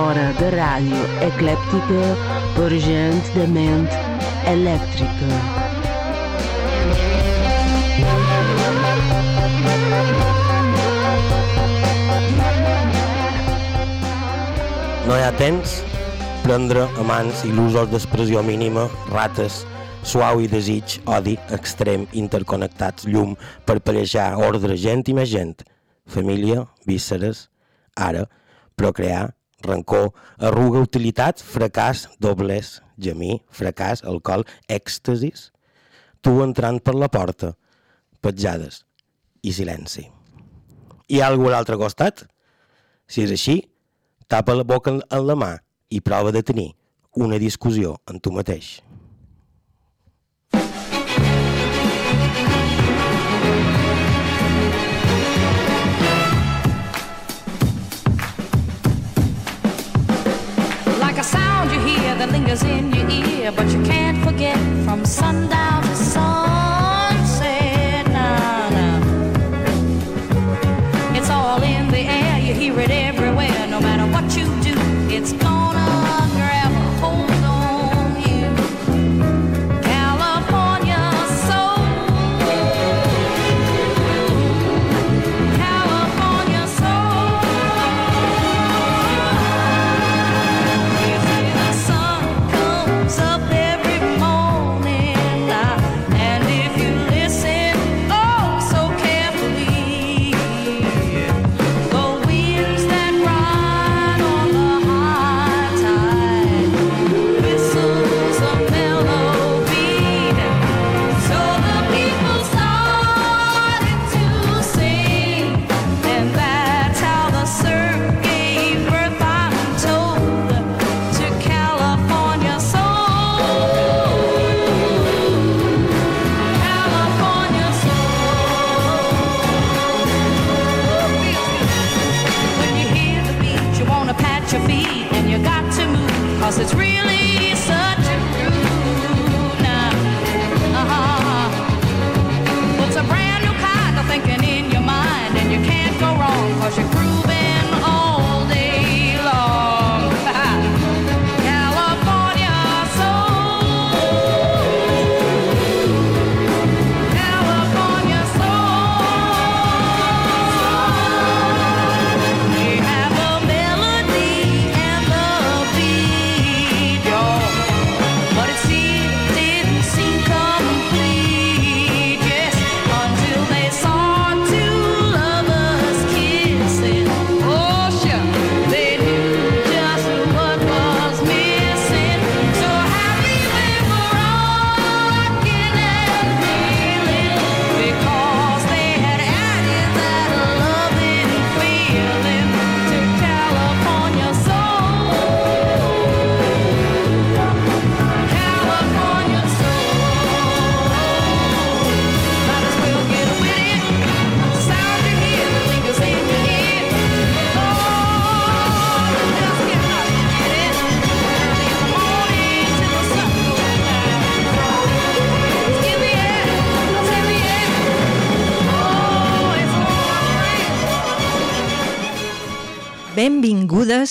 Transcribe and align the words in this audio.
Hora 0.00 0.28
de 0.38 0.48
ràdio 0.54 1.00
eclèptica 1.26 2.02
per 2.56 2.70
gent 2.84 3.28
de 3.34 3.46
ment 3.50 3.88
elèctrica. 4.48 5.40
No 15.06 15.18
hi 15.18 15.24
ha 15.26 15.32
temps, 15.36 15.80
prendre 16.46 16.86
a 16.86 17.04
mans 17.04 17.42
il·lusos 17.48 17.90
d'expressió 17.92 18.40
mínima, 18.46 18.86
rates, 19.10 19.64
suau 20.06 20.40
i 20.42 20.48
desig, 20.50 21.00
odi, 21.10 21.36
extrem, 21.54 22.08
interconnectats, 22.16 23.04
llum, 23.10 23.36
per 23.66 23.80
pallejar 23.84 24.32
ordre, 24.40 24.78
gent 24.78 25.04
i 25.10 25.18
més 25.18 25.30
gent, 25.34 25.58
família, 26.08 26.64
vísceres, 26.88 27.48
ara, 27.96 28.24
procrear, 28.78 29.30
rancor, 29.66 30.10
arruga, 30.38 30.82
utilitat, 30.84 31.42
fracàs, 31.42 32.06
doblers, 32.22 32.80
gemir, 32.98 33.40
fracàs, 33.50 34.04
alcohol, 34.04 34.44
èxtasis, 34.68 35.50
tu 36.22 36.38
entrant 36.44 36.80
per 36.82 36.94
la 36.98 37.10
porta, 37.12 37.54
petjades 38.22 38.84
i 39.42 39.54
silenci. 39.54 40.06
Hi 41.10 41.20
ha 41.20 41.28
algú 41.32 41.50
a 41.50 41.56
l'altre 41.56 41.76
costat? 41.80 42.24
Si 43.10 43.24
és 43.24 43.34
així, 43.34 43.58
tapa 44.30 44.54
la 44.56 44.64
boca 44.64 44.94
en 44.94 45.26
la 45.26 45.36
mà 45.36 45.52
i 45.90 46.00
prova 46.00 46.32
de 46.32 46.42
tenir 46.46 46.70
una 47.18 47.38
discussió 47.42 47.98
amb 48.08 48.22
tu 48.24 48.32
mateix. 48.32 48.78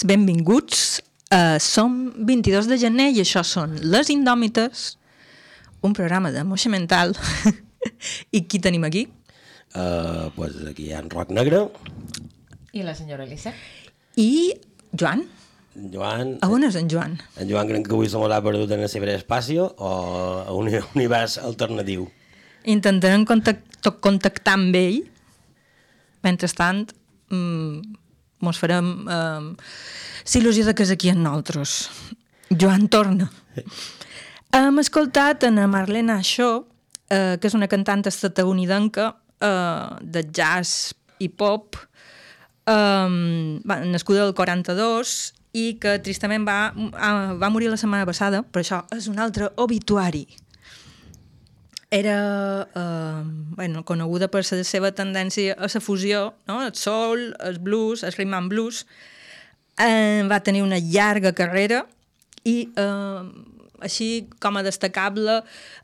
Benvingudes, 0.04 1.02
benvinguts. 1.02 1.02
Uh, 1.32 1.56
som 1.64 2.12
22 2.28 2.68
de 2.68 2.76
gener 2.76 3.12
i 3.16 3.22
això 3.22 3.40
són 3.48 3.78
Les 3.88 4.10
Indòmites, 4.12 4.98
un 5.80 5.94
programa 5.96 6.32
de 6.32 6.44
moixa 6.44 6.68
mental. 6.70 7.14
I 8.36 8.42
qui 8.50 8.60
tenim 8.60 8.84
aquí? 8.84 9.06
Uh, 9.72 10.28
pues 10.36 10.58
aquí 10.68 10.90
hi 10.90 10.92
ha 10.92 11.00
en 11.00 11.10
Roc 11.10 11.32
Negre, 11.32 11.70
I 12.74 12.84
la 12.84 12.96
senyora 12.96 13.24
Elisa? 13.24 13.54
I 14.16 14.54
Joan. 14.92 15.24
Joan... 15.92 16.38
A 16.44 16.50
on 16.52 16.64
és 16.68 16.76
en 16.76 16.90
Joan? 16.92 17.18
En 17.40 17.48
Joan 17.48 17.68
crec 17.68 17.88
que 17.88 17.96
avui 17.96 18.10
se 18.12 18.20
m'ha 18.20 18.42
perdut 18.44 18.72
en 18.76 18.84
el 18.84 18.90
ciberespacio 18.92 19.70
o 19.78 19.92
a 20.48 20.52
un 20.56 20.68
univers 20.96 21.38
alternatiu. 21.38 22.10
Intentarem 22.66 23.24
contact 23.26 23.92
contactar 24.04 24.58
amb 24.60 24.76
ell. 24.76 25.02
Mentrestant, 26.24 26.92
mm, 27.32 28.01
mos 28.46 28.60
farem 28.62 28.92
eh, 29.08 30.38
il·lusió 30.40 30.66
de 30.68 30.76
que 30.76 30.86
és 30.86 30.94
aquí 30.94 31.12
amb 31.12 31.24
nosaltres. 31.26 31.90
Joan 32.52 32.88
torna. 32.92 33.30
Hem 34.52 34.80
escoltat 34.82 35.46
en 35.48 35.62
Marlena 35.72 36.20
Shaw 36.22 36.66
eh, 37.12 37.38
que 37.40 37.50
és 37.50 37.58
una 37.58 37.70
cantant 37.72 38.04
estatunidenca 38.10 39.12
eh, 39.40 39.86
de 40.02 40.26
jazz 40.34 40.92
i 41.22 41.30
pop, 41.30 41.78
eh, 42.66 43.10
nascuda 43.66 44.26
del 44.26 44.36
42 44.38 45.16
i 45.58 45.66
que 45.84 45.98
tristament 46.04 46.46
va, 46.48 46.72
ah, 46.96 47.34
va 47.36 47.52
morir 47.52 47.72
la 47.72 47.80
setmana 47.80 48.08
passada, 48.08 48.42
però 48.44 48.64
això 48.64 48.84
és 48.96 49.10
un 49.12 49.20
altre 49.20 49.52
obituari. 49.60 50.26
Era 51.92 52.70
eh, 52.74 53.22
bueno, 53.58 53.84
coneguda 53.84 54.30
per 54.32 54.46
la 54.48 54.64
seva 54.64 54.94
tendència 54.96 55.58
a 55.60 55.68
la 55.68 55.82
fusió, 55.84 56.34
no? 56.48 56.62
el 56.64 56.74
soul, 56.74 57.36
el 57.44 57.60
blues, 57.60 58.04
el 58.08 58.14
rhythm 58.16 58.34
and 58.38 58.50
blues. 58.50 58.86
Eh, 59.78 60.24
va 60.32 60.40
tenir 60.40 60.64
una 60.64 60.80
llarga 60.80 61.34
carrera 61.36 61.84
i 62.48 62.70
eh, 62.80 63.22
així 63.84 64.28
com 64.40 64.56
a 64.58 64.64
destacable 64.64 65.42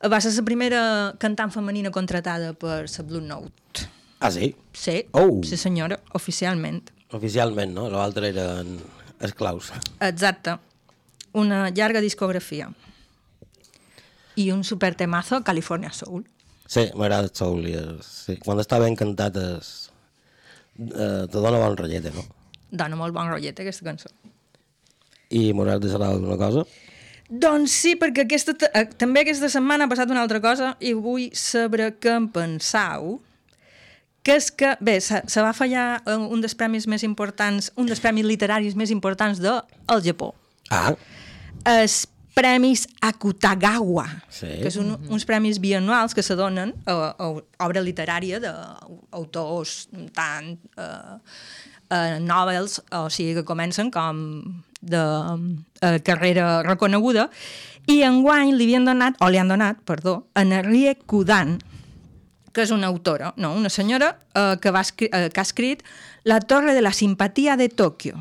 va 0.07 0.19
ser 0.21 0.31
la 0.38 0.45
primera 0.48 0.81
cantant 1.19 1.51
femenina 1.51 1.92
contratada 1.92 2.54
per 2.54 2.86
la 2.88 3.04
Blue 3.04 3.21
Note. 3.21 3.88
Ah, 4.19 4.31
sí? 4.31 4.56
Sí, 4.74 5.04
Oh. 5.12 5.42
sí 5.44 5.57
senyora, 5.57 6.00
oficialment. 6.13 6.88
Oficialment, 7.12 7.74
no? 7.75 7.89
L'altre 7.92 8.30
eren 8.31 8.77
esclaus. 9.19 9.74
Exacte. 10.00 10.56
Una 11.33 11.68
llarga 11.69 12.00
discografia. 12.01 12.71
I 14.37 14.51
un 14.53 14.63
super 14.63 14.93
temazo, 14.95 15.41
California 15.43 15.91
Soul. 15.93 16.27
Sí, 16.67 16.89
m'agrada 16.95 17.25
el 17.25 17.33
soul. 17.33 17.67
I 17.67 17.77
el, 17.79 17.93
sí. 18.05 18.37
Quan 18.43 18.59
està 18.61 18.79
ben 18.83 18.95
cantat 18.99 19.37
es, 19.41 19.69
eh, 20.77 21.23
te 21.25 21.39
dona 21.39 21.61
bon 21.61 21.77
rotllete, 21.79 22.11
no? 22.15 22.25
Dona 22.69 22.99
molt 22.99 23.15
bon 23.15 23.31
rotllet, 23.31 23.59
aquesta 23.63 23.87
cançó. 23.87 24.11
I 25.31 25.51
m'hauràs 25.55 25.79
de 25.83 25.91
saber 25.91 26.09
alguna 26.11 26.37
cosa? 26.39 26.65
Doncs 27.27 27.73
sí, 27.75 27.95
perquè 27.99 28.23
aquesta, 28.23 28.53
eh, 28.71 28.85
també 28.99 29.23
aquesta 29.23 29.49
setmana 29.51 29.87
ha 29.87 29.91
passat 29.91 30.11
una 30.11 30.21
altra 30.23 30.39
cosa 30.43 30.75
i 30.79 30.93
vull 30.95 31.29
saber 31.35 31.93
què 31.99 32.13
en 32.15 32.29
pensau. 32.31 33.17
Que 34.23 34.35
és 34.35 34.51
que, 34.51 34.73
bé, 34.83 34.97
se, 34.99 35.21
se 35.31 35.43
va 35.43 35.53
fallar 35.55 36.03
un 36.11 36.41
dels 36.43 36.55
premis 36.59 36.87
més 36.91 37.03
importants, 37.07 37.71
un 37.79 37.87
dels 37.87 38.03
premis 38.03 38.27
literaris 38.27 38.75
més 38.75 38.91
importants 38.91 39.39
del 39.39 39.61
de, 39.63 39.99
Japó. 40.03 40.33
Ah, 40.69 40.91
Els 41.63 42.01
Premis 42.37 42.85
Akutagawa, 43.01 44.05
Sí. 44.29 44.59
que 44.61 44.69
són 44.69 44.93
uns 45.09 45.25
premis 45.25 45.57
bianuals 45.63 46.13
que 46.13 46.21
se 46.21 46.35
donen 46.37 46.75
a, 46.85 46.93
a 47.17 47.31
obra 47.65 47.81
literària 47.81 48.37
d'autors 48.39 49.87
tant 50.13 50.53
eh, 50.77 51.15
eh, 51.89 52.19
novels, 52.21 52.77
o 52.93 53.07
sigui 53.09 53.33
que 53.39 53.45
comencen 53.47 53.89
com 53.91 54.21
de 54.81 55.01
eh, 55.81 55.97
carrera 56.05 56.61
reconeguda, 56.67 57.29
i 57.89 58.01
enguany 58.05 58.53
li 58.53 58.67
havien 58.67 58.85
donat, 58.85 59.17
o 59.23 59.31
li 59.31 59.39
han 59.41 59.49
donat, 59.49 59.81
perdó, 59.87 60.27
a 60.37 60.43
Narie 60.45 60.93
Kudan, 61.07 61.57
que 62.53 62.65
és 62.65 62.71
una 62.73 62.87
autora, 62.89 63.33
no, 63.37 63.53
una 63.57 63.69
senyora 63.73 64.11
eh, 64.35 64.57
que, 64.61 64.69
va 64.73 64.81
escri 64.85 65.09
eh, 65.13 65.29
que 65.33 65.39
ha 65.41 65.45
escrit 65.45 65.83
La 66.27 66.41
torre 66.41 66.73
de 66.75 66.81
la 66.81 66.91
simpatia 66.91 67.55
de 67.55 67.69
Tòquio. 67.69 68.17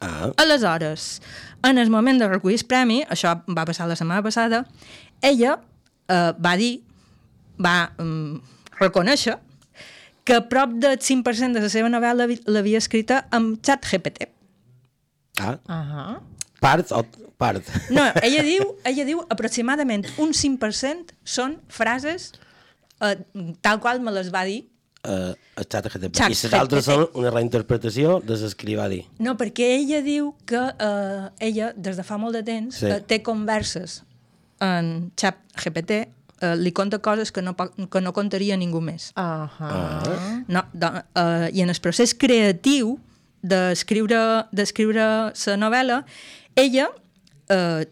ah, 0.00 0.30
Aleshores, 0.38 1.20
en 1.64 1.78
el 1.78 1.90
moment 1.90 2.18
de 2.20 2.28
recollir 2.28 2.58
el 2.60 2.66
premi, 2.66 3.02
això 3.08 3.36
va 3.48 3.64
passar 3.68 3.86
la 3.88 3.96
setmana 3.96 4.22
passada, 4.22 4.64
ella 5.22 5.58
eh, 6.08 6.32
va 6.42 6.56
dir, 6.58 6.82
va 7.62 7.92
um, 8.02 8.40
reconèixer 8.80 9.36
que 10.24 10.40
prop 10.50 10.70
del 10.78 10.98
5% 10.98 11.52
de 11.56 11.60
la 11.64 11.68
seva 11.70 11.88
novel·la 11.90 12.26
vi- 12.30 12.40
l'havia 12.46 12.78
escrita 12.78 13.24
amb 13.30 13.58
xat 13.64 13.86
GPT. 13.90 14.28
ah. 15.40 15.58
Ahà. 15.66 16.20
Part 16.62 16.92
o 16.94 17.02
part? 17.38 17.66
No, 17.90 18.04
ella 18.22 18.42
diu, 18.50 18.76
ella 18.86 19.04
diu 19.04 19.22
aproximadament 19.30 20.04
un 20.22 20.30
5% 20.36 21.16
són 21.24 21.56
frases 21.68 22.32
eh, 23.02 23.16
tal 23.60 23.80
qual 23.82 24.00
me 24.00 24.12
les 24.14 24.30
va 24.34 24.44
dir 24.46 24.68
Uh, 25.02 25.32
el 25.58 25.64
xat 25.66 25.88
GTP. 25.90 26.14
Xat 26.14 26.30
I 26.30 26.36
les 26.36 26.52
altres 26.54 26.84
GPT. 26.86 26.92
són 26.92 27.08
una 27.18 27.30
reinterpretació 27.34 28.20
de 28.22 28.36
les 28.38 28.54
que 28.54 28.66
li 28.68 28.76
va 28.78 28.84
dir. 28.88 29.00
No, 29.18 29.32
perquè 29.36 29.66
ella 29.80 29.98
diu 30.00 30.28
que 30.46 30.60
eh, 30.78 31.28
ella, 31.40 31.72
des 31.74 31.96
de 31.98 32.04
fa 32.06 32.18
molt 32.22 32.36
de 32.38 32.42
temps, 32.46 32.76
Sí. 32.78 32.86
eh, 32.86 33.00
té 33.02 33.18
converses 33.22 34.04
en 34.62 35.10
xat 35.18 35.40
GPT, 35.58 35.90
eh, 36.40 36.54
li 36.56 36.70
conta 36.70 37.00
coses 37.02 37.32
que 37.32 37.42
no, 37.42 37.56
que 37.56 38.00
no 38.00 38.12
contaria 38.14 38.56
ningú 38.56 38.80
més. 38.80 39.10
Ahà. 39.18 40.44
No, 40.46 40.62
do, 40.72 40.92
eh, 41.16 41.50
I 41.52 41.62
en 41.66 41.70
el 41.74 41.80
procés 41.82 42.14
creatiu 42.14 42.94
d'escriure 43.42 44.46
d'escriure 44.52 45.32
la 45.34 45.56
novel·la, 45.58 46.04
ella, 46.54 46.86
eh, 47.50 47.86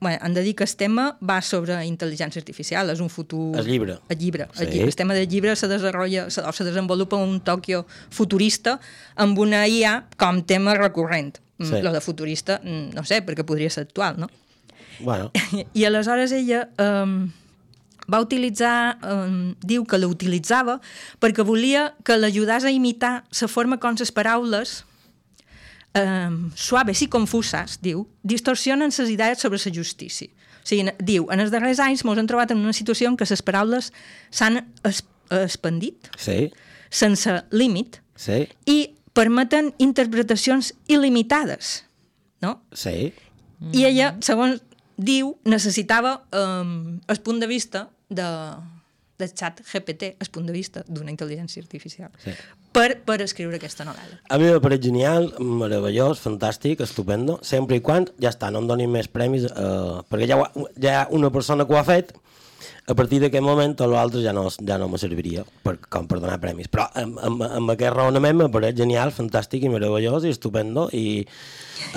bueno, 0.00 0.18
han 0.20 0.34
de 0.34 0.42
dir 0.42 0.54
que 0.54 0.64
el 0.64 0.76
tema 0.76 1.18
va 1.18 1.40
sobre 1.42 1.74
intel·ligència 1.86 2.38
artificial, 2.38 2.90
és 2.92 3.00
un 3.02 3.10
futur... 3.10 3.56
El 3.58 3.66
llibre. 3.66 3.98
El 4.08 4.18
llibre. 4.18 4.46
Sí. 4.52 4.64
El, 4.64 4.70
llibre. 4.70 4.88
el 4.92 4.96
tema 4.96 5.14
del 5.14 5.28
llibre 5.28 5.56
se 5.56 5.68
desenvolupa, 5.68 6.30
se, 6.30 6.40
o 6.40 6.52
se 6.52 6.64
desenvolupa 6.64 7.18
en 7.18 7.28
un 7.28 7.40
Tòquio 7.42 7.84
futurista 8.10 8.78
amb 9.16 9.38
una 9.38 9.66
IA 9.66 10.04
com 10.16 10.42
tema 10.46 10.76
recurrent. 10.78 11.38
Sí. 11.58 11.72
Sí. 11.72 11.82
Lo 11.82 11.92
de 11.92 12.00
futurista, 12.00 12.60
mm, 12.62 12.94
no 12.94 13.02
sé, 13.04 13.18
perquè 13.26 13.42
podria 13.42 13.70
ser 13.70 13.88
actual, 13.88 14.20
no? 14.20 14.30
Bueno, 15.00 15.32
I 15.74 15.84
aleshores 15.84 16.30
ella 16.32 16.68
um, 16.78 17.30
va 18.10 18.20
utilitzar, 18.22 18.98
um, 19.02 19.54
diu 19.62 19.84
que 19.84 19.98
l'utilitzava 19.98 20.78
perquè 21.22 21.44
volia 21.46 21.92
que 22.06 22.16
l'ajudàs 22.18 22.66
a 22.66 22.72
imitar 22.74 23.24
la 23.26 23.48
forma 23.50 23.78
com 23.82 23.98
les 23.98 24.14
paraules 24.14 24.84
um, 25.96 26.50
suaves 26.56 27.02
i 27.02 27.08
confuses, 27.08 27.78
diu, 27.82 28.04
distorsionen 28.22 28.92
les 28.92 29.10
idees 29.10 29.40
sobre 29.40 29.60
la 29.64 29.74
justícia. 29.74 30.28
O 30.28 30.68
sigui, 30.68 30.90
diu, 31.00 31.28
en 31.32 31.40
els 31.40 31.52
darrers 31.54 31.80
anys 31.80 32.04
ens 32.04 32.18
hem 32.20 32.28
trobat 32.28 32.52
en 32.52 32.60
una 32.60 32.76
situació 32.76 33.08
en 33.08 33.16
què 33.16 33.28
les 33.28 33.42
paraules 33.42 33.92
s'han 34.30 34.60
es, 34.84 35.02
expandit 35.30 36.08
sí, 36.16 36.50
sense 36.90 37.34
límit 37.52 38.00
sí, 38.16 38.46
i 38.66 38.78
permeten 39.16 39.72
interpretacions 39.78 40.72
il·limitades, 40.88 41.84
no? 42.44 42.60
sí. 42.72 43.12
I 43.74 43.88
ella, 43.88 44.12
segons 44.22 44.60
diu, 44.98 45.32
necessitava 45.46 46.20
um, 46.30 46.98
el 47.10 47.18
punt 47.26 47.40
de 47.42 47.48
vista 47.50 47.88
de, 48.10 48.26
del 49.18 49.32
xat 49.34 49.60
GPT, 49.66 50.14
el 50.20 50.28
punt 50.30 50.46
de 50.46 50.52
vista 50.54 50.84
d'una 50.86 51.10
intel·ligència 51.10 51.62
artificial, 51.62 52.10
Sí. 52.22 52.30
per, 52.72 53.00
per 53.04 53.20
escriure 53.22 53.56
aquesta 53.56 53.84
novel·la. 53.84 54.20
A 54.28 54.38
mi 54.38 54.46
m'ha 54.52 54.60
pareix 54.62 54.80
genial, 54.84 55.32
meravellós, 55.40 56.20
fantàstic, 56.22 56.80
estupendo, 56.84 57.38
sempre 57.42 57.76
i 57.76 57.80
quan, 57.80 58.06
ja 58.20 58.30
està, 58.30 58.50
no 58.52 58.60
em 58.62 58.68
donin 58.70 58.90
més 58.92 59.08
premis, 59.08 59.44
eh, 59.44 60.00
perquè 60.08 60.28
ja, 60.30 60.38
ha- 60.38 60.52
ja 60.78 60.90
hi 60.92 60.96
ha 61.02 61.06
una 61.10 61.30
persona 61.34 61.66
que 61.66 61.74
ho 61.74 61.78
ha 61.80 61.84
fet, 61.84 62.14
a 62.88 62.94
partir 62.96 63.18
d'aquest 63.20 63.44
moment 63.44 63.74
tot 63.76 63.90
l'altre 63.92 64.22
ja 64.24 64.32
no, 64.32 64.46
ja 64.64 64.78
no 64.80 64.86
me 64.88 64.96
serviria 64.98 65.42
per, 65.62 65.76
com 65.92 66.06
per 66.08 66.20
donar 66.22 66.38
premis. 66.40 66.68
Però 66.72 66.86
amb, 66.96 67.18
amb, 67.20 67.42
amb 67.44 67.70
aquest 67.74 67.92
raonament 67.94 68.38
m'apareix 68.38 68.78
genial, 68.78 69.10
fantàstic 69.12 69.62
i 69.66 69.68
meravellós 69.68 70.24
i 70.24 70.30
estupendo 70.32 70.88
i 70.96 71.26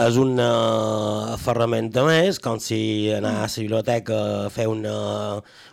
és 0.01 0.17
una 0.19 1.38
ferramenta 1.41 2.03
més, 2.07 2.39
com 2.39 2.59
si 2.59 3.09
anar 3.13 3.38
a 3.39 3.47
la 3.47 3.53
biblioteca 3.55 4.19
a 4.45 4.51
fer 4.53 4.67
una, 4.71 4.93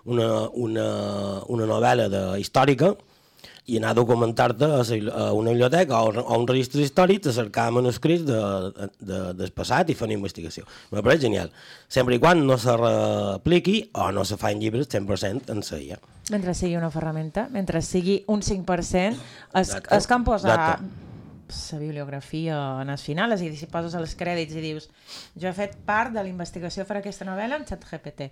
una, 0.05 0.31
una, 0.55 0.89
una 1.49 1.69
novel·la 1.69 2.09
de, 2.13 2.25
històrica 2.43 2.95
i 3.69 3.77
anar 3.77 3.93
a 3.93 3.97
documentar-te 3.99 4.65
a, 4.65 4.81
a 4.81 5.25
una 5.37 5.53
biblioteca 5.53 6.01
o, 6.01 6.13
a 6.23 6.37
un 6.41 6.47
registre 6.49 6.83
històric 6.83 7.27
a 7.29 7.35
cercar 7.37 7.69
manuscrits 7.77 8.25
de, 8.25 8.39
de, 8.99 9.19
del 9.37 9.53
passat 9.53 9.93
i 9.93 9.97
fer 9.99 10.09
una 10.09 10.17
investigació. 10.17 10.65
Me 10.93 11.03
pareix 11.05 11.21
genial. 11.27 11.53
Sempre 11.89 12.17
i 12.17 12.23
quan 12.23 12.41
no 12.49 12.57
se 12.61 12.77
repliqui 12.81 13.83
o 13.93 14.09
no 14.17 14.25
se 14.25 14.41
fan 14.41 14.63
llibres 14.63 14.89
100% 14.89 15.53
en 15.53 15.61
la 15.61 15.83
IA. 15.85 16.01
Mentre 16.33 16.55
sigui 16.57 16.77
una 16.77 16.91
ferramenta, 16.93 17.47
mentre 17.53 17.81
sigui 17.85 18.23
un 18.29 18.41
5%, 18.45 19.13
es, 19.13 19.21
Exacte. 19.69 19.97
es 19.97 20.09
que 20.09 20.17
em 20.17 20.25
posa 20.25 20.49
Exacte. 20.49 21.08
La 21.49 21.79
bibliografia 21.79 22.59
en 22.83 22.91
el 22.91 22.99
final, 22.99 23.33
és 23.33 23.41
a 23.41 23.47
dir, 23.47 23.57
si 23.59 23.69
poses 23.71 23.95
els 23.99 24.15
crèdits 24.19 24.57
i 24.57 24.65
dius 24.65 24.89
jo 25.35 25.49
he 25.49 25.55
fet 25.57 25.77
part 25.87 26.13
de 26.15 26.23
la 26.23 26.31
investigació 26.31 26.87
per 26.89 27.01
aquesta 27.01 27.27
novel·la 27.29 27.59
amb 27.59 27.69
ChatGPT. 27.69 28.29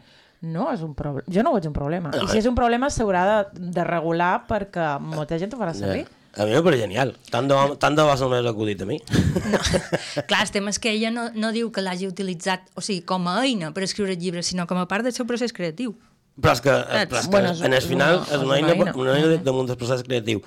No 0.46 0.68
és 0.72 0.82
un 0.84 0.92
problema. 0.94 1.24
Jo 1.32 1.42
no 1.42 1.52
ho 1.52 1.56
veig 1.56 1.66
un 1.70 1.76
problema. 1.76 2.12
I 2.20 2.28
si 2.28 2.38
és 2.42 2.46
un 2.48 2.56
problema 2.58 2.90
s'haurà 2.92 3.24
de, 3.30 3.66
de 3.72 3.84
regular 3.88 4.46
perquè 4.48 4.96
molta 5.00 5.40
gent 5.40 5.54
ho 5.54 5.60
farà 5.60 5.74
servir. 5.76 6.04
A 6.36 6.44
mi 6.44 6.52
me 6.52 6.60
pareix 6.60 6.82
genial. 6.82 7.14
Tant 7.32 7.48
de, 7.48 7.56
tant 7.80 7.96
de 7.96 8.04
m'hagués 8.04 8.48
acudit 8.50 8.82
a 8.84 8.88
mi. 8.88 8.98
No. 9.00 9.60
Clar, 10.28 10.42
el 10.42 10.52
tema 10.52 10.74
és 10.74 10.78
que 10.82 10.92
ella 10.92 11.08
no, 11.14 11.30
no 11.32 11.52
diu 11.54 11.70
que 11.72 11.84
l'hagi 11.84 12.10
utilitzat 12.10 12.68
o 12.76 12.84
sigui, 12.84 13.06
com 13.08 13.24
a 13.32 13.38
eina 13.46 13.72
per 13.72 13.86
escriure 13.86 14.18
llibres, 14.20 14.52
sinó 14.52 14.68
com 14.68 14.76
a 14.76 14.84
part 14.90 15.06
del 15.06 15.16
seu 15.16 15.24
procés 15.24 15.56
creatiu. 15.56 15.96
Però 16.36 16.52
és 16.52 16.60
que, 16.60 16.72
però 17.08 17.20
és 17.20 17.26
que 17.26 17.32
Bueno, 17.32 17.52
en 17.64 17.72
el 17.72 17.84
final 17.84 18.18
és 18.26 18.36
una 18.36 18.44
una 18.44 18.56
eina, 18.58 18.92
una 18.92 19.14
eina 19.16 19.36
damunt 19.44 19.70
del 19.70 19.78
procés 19.80 20.02
creatiu. 20.04 20.42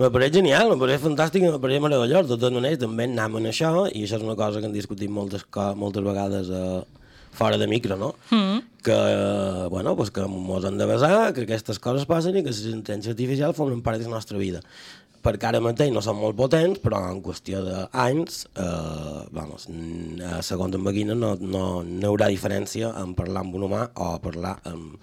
Me 0.00 0.08
pareix 0.10 0.32
genial, 0.32 0.70
me 0.72 0.78
pareix 0.80 1.02
fantàstic, 1.02 1.44
me 1.44 1.60
pareix 1.60 1.82
meravellós. 1.84 2.26
De 2.26 2.38
totes 2.38 2.54
maneres, 2.56 2.80
també 2.80 3.04
anem 3.10 3.36
en 3.42 3.50
això, 3.52 3.74
i 3.92 4.06
això 4.06 4.16
és 4.18 4.24
una 4.24 4.38
cosa 4.40 4.62
que 4.62 4.70
hem 4.70 4.74
discutit 4.74 5.12
moltes, 5.12 5.44
moltes 5.76 6.06
vegades 6.06 6.48
eh, 6.48 6.80
fora 7.34 7.58
de 7.60 7.68
micro, 7.68 7.98
no? 8.00 8.14
Mm. 8.30 8.58
Que, 8.82 8.96
eh, 8.96 9.68
bueno, 9.68 9.94
pues 9.96 10.10
que 10.10 10.24
mos 10.26 10.64
hem 10.64 10.78
de 10.78 10.86
basar, 10.86 11.32
que 11.34 11.44
aquestes 11.44 11.78
coses 11.78 12.08
passen 12.08 12.38
i 12.38 12.42
que 12.42 12.50
la 12.50 12.76
intel·ligència 12.78 13.12
artificial 13.12 13.54
formen 13.54 13.82
part 13.84 14.00
de 14.00 14.08
la 14.08 14.16
nostra 14.16 14.40
vida. 14.40 14.64
Perquè 15.24 15.48
ara 15.48 15.60
mateix 15.64 15.92
no 15.92 16.02
són 16.04 16.18
molt 16.20 16.36
potents, 16.36 16.80
però 16.84 16.98
en 17.08 17.20
qüestió 17.24 17.62
d'anys, 17.64 18.46
eh, 18.60 19.26
vamos, 19.32 19.68
segons 20.44 20.74
en 20.74 20.84
Beguina, 20.84 21.14
no, 21.14 21.36
no, 21.40 21.66
no 21.84 22.00
hi 22.00 22.10
haurà 22.10 22.32
diferència 22.32 22.92
en 23.00 23.14
parlar 23.16 23.44
amb 23.44 23.60
un 23.60 23.68
humà 23.68 23.86
o 23.94 24.16
parlar 24.24 24.58
amb, 24.68 24.98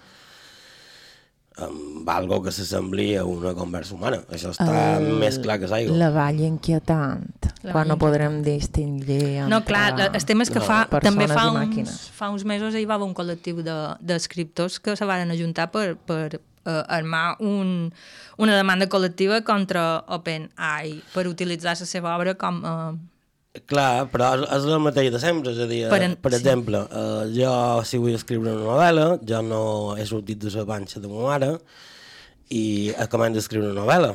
amb 1.57 2.07
algo 2.09 2.41
que 2.41 2.51
s'assembli 2.51 3.15
a 3.19 3.25
una 3.27 3.53
conversa 3.53 3.93
humana. 3.95 4.21
Això 4.31 4.53
està 4.53 4.97
El- 4.97 5.17
més 5.19 5.37
clar 5.43 5.59
que 5.59 5.67
s'aigua. 5.67 5.97
La 5.97 6.09
vall 6.09 6.39
inquietant, 6.39 7.25
La 7.61 7.71
quan 7.71 7.73
vall 7.73 7.87
no 7.89 7.97
podrem 7.99 8.41
distingir 8.43 9.43
No, 9.49 9.63
clar, 9.65 9.97
la- 9.97 10.05
el 10.13 10.25
tema 10.25 10.43
és 10.43 10.49
que 10.49 10.59
no, 10.59 10.65
fa, 10.65 10.87
també 11.01 11.27
fa 11.27 11.49
uns, 11.51 12.09
fa 12.15 12.29
uns 12.29 12.45
mesos 12.45 12.73
hi 12.75 12.85
va 12.85 12.95
haver 12.95 13.07
un 13.07 13.13
col·lectiu 13.15 13.61
de- 13.61 13.95
d'escriptors 13.99 14.79
que 14.79 14.95
se 14.95 15.05
van 15.05 15.29
ajuntar 15.29 15.69
per, 15.71 15.97
per 15.97 16.39
eh, 16.65 16.83
armar 16.87 17.35
un, 17.39 17.91
una 18.37 18.55
demanda 18.55 18.87
col·lectiva 18.87 19.43
contra 19.43 20.03
OpenAI 20.07 21.01
per 21.13 21.27
utilitzar 21.27 21.75
la 21.79 21.85
seva 21.85 22.15
obra 22.15 22.35
com... 22.35 22.63
Eh, 22.65 23.07
Clar, 23.67 24.05
però 24.07 24.29
és, 24.45 24.63
el 24.63 24.79
mateix 24.79 25.09
de 25.11 25.19
sempre, 25.19 25.51
és 25.51 25.57
a 25.59 25.65
dir, 25.67 25.81
Per 25.89 25.97
per, 25.97 26.05
en- 26.05 26.15
per 26.23 26.31
sí. 26.31 26.37
exemple, 26.39 26.79
eh, 26.87 27.23
jo 27.35 27.51
si 27.83 27.97
vull 27.99 28.15
escriure 28.15 28.53
una 28.53 28.63
novel·la, 28.63 29.07
jo 29.27 29.41
no 29.43 29.63
he 29.99 30.05
sortit 30.07 30.39
de 30.39 30.51
la 30.55 30.63
panxa 30.69 31.01
de 31.03 31.09
ma 31.11 31.25
mare 31.25 31.49
i 32.55 32.93
començo 33.11 33.41
a 33.41 33.43
escriure 33.43 33.71
una 33.73 33.81
novel·la. 33.83 34.13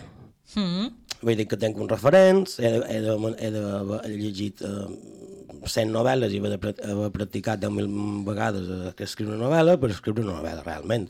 mm, 0.57 0.87
Vull 1.21 1.37
dir 1.37 1.47
que 1.49 1.57
tenc 1.61 1.77
uns 1.81 1.91
referents, 1.93 2.59
he, 2.61 2.71
de- 2.79 2.87
he, 2.89 3.01
de, 3.05 3.13
he, 3.41 3.51
de, 3.51 4.01
he 4.09 4.17
llegit 4.17 4.63
eh, 4.65 4.89
100 5.67 5.93
novel·les 5.93 6.33
i 6.33 6.39
haver, 6.41 6.57
de, 6.57 6.75
haver 6.93 7.11
practicat 7.13 7.61
10.000 7.61 8.25
vegades 8.25 8.69
a 8.71 8.95
escriure 9.05 9.37
una 9.37 9.49
novel·la 9.51 9.77
per 9.81 9.91
escriure 9.91 10.23
una 10.25 10.39
novel·la, 10.41 10.65
realment. 10.65 11.09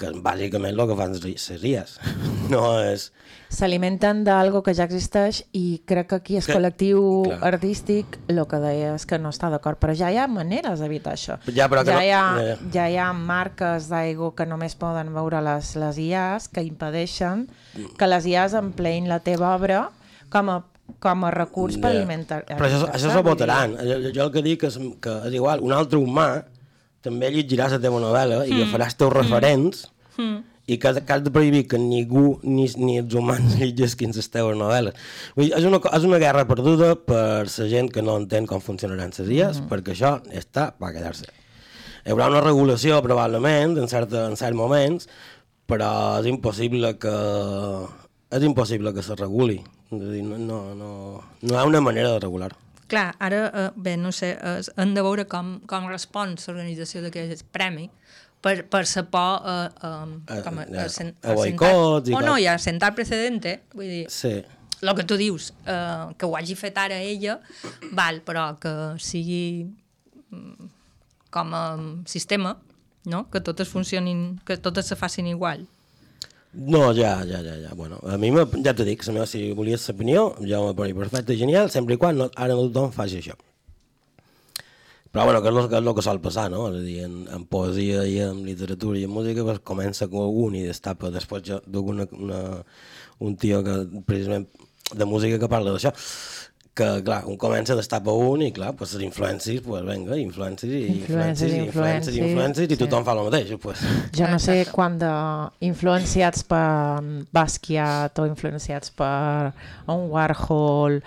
Que 0.00 0.08
bàsicament 0.24 0.72
el 0.78 0.86
que 0.88 0.96
fan 0.96 1.12
les 1.20 1.48
ries. 1.60 1.98
No 2.50 2.64
és... 2.82 3.10
S'alimenten 3.50 4.22
d'algo 4.24 4.60
que 4.62 4.72
ja 4.78 4.84
existeix 4.86 5.40
i 5.58 5.82
crec 5.86 6.06
que 6.10 6.16
aquí 6.20 6.36
el 6.38 6.44
Que- 6.46 6.54
col·lectiu 6.54 7.00
clar. 7.26 7.38
artístic 7.50 8.16
el 8.30 8.38
que 8.48 8.58
deia 8.62 8.94
és 8.94 9.04
que 9.10 9.18
no 9.18 9.30
està 9.34 9.50
d'acord, 9.52 9.78
però 9.82 9.94
ja 9.98 10.08
hi 10.10 10.16
ha 10.22 10.26
maneres 10.30 10.78
d'evitar 10.82 11.12
això. 11.16 11.36
Ja, 11.50 11.66
però 11.68 11.82
ja, 11.84 11.92
no- 11.94 12.00
hi 12.06 12.10
ha, 12.14 12.22
eh. 12.42 12.56
ja 12.72 12.88
hi 12.90 12.96
ha 12.96 13.08
marques 13.12 13.88
d'aigua 13.90 14.32
que 14.38 14.46
només 14.46 14.74
poden 14.78 15.12
veure 15.14 15.42
les, 15.42 15.74
les 15.82 15.98
IAs 15.98 16.48
que 16.48 16.62
impedeixen 16.66 17.48
que 17.98 18.06
les 18.10 18.26
IAs 18.26 18.54
empleïn 18.58 19.08
la 19.10 19.18
teva 19.26 19.54
obra 19.56 19.88
com 20.30 20.50
a, 20.54 20.60
com 21.02 21.24
a 21.26 21.30
recurs 21.34 21.76
per 21.78 21.90
Ja. 21.92 21.98
alimentar 21.98 22.44
Però 22.46 22.66
això, 22.70 22.86
això 22.90 23.10
s'ho 23.14 23.22
votaran. 23.26 23.76
Jo, 23.82 23.98
jo 24.14 24.24
el 24.28 24.32
que 24.32 24.42
dic 24.46 24.64
és 24.70 24.78
que 25.02 25.18
és 25.26 25.34
igual, 25.34 25.60
un 25.62 25.72
altre 25.74 25.98
humà 25.98 26.44
també 27.04 27.30
llegirà 27.32 27.68
la 27.72 27.80
teva 27.82 28.00
novel·la 28.02 28.44
i 28.46 28.54
agafarà 28.58 28.90
els 28.90 28.98
teus 29.00 29.12
referents 29.14 29.86
i 30.70 30.76
que, 30.78 30.92
que 31.02 31.12
has 31.12 31.24
de 31.24 31.32
prohibir 31.34 31.64
que 31.66 31.78
ningú 31.82 32.38
ni, 32.42 32.68
ni 32.78 32.98
els 33.00 33.14
humans 33.18 33.56
llegisquin 33.60 34.14
les 34.14 34.30
teves 34.30 34.58
novel·les. 34.58 34.94
Vull 35.34 35.48
dir, 35.48 35.54
és, 35.58 35.66
una, 35.66 35.80
és 35.96 36.06
una 36.06 36.20
guerra 36.22 36.46
perduda 36.46 36.92
per 36.94 37.48
la 37.48 37.68
gent 37.72 37.90
que 37.90 38.04
no 38.06 38.18
entén 38.20 38.46
com 38.46 38.62
funcionaran 38.62 39.14
les 39.16 39.34
IAs, 39.38 39.62
perquè 39.70 39.96
això 39.96 40.18
està 40.30 40.70
per 40.78 40.92
quedar-se. 40.94 41.26
Hi 42.04 42.14
haurà 42.14 42.30
una 42.30 42.44
regulació, 42.44 43.00
probablement, 43.04 43.76
en, 43.80 43.90
certa, 43.90 44.28
en 44.30 44.38
certs 44.38 44.56
moments, 44.56 45.10
però 45.68 45.90
és 46.20 46.30
impossible 46.30 46.94
que 47.02 47.16
és 48.30 48.46
impossible 48.46 48.94
que 48.94 49.02
se 49.02 49.18
reguli. 49.18 49.58
És 49.90 49.98
a 49.98 50.10
dir, 50.14 50.22
no, 50.22 50.38
no, 50.38 50.60
no, 50.78 50.90
no 51.42 51.54
hi 51.54 51.58
ha 51.58 51.66
una 51.66 51.82
manera 51.82 52.14
de 52.14 52.22
regular. 52.22 52.52
Clar, 52.90 53.14
ara, 53.22 53.40
eh, 53.54 53.68
bé, 53.78 53.96
no 53.96 54.10
sé, 54.12 54.32
eh, 54.34 54.60
hem 54.82 54.92
de 54.96 55.02
veure 55.06 55.24
com, 55.30 55.60
com 55.70 55.86
respon 55.88 56.34
l'organització 56.36 57.02
d'aquest 57.04 57.44
premi 57.54 57.86
per, 58.42 58.64
per 58.72 58.82
sa 58.90 59.04
por 59.06 59.44
eh, 59.46 59.68
eh, 59.86 60.36
Eh, 60.36 60.40
com 60.46 60.58
a, 60.58 60.64
ja, 60.66 60.84
a, 60.86 60.88
sen- 60.90 61.14
a 61.22 61.30
a 61.32 61.36
boicots 61.38 62.08
sentar, 62.10 62.22
o 62.22 62.26
no, 62.26 62.38
i 62.40 62.48
a 62.50 62.56
sentar 62.58 62.94
precedente, 62.98 63.60
vull 63.74 63.86
dir, 63.88 64.06
Sí. 64.10 64.40
el 64.82 64.94
que 64.96 65.04
tu 65.04 65.16
dius, 65.20 65.52
eh, 65.66 66.06
que 66.18 66.26
ho 66.26 66.34
hagi 66.36 66.54
fet 66.56 66.78
ara 66.78 66.98
ella, 67.04 67.38
val, 67.92 68.22
però 68.26 68.58
que 68.58 68.72
sigui 68.98 69.68
mm, 70.30 70.68
com 71.30 71.54
a 71.54 71.64
sistema, 72.06 72.56
no? 73.04 73.28
que 73.30 73.40
totes 73.40 73.68
funcionin, 73.68 74.40
que 74.44 74.56
totes 74.56 74.86
se 74.86 74.96
facin 74.96 75.26
igual. 75.26 75.66
No, 76.52 76.92
ja, 76.92 77.24
ja, 77.24 77.42
ja, 77.42 77.56
ja. 77.56 77.74
Bueno, 77.74 78.00
a 78.02 78.16
mi, 78.18 78.32
ja 78.64 78.74
t'ho 78.74 78.84
dic, 78.86 79.04
meva, 79.14 79.26
si 79.26 79.52
volies 79.54 79.86
l'opinió, 79.88 80.24
jo 80.42 80.64
me 80.66 80.74
ponia 80.74 80.96
perfecte 80.98 81.36
genial, 81.38 81.70
sempre 81.70 81.94
i 81.94 82.00
quan 82.00 82.18
no, 82.18 82.26
ara 82.34 82.56
no 82.58 82.66
tothom 82.66 82.90
faci 82.94 83.20
això. 83.20 83.36
Però 85.10 85.24
bueno, 85.26 85.42
que 85.42 85.50
és 85.50 85.56
el 85.56 85.68
que, 85.68 85.78
és 85.78 85.86
el 85.86 85.94
que 85.94 86.02
sol 86.06 86.20
passar, 86.22 86.48
no? 86.50 86.68
És 86.70 86.80
a 86.80 86.82
dir, 86.86 86.96
en, 87.06 87.14
en 87.34 87.44
poesia 87.50 88.02
i 88.06 88.18
en 88.22 88.42
literatura 88.46 88.98
i 88.98 89.06
en 89.06 89.14
música 89.14 89.46
pues, 89.46 89.62
comença 89.66 90.06
com 90.10 90.22
algun 90.22 90.58
i 90.58 90.66
destapa. 90.66 91.10
Després 91.14 91.50
una, 91.66 92.06
un 93.18 93.38
tio 93.38 93.62
que, 93.66 93.76
precisament, 94.06 94.46
de 94.90 95.06
música 95.06 95.38
que 95.38 95.50
parla 95.50 95.74
d'això, 95.74 95.94
que, 96.74 96.86
clar, 97.04 97.24
un 97.28 97.36
comença 97.36 97.74
destapa 97.76 98.12
un 98.14 98.42
i, 98.46 98.52
clar, 98.56 98.70
pues, 98.78 98.92
les 98.94 99.02
influències, 99.04 99.60
pues, 99.64 99.82
venga, 99.84 100.16
influències 100.16 100.70
i 100.70 100.82
Influències, 101.00 101.02
influències 101.02 101.52
i 101.52 101.58
influències 101.66 102.14
i 102.16 102.20
influències 102.22 102.70
i 102.70 102.76
sí. 102.76 102.78
tothom 102.84 103.04
fa 103.04 103.16
el 103.16 103.24
mateix, 103.26 103.50
pues. 103.60 103.82
Jo 104.16 104.28
no 104.30 104.38
sé 104.38 104.60
quant 104.70 104.96
de 105.02 105.10
influenciats 105.66 106.44
per 106.46 107.02
Basquiat 107.34 108.18
o 108.22 108.26
influenciats 108.30 108.94
per 108.96 109.50
un 109.90 110.06
Warhol, 110.14 111.00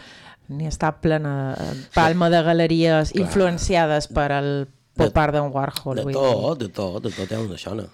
ni 0.53 0.67
està 0.69 0.91
plena 0.99 1.55
palma 1.95 2.29
de 2.29 2.43
galeries 2.45 3.15
influenciades 3.15 4.09
per 4.11 4.29
el 4.35 4.51
per 4.93 5.07
De- 5.07 5.13
part 5.15 5.33
d'un 5.33 5.49
Warhol. 5.55 6.03
De 6.03 6.11
tot, 6.13 6.59
de 6.59 6.69
tot, 6.69 6.99
de 7.01 7.09
tot 7.15 7.31
hi 7.31 7.35
ha 7.39 7.41
una 7.41 7.57
xona. 7.57 7.87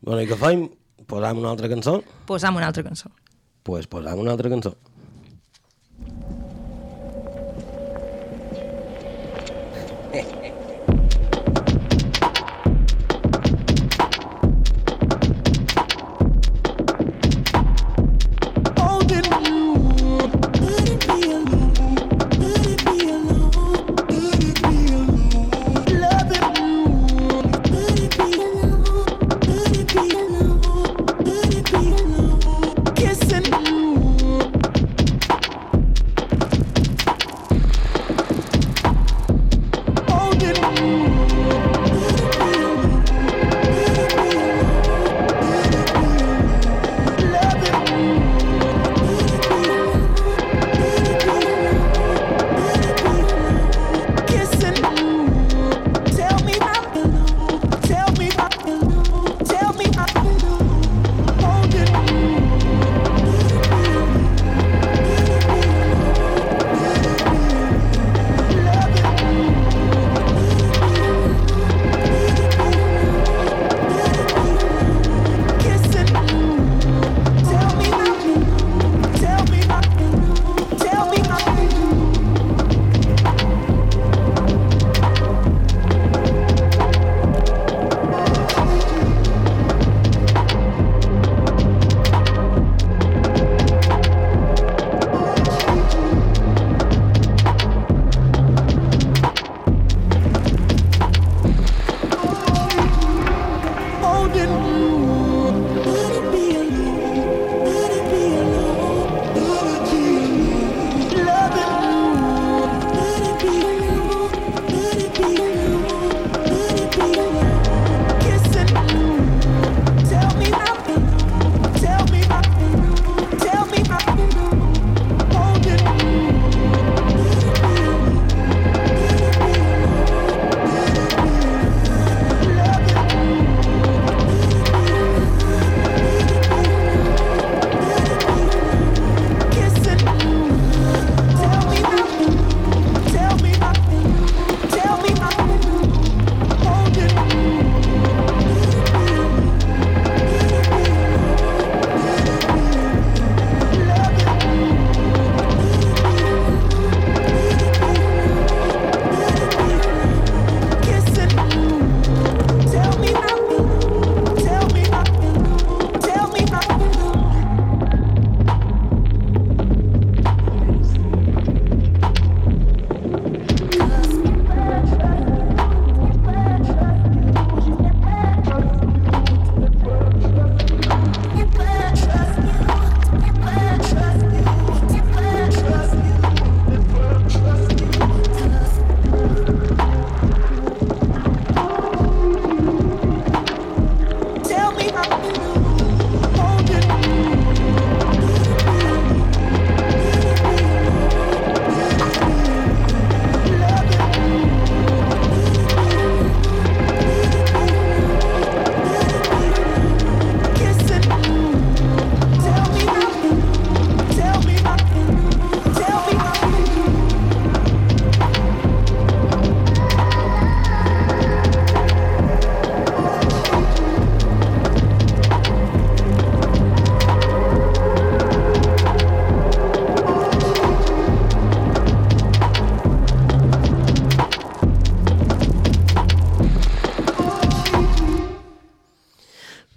Bueno, 0.00 0.22
i 0.22 0.28
què 0.30 0.38
fem? 0.38 0.68
Posam 1.06 1.38
una 1.42 1.50
altra 1.52 1.68
cançó? 1.68 1.98
Posam 2.26 2.56
una 2.56 2.70
altra 2.70 2.82
cançó. 2.86 3.10
Doncs 3.10 3.64
pues 3.66 3.86
posam 3.90 4.20
una 4.22 4.30
altra 4.32 4.48
cançó. 4.48 4.76
Gracias. 10.16 10.52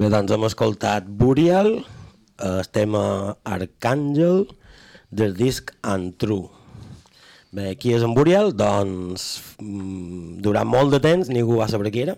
doncs 0.09 0.31
hem 0.33 0.45
escoltat 0.47 1.07
Burial, 1.07 1.75
eh, 1.79 2.47
el 2.49 2.69
tema 2.73 3.35
Arcàngel, 3.43 4.47
del 5.09 5.35
disc 5.37 5.71
Untrue. 5.83 6.49
Bé, 7.51 7.71
qui 7.81 7.95
és 7.97 8.03
en 8.05 8.13
Burial? 8.13 8.51
Doncs 8.53 9.29
mm, 9.57 10.37
durant 10.45 10.69
molt 10.69 10.93
de 10.93 10.99
temps 11.01 11.31
ningú 11.33 11.57
va 11.57 11.69
saber 11.71 11.89
qui 11.93 12.03
era. 12.05 12.15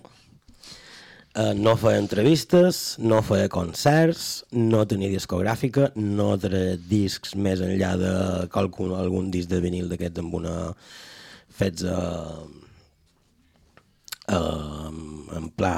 Eh, 1.31 1.53
no 1.55 1.77
feia 1.79 2.01
entrevistes, 2.01 2.97
no 2.99 3.21
feia 3.23 3.47
concerts, 3.47 4.43
no 4.51 4.83
tenia 4.83 5.11
discogràfica, 5.13 5.93
no 5.95 6.33
treia 6.35 6.75
discs 6.89 7.37
més 7.39 7.63
enllà 7.63 7.93
de 8.01 8.15
qualcun, 8.51 8.91
algun 8.99 9.31
disc 9.31 9.47
de 9.47 9.61
vinil 9.63 9.87
d'aquests 9.87 10.19
amb 10.19 10.35
una 10.41 10.55
fets 11.55 11.87
eh, 11.87 12.43
eh, 14.27 14.91
en 15.39 15.49
pla 15.55 15.75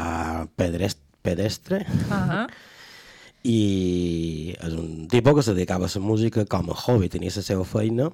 pedestre, 0.57 1.02
pedestre 1.23 1.85
Uh 1.87 2.19
-huh. 2.29 2.45
i 3.43 4.55
és 4.59 4.73
un 4.73 5.07
tipus 5.07 5.35
que 5.35 5.43
se 5.43 5.53
dedicava 5.53 5.85
a 5.85 5.89
la 5.93 6.01
música 6.01 6.45
com 6.45 6.69
a 6.69 6.75
hobby, 6.85 7.09
tenia 7.09 7.31
la 7.35 7.41
seva 7.41 7.63
feina 7.63 8.11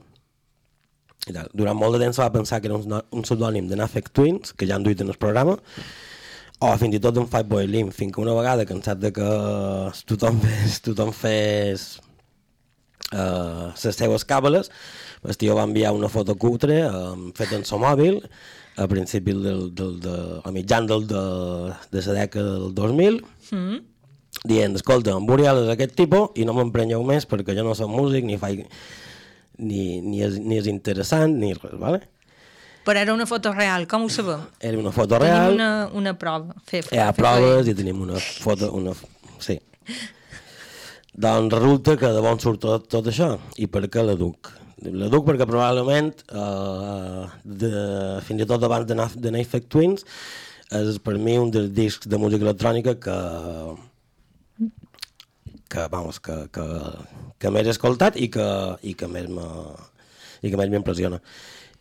i 1.28 1.34
tal. 1.34 1.50
Durant 1.54 1.78
molt 1.78 1.94
de 1.94 2.04
temps 2.06 2.20
va 2.20 2.32
pensar 2.32 2.62
que 2.62 2.68
era 2.68 2.78
un, 2.78 3.02
un 3.12 3.22
pseudònim 3.22 3.68
de 3.68 3.76
Nafek 3.76 4.10
Twins, 4.10 4.54
que 4.54 4.68
ja 4.68 4.76
han 4.76 4.84
duit 4.84 5.02
en 5.02 5.10
el 5.10 5.18
programa, 5.18 5.58
o 6.60 6.76
fins 6.78 6.96
i 6.96 7.00
tot 7.00 7.16
d'un 7.16 7.28
Fatboy 7.28 7.68
Lim, 7.68 7.92
fins 7.96 8.14
que 8.14 8.22
una 8.22 8.36
vegada, 8.36 8.68
cansat 8.68 9.00
de 9.00 9.12
que 9.16 9.28
tothom 10.10 10.40
fes, 10.44 10.80
tothom 10.84 11.12
fes 11.16 12.00
uh, 13.14 13.72
les 13.72 13.96
seves 13.96 14.26
càbales, 14.28 14.72
el 15.28 15.38
tio 15.40 15.56
va 15.56 15.68
enviar 15.68 15.94
una 15.96 16.10
foto 16.12 16.36
cutre 16.40 16.82
um, 16.88 17.30
feta 17.36 17.58
en 17.60 17.66
seu 17.68 17.80
mòbil 17.82 18.22
a 18.80 18.88
principi 18.88 19.34
del, 19.36 19.70
del, 19.76 19.98
de, 20.00 20.16
a 20.44 20.52
mitjan 20.56 20.88
del, 20.88 21.06
de, 21.10 21.22
de 21.92 22.04
la 22.08 22.16
dècada 22.24 22.56
del 22.62 22.74
2000, 22.78 23.20
Mm. 23.50 23.80
dient, 24.46 24.76
escolta, 24.78 25.16
en 25.18 25.26
Burial 25.26 25.64
és 25.64 25.72
aquest 25.74 25.96
tipus 25.98 26.36
i 26.38 26.44
no 26.46 26.54
m'emprenyeu 26.54 27.02
més 27.04 27.26
perquè 27.28 27.56
jo 27.58 27.64
no 27.66 27.74
soc 27.76 27.90
músic 27.90 28.28
ni 28.28 28.38
faig 28.38 28.62
ni, 29.58 30.00
ni, 30.06 30.22
és, 30.22 30.38
ni 30.40 30.60
és 30.62 30.70
interessant 30.70 31.34
ni 31.42 31.50
res, 31.58 31.74
vale? 31.82 32.04
Però 32.86 33.02
era 33.02 33.14
una 33.14 33.26
foto 33.28 33.52
real, 33.54 33.88
com 33.90 34.06
ho 34.06 34.10
sabem? 34.14 34.46
Era 34.62 34.78
una 34.80 34.94
foto 34.96 35.18
Tenim 35.18 35.34
real, 35.34 35.58
una, 35.58 35.72
una 35.94 36.14
prova. 36.18 36.56
Fer, 36.70 36.86
hi 36.94 37.02
ha 37.02 37.10
fer 37.12 37.24
proves 37.24 37.68
i 37.68 37.76
tenim 37.76 38.00
una 38.06 38.22
foto, 38.22 38.72
una... 38.78 38.94
sí. 39.44 39.58
Doncs 41.20 41.52
resulta 41.54 41.98
que 42.00 42.14
de 42.16 42.22
bon 42.24 42.40
surt 42.40 42.62
tot, 42.64 42.86
tot 42.88 43.10
això. 43.12 43.34
I 43.60 43.68
per 43.68 43.88
què 43.92 44.06
la 44.06 44.16
duc? 44.16 44.54
La 44.86 45.10
duc 45.12 45.26
perquè 45.28 45.46
probablement, 45.50 46.12
eh, 46.32 47.24
de, 47.44 47.72
fins 48.28 48.44
i 48.44 48.48
tot 48.48 48.64
abans 48.64 48.88
de, 48.88 48.96
de 49.20 49.32
Nafek 49.36 49.68
Twins, 49.68 50.06
és 50.80 51.00
per 51.04 51.18
mi 51.18 51.36
un 51.42 51.50
dels 51.52 51.72
discs 51.76 52.08
de 52.08 52.18
música 52.22 52.46
electrònica 52.46 52.96
que 53.02 53.18
que, 55.70 55.88
vamos, 55.92 56.20
que, 56.20 56.34
que, 56.54 56.66
que 57.38 57.52
més 57.54 57.68
he 57.68 57.74
escoltat 57.76 58.16
i 58.18 58.30
que, 58.34 58.46
i 58.90 58.96
que 58.98 59.08
més 59.12 59.28
me- 59.30 59.78
i 60.42 60.50
que 60.50 60.58
més 60.58 60.72
m'impressiona. 60.72 61.20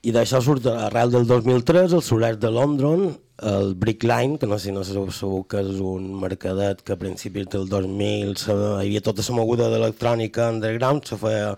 I 0.04 0.12
d'això 0.14 0.40
surt 0.44 0.66
arrel 0.70 1.10
del 1.14 1.24
2003 1.26 1.94
el 1.96 2.02
soler 2.04 2.34
de 2.38 2.50
London, 2.52 3.08
el 3.48 3.72
Brick 3.78 4.04
Line, 4.04 4.36
que 4.38 4.46
no 4.50 4.58
sé 4.58 4.68
si 4.68 4.74
no 4.74 4.84
sabeu 4.84 5.08
segur 5.14 5.44
que 5.50 5.62
és 5.62 5.80
un 5.80 6.10
mercadet 6.20 6.82
que 6.84 6.94
a 6.94 7.00
principis 7.00 7.48
del 7.54 7.68
2000 7.70 8.36
se, 8.38 8.52
hi 8.52 8.88
havia 8.90 9.02
tota 9.08 9.24
la 9.26 9.36
moguda 9.38 9.70
d'electrònica 9.72 10.50
underground, 10.52 11.06
se 11.08 11.16
feia 11.18 11.54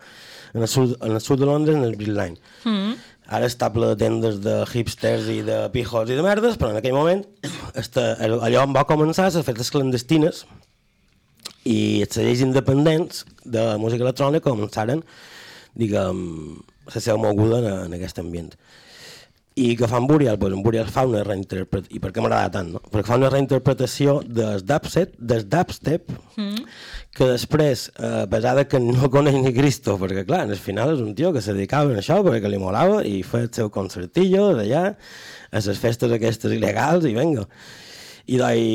en 0.55 0.63
el, 0.63 0.69
sud, 0.69 0.97
en 1.01 1.13
el 1.13 1.21
sud 1.21 1.41
de 1.41 1.47
Londres, 1.47 1.77
en 1.77 1.85
el 1.85 1.97
Brick 1.97 2.13
Line. 2.15 2.39
Mm. 2.65 2.97
Ara 3.31 3.47
està 3.47 3.69
ple 3.71 3.93
de 3.93 3.99
tendes 3.99 4.41
de 4.43 4.57
hipsters 4.67 5.29
i 5.31 5.39
de 5.47 5.61
pijos 5.75 6.11
i 6.11 6.17
de 6.19 6.25
merdes, 6.27 6.57
però 6.59 6.73
en 6.73 6.81
aquell 6.81 6.97
moment 6.97 7.23
este, 7.83 8.03
allò 8.27 8.65
on 8.65 8.75
va 8.75 8.87
començar 8.89 9.29
les 9.31 9.71
clandestines 9.71 10.45
i 11.69 12.03
els 12.03 12.17
sells 12.17 12.43
independents 12.43 13.25
de 13.45 13.63
música 13.79 14.07
electrònica 14.07 14.51
començaren, 14.51 15.05
diguem, 15.79 16.21
la 16.91 17.01
seva 17.01 17.21
moguda 17.23 17.61
en, 17.61 17.69
en 17.87 17.99
aquest 17.99 18.19
ambient. 18.23 18.51
I 19.59 19.75
que 19.77 19.89
fan 19.91 20.07
Burial? 20.07 20.39
Pues 20.39 20.53
en 20.55 20.63
Burial 20.63 20.87
fa 20.89 21.03
una 21.09 21.25
reinterpretació, 21.27 21.97
i 21.97 22.01
per 22.03 22.13
què 22.15 22.23
m'agrada 22.23 22.53
tant, 22.55 22.69
no? 22.77 22.81
Perquè 22.87 23.09
fa 23.09 23.19
una 23.19 23.31
reinterpretació 23.33 24.21
del 24.23 24.63
dubstep, 24.67 25.17
del 25.19 25.43
dubstep 25.51 26.13
mm. 26.39 26.69
que 27.19 27.29
després, 27.33 27.89
eh, 27.99 28.25
pesada 28.31 28.69
que 28.71 28.79
no 28.81 29.11
coneix 29.11 29.41
ni 29.43 29.53
Cristo, 29.57 29.99
perquè 30.01 30.25
clar, 30.29 30.45
al 30.47 30.63
final 30.63 30.95
és 30.95 31.03
un 31.03 31.17
tio 31.19 31.35
que 31.35 31.43
se 31.43 31.57
dedicava 31.57 31.91
a 31.97 31.99
això 32.01 32.21
perquè 32.27 32.51
li 32.53 32.63
molava 32.63 33.03
i 33.03 33.25
feia 33.27 33.49
el 33.49 33.55
seu 33.59 33.73
concertillo 33.75 34.53
d'allà, 34.55 34.85
a 35.51 35.65
les 35.67 35.83
festes 35.83 36.15
aquestes 36.15 36.55
il·legals 36.55 37.11
i 37.11 37.17
venga. 37.19 37.49
I 38.31 38.39
d'ahí 38.39 38.71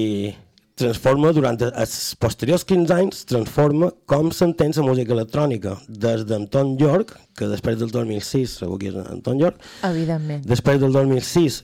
transforma 0.76 1.32
durant 1.36 1.58
els 1.66 1.94
posteriors 2.20 2.66
15 2.68 2.96
anys 2.96 3.24
transforma 3.30 3.92
com 4.12 4.32
s'entén 4.36 4.76
la 4.76 4.84
música 4.84 5.16
electrònica 5.16 5.78
des 5.88 6.26
d'Anton 6.28 6.76
York 6.82 7.14
que 7.38 7.48
després 7.48 7.80
del 7.80 7.94
2006 7.94 8.58
segur 8.60 8.80
que 8.82 8.92
és 8.92 8.98
Anton 9.06 9.40
York 9.40 9.62
Evidentment. 9.88 10.44
després 10.44 10.82
del 10.84 10.92
2006 10.92 11.62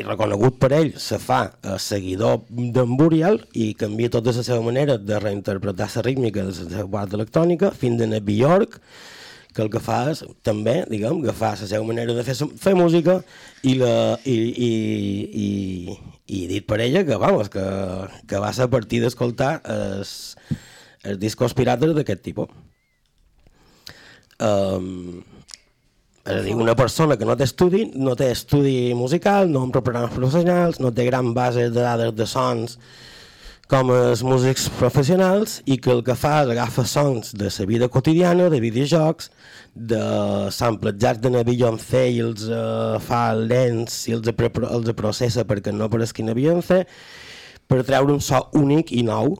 i 0.00 0.06
reconegut 0.06 0.56
per 0.62 0.72
ell 0.72 0.94
se 1.02 1.18
fa 1.20 1.42
eh, 1.50 1.76
seguidor 1.76 2.40
d'en 2.48 2.96
Burial 2.96 3.42
i 3.52 3.74
canvia 3.76 4.12
tota 4.16 4.32
la 4.32 4.46
seva 4.46 4.64
manera 4.64 4.96
de 4.96 5.20
reinterpretar 5.20 5.90
la 5.96 6.04
rítmica 6.06 6.46
de 6.46 6.54
la 6.54 6.74
seva 6.76 6.88
part 6.96 7.16
electrònica 7.18 7.74
fins 7.76 8.00
a 8.00 8.08
Neby 8.08 8.40
York 8.40 8.80
que 9.54 9.62
el 9.64 9.70
que 9.72 9.82
fa 9.82 10.00
és 10.12 10.22
també, 10.46 10.80
diguem, 10.90 11.22
fa 11.36 11.52
la 11.58 11.68
seva 11.68 11.82
manera 11.86 12.14
de 12.14 12.24
fer, 12.26 12.36
fer 12.60 12.74
música 12.78 13.18
i, 13.62 13.74
la, 13.80 13.92
i, 14.24 14.36
i, 14.68 14.70
i, 15.44 15.98
i 16.38 16.44
dit 16.50 16.66
per 16.66 16.80
ella 16.84 17.04
que, 17.06 17.18
vamos, 17.20 17.50
que, 17.52 17.64
que 18.30 18.42
va 18.42 18.52
ser 18.56 18.68
a 18.68 18.72
partir 18.72 19.02
d'escoltar 19.02 19.56
els, 19.74 20.14
els 21.02 21.20
discos 21.22 21.56
pirates 21.58 21.96
d'aquest 21.96 22.24
tipus. 22.28 22.52
Um, 24.40 25.20
és 26.20 26.36
a 26.36 26.40
dir, 26.44 26.54
una 26.54 26.76
persona 26.76 27.16
que 27.18 27.26
no 27.28 27.34
té 27.36 27.46
estudi, 27.48 27.86
no 27.96 28.14
té 28.16 28.30
estudi 28.30 28.92
musical, 28.94 29.50
no 29.50 29.64
empra 29.66 29.82
programes 29.84 30.14
professionals, 30.14 30.80
no 30.80 30.92
té 30.94 31.06
gran 31.08 31.32
base 31.34 31.70
de 31.72 31.80
dades 31.80 32.14
de 32.16 32.26
sons 32.28 32.76
com 33.70 33.92
els 33.94 34.24
músics 34.26 34.66
professionals 34.80 35.60
i 35.70 35.78
que 35.78 35.92
el 35.94 36.02
que 36.06 36.16
fa 36.18 36.40
és 36.42 36.52
agafa 36.52 36.84
sons 36.90 37.32
de 37.38 37.48
la 37.48 37.66
vida 37.70 37.88
quotidiana, 37.88 38.48
de 38.50 38.58
videojocs, 38.60 39.30
de 39.74 40.02
samplejats 40.52 41.20
de 41.22 41.44
Beyoncé 41.46 42.06
i 42.10 42.20
els 42.24 42.46
uh, 42.50 42.98
fa 43.02 43.30
lents 43.34 44.06
i 44.10 44.16
els, 44.16 44.28
els 44.28 44.92
processa 44.98 45.46
perquè 45.48 45.72
no 45.72 45.86
aparesquin 45.86 46.30
a 46.30 46.36
Beyoncé 46.36 46.84
per 47.70 47.84
treure 47.86 48.16
un 48.16 48.20
so 48.24 48.42
únic 48.58 48.90
i 48.92 49.04
nou. 49.06 49.36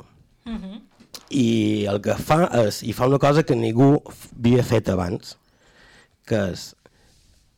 I 1.30 1.86
el 1.90 2.00
que 2.02 2.14
fa 2.18 2.44
és, 2.64 2.80
i 2.86 2.94
fa 2.94 3.06
una 3.10 3.18
cosa 3.22 3.42
que 3.46 3.54
ningú 3.58 3.92
havia 4.02 4.64
fet 4.66 4.88
abans, 4.90 5.36
que 6.26 6.38
és, 6.54 6.64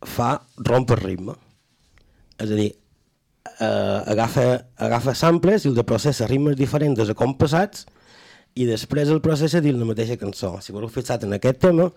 fa 0.04 0.35
rompre 0.68 0.98
ritme. 1.00 1.37
És 2.40 2.50
a 2.50 2.58
dir, 2.58 2.70
eh, 3.61 4.00
agafa, 4.12 4.46
agafa 4.76 5.14
samples 5.16 5.64
i 5.64 5.70
el 5.70 5.76
de 5.78 5.85
processa 5.88 6.28
ritmes 6.28 6.56
diferents 6.56 7.00
de 7.00 7.16
compassats 7.16 7.87
i 8.54 8.66
després 8.68 9.08
el 9.12 9.22
processa 9.24 9.62
dins 9.64 9.78
la 9.80 9.88
mateixa 9.88 10.18
cançó. 10.20 10.56
Si 10.60 10.74
vos 10.74 10.84
heu 10.84 10.92
fixat 10.92 11.24
en 11.24 11.36
aquest 11.36 11.60
tema, 11.62 11.88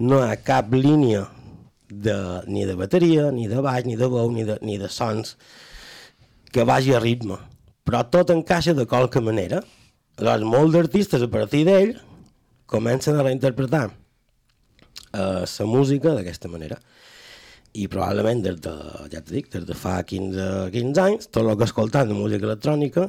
no 0.00 0.20
hi 0.20 0.28
ha 0.30 0.38
cap 0.44 0.72
línia 0.72 1.26
de, 1.90 2.16
ni 2.46 2.64
de 2.64 2.76
bateria, 2.78 3.28
ni 3.34 3.48
de 3.50 3.60
baix, 3.60 3.84
ni 3.84 3.96
de 4.00 4.08
veu, 4.08 4.30
ni 4.32 4.46
de, 4.48 4.56
ni 4.64 4.78
de 4.80 4.88
sons 4.88 5.36
que 6.50 6.64
vagi 6.64 6.94
a 6.94 7.02
ritme. 7.02 7.36
Però 7.84 8.02
tot 8.08 8.32
encaixa 8.32 8.74
de 8.76 8.86
qualque 8.88 9.20
manera. 9.20 9.62
Aleshores, 10.20 10.46
molts 10.46 10.76
d'artistes 10.76 11.22
a 11.24 11.30
partir 11.32 11.64
d'ell 11.68 11.94
comencen 12.70 13.16
a 13.18 13.24
reinterpretar 13.24 13.88
eh, 15.12 15.44
la 15.44 15.66
música 15.66 16.14
d'aquesta 16.14 16.48
manera. 16.48 16.78
I 17.72 17.86
probablement 17.88 18.42
des 18.42 18.58
de, 18.62 18.74
ja 19.12 19.20
t'ho 19.22 19.34
dic, 19.34 19.50
des 19.52 19.64
de 19.66 19.76
fa 19.78 20.00
15, 20.02 20.70
15 20.74 21.02
anys, 21.04 21.28
tot 21.30 21.46
el 21.46 21.56
que 21.58 21.68
escoltant 21.68 22.08
de 22.10 22.16
música 22.18 22.48
electrònica 22.48 23.08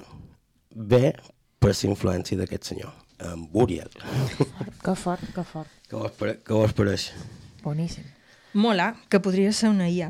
ve 0.72 1.16
per 1.62 1.76
la 1.76 1.90
influència 1.92 2.38
d'aquest 2.40 2.72
senyor, 2.72 2.94
en 3.22 3.44
Burial. 3.54 3.92
Que 4.82 4.96
fort, 4.98 5.22
que 5.36 5.44
fort. 5.46 5.70
Què 5.92 6.00
vos, 6.00 6.12
pare- 6.18 6.40
què 6.42 6.58
vos 6.58 6.74
pareix? 6.74 7.12
Boníssim. 7.62 8.08
Mola, 8.58 8.96
que 9.10 9.20
podria 9.24 9.54
ser 9.54 9.70
una 9.70 9.88
IA. 9.90 10.10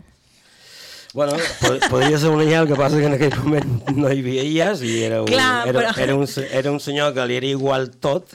Bueno, 1.13 1.35
pod 1.59 1.83
podria 1.91 2.17
ser 2.17 2.29
una 2.31 2.45
IA, 2.47 2.61
el 2.63 2.69
que 2.69 2.77
passa 2.79 2.97
que 3.01 3.09
en 3.09 3.17
aquell 3.17 3.35
moment 3.43 3.89
no 3.97 4.07
hi 4.07 4.21
havia 4.23 4.45
IAs 4.47 4.81
i 4.87 4.93
era 5.03 5.19
un, 5.25 5.27
Clar, 5.27 5.67
era, 5.67 5.79
però- 5.91 5.97
era, 6.05 6.15
un, 6.15 6.27
era 6.61 6.71
un 6.71 6.79
senyor 6.79 7.11
que 7.17 7.25
li 7.27 7.35
era 7.41 7.49
igual 7.51 7.89
tot 7.99 8.31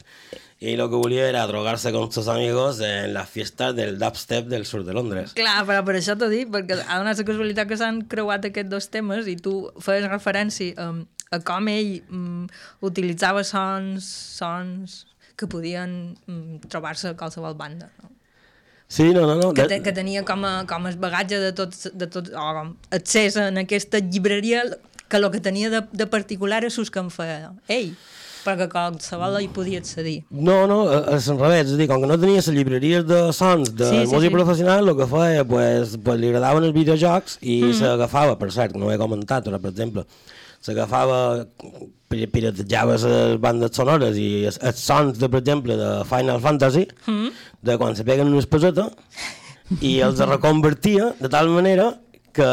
i 0.60 0.74
el 0.74 0.80
que 0.88 0.96
volia 1.00 1.24
era 1.30 1.46
drogar-se 1.48 1.90
con 1.92 2.12
sus 2.12 2.28
amigos 2.32 2.78
en 2.84 3.14
la 3.14 3.24
fiesta 3.24 3.72
del 3.72 3.98
dubstep 3.98 4.46
del 4.48 4.64
sur 4.68 4.84
de 4.84 4.92
Londres. 4.96 5.32
Clar, 5.36 5.64
però 5.68 5.82
per 5.88 5.96
això 5.98 6.14
t'ho 6.20 6.28
dic, 6.32 6.52
perquè 6.52 6.78
ha 6.84 7.00
donat 7.00 7.16
la 7.16 7.24
casualitat 7.32 7.68
que 7.72 7.76
s'han 7.80 8.02
creuat 8.12 8.44
aquests 8.52 8.70
dos 8.72 8.88
temes 8.92 9.26
i 9.28 9.36
tu 9.40 9.56
feies 9.80 10.04
referència 10.12 10.76
um, 10.84 11.00
a 11.00 11.15
com 11.44 11.68
ell 11.68 12.00
um, 12.10 12.46
utilitzava 12.86 13.44
sons, 13.44 14.06
sons 14.38 15.04
que 15.36 15.48
podien 15.50 16.16
um, 16.28 16.58
trobar-se 16.70 17.10
a 17.10 17.16
qualsevol 17.18 17.56
banda. 17.58 17.90
No? 18.02 18.12
Sí, 18.88 19.10
no, 19.12 19.26
no, 19.26 19.34
no. 19.40 19.52
Que, 19.52 19.66
te, 19.66 19.80
que 19.82 19.92
tenia 19.92 20.22
com 20.24 20.44
a, 20.46 20.60
com 20.70 20.86
a 20.86 20.92
bagatge 20.96 21.40
de 21.42 21.52
tot, 21.56 21.74
de 21.92 22.06
tot 22.06 22.30
o 22.30 22.50
com 22.60 22.76
accés 22.94 23.36
en 23.42 23.58
aquesta 23.58 23.98
llibreria 23.98 24.62
que 25.08 25.18
el 25.18 25.26
que 25.30 25.42
tenia 25.42 25.70
de, 25.70 25.82
de 25.90 26.06
particular 26.06 26.62
és 26.66 26.78
sus 26.78 26.90
que 26.90 27.02
en 27.02 27.10
feia 27.14 27.50
ell. 27.68 27.96
però 28.46 28.54
que 28.60 28.68
qualsevol 28.70 29.40
hi 29.42 29.48
podia 29.50 29.80
accedir. 29.82 30.20
No, 30.30 30.60
no, 30.70 30.78
és 31.16 31.26
al 31.32 31.40
revés, 31.40 31.66
és 31.66 31.74
a 31.74 31.80
dir, 31.80 31.88
com 31.90 32.02
que 32.02 32.10
no 32.10 32.18
tenia 32.20 32.38
les 32.38 32.50
llibreries 32.54 33.02
de 33.08 33.18
sons 33.34 33.72
de 33.74 33.88
Sí, 33.88 34.04
sí, 34.04 34.12
música 34.12 34.30
sí. 34.30 34.36
professional, 34.36 34.86
el 34.86 34.96
que 35.00 35.08
feia, 35.10 35.44
pues, 35.44 35.96
pues, 36.04 36.20
li 36.22 36.30
agradaven 36.30 36.68
els 36.68 36.76
videojocs 36.76 37.40
i 37.42 37.56
mm. 37.64 37.78
s'agafava, 37.80 38.36
per 38.38 38.52
cert, 38.54 38.78
no 38.78 38.86
ho 38.86 38.94
he 38.94 39.00
comentat, 39.02 39.48
però, 39.50 39.58
per 39.62 39.72
exemple, 39.74 40.06
s'agafava, 40.66 41.46
pi- 42.10 42.26
piratejava 42.32 42.96
les 42.98 43.38
bandes 43.42 43.74
sonores 43.78 44.18
i 44.18 44.44
els, 44.50 44.58
els 44.66 44.82
sons, 44.82 45.18
de, 45.20 45.28
per 45.30 45.40
exemple, 45.44 45.76
de 45.78 45.90
Final 46.10 46.40
Fantasy, 46.44 46.86
mm. 47.06 47.28
de 47.66 47.78
quan 47.80 47.96
se 47.98 48.04
peguen 48.06 48.32
unes 48.32 48.48
pesetes, 48.50 48.90
i 49.80 49.96
els 50.06 50.20
reconvertia 50.26 51.12
de 51.18 51.30
tal 51.32 51.48
manera 51.50 51.92
que 52.36 52.46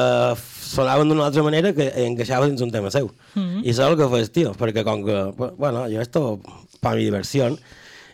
sonaven 0.74 1.10
d'una 1.12 1.28
altra 1.28 1.44
manera 1.46 1.74
que 1.76 1.86
encaixava 2.08 2.48
dins 2.48 2.62
un 2.66 2.72
tema 2.74 2.90
seu. 2.90 3.12
Mm 3.36 3.42
-hmm. 3.44 3.62
I 3.66 3.70
això 3.70 3.84
és 3.84 3.90
el 3.92 3.98
que 3.98 4.20
el 4.20 4.30
tio, 4.32 4.54
perquè 4.58 4.84
com 4.84 5.04
que, 5.06 5.18
bu- 5.38 5.54
bueno, 5.58 5.86
jo 5.92 6.02
esto 6.02 6.40
para 6.80 6.96
mi 6.96 7.04
diversión, 7.04 7.60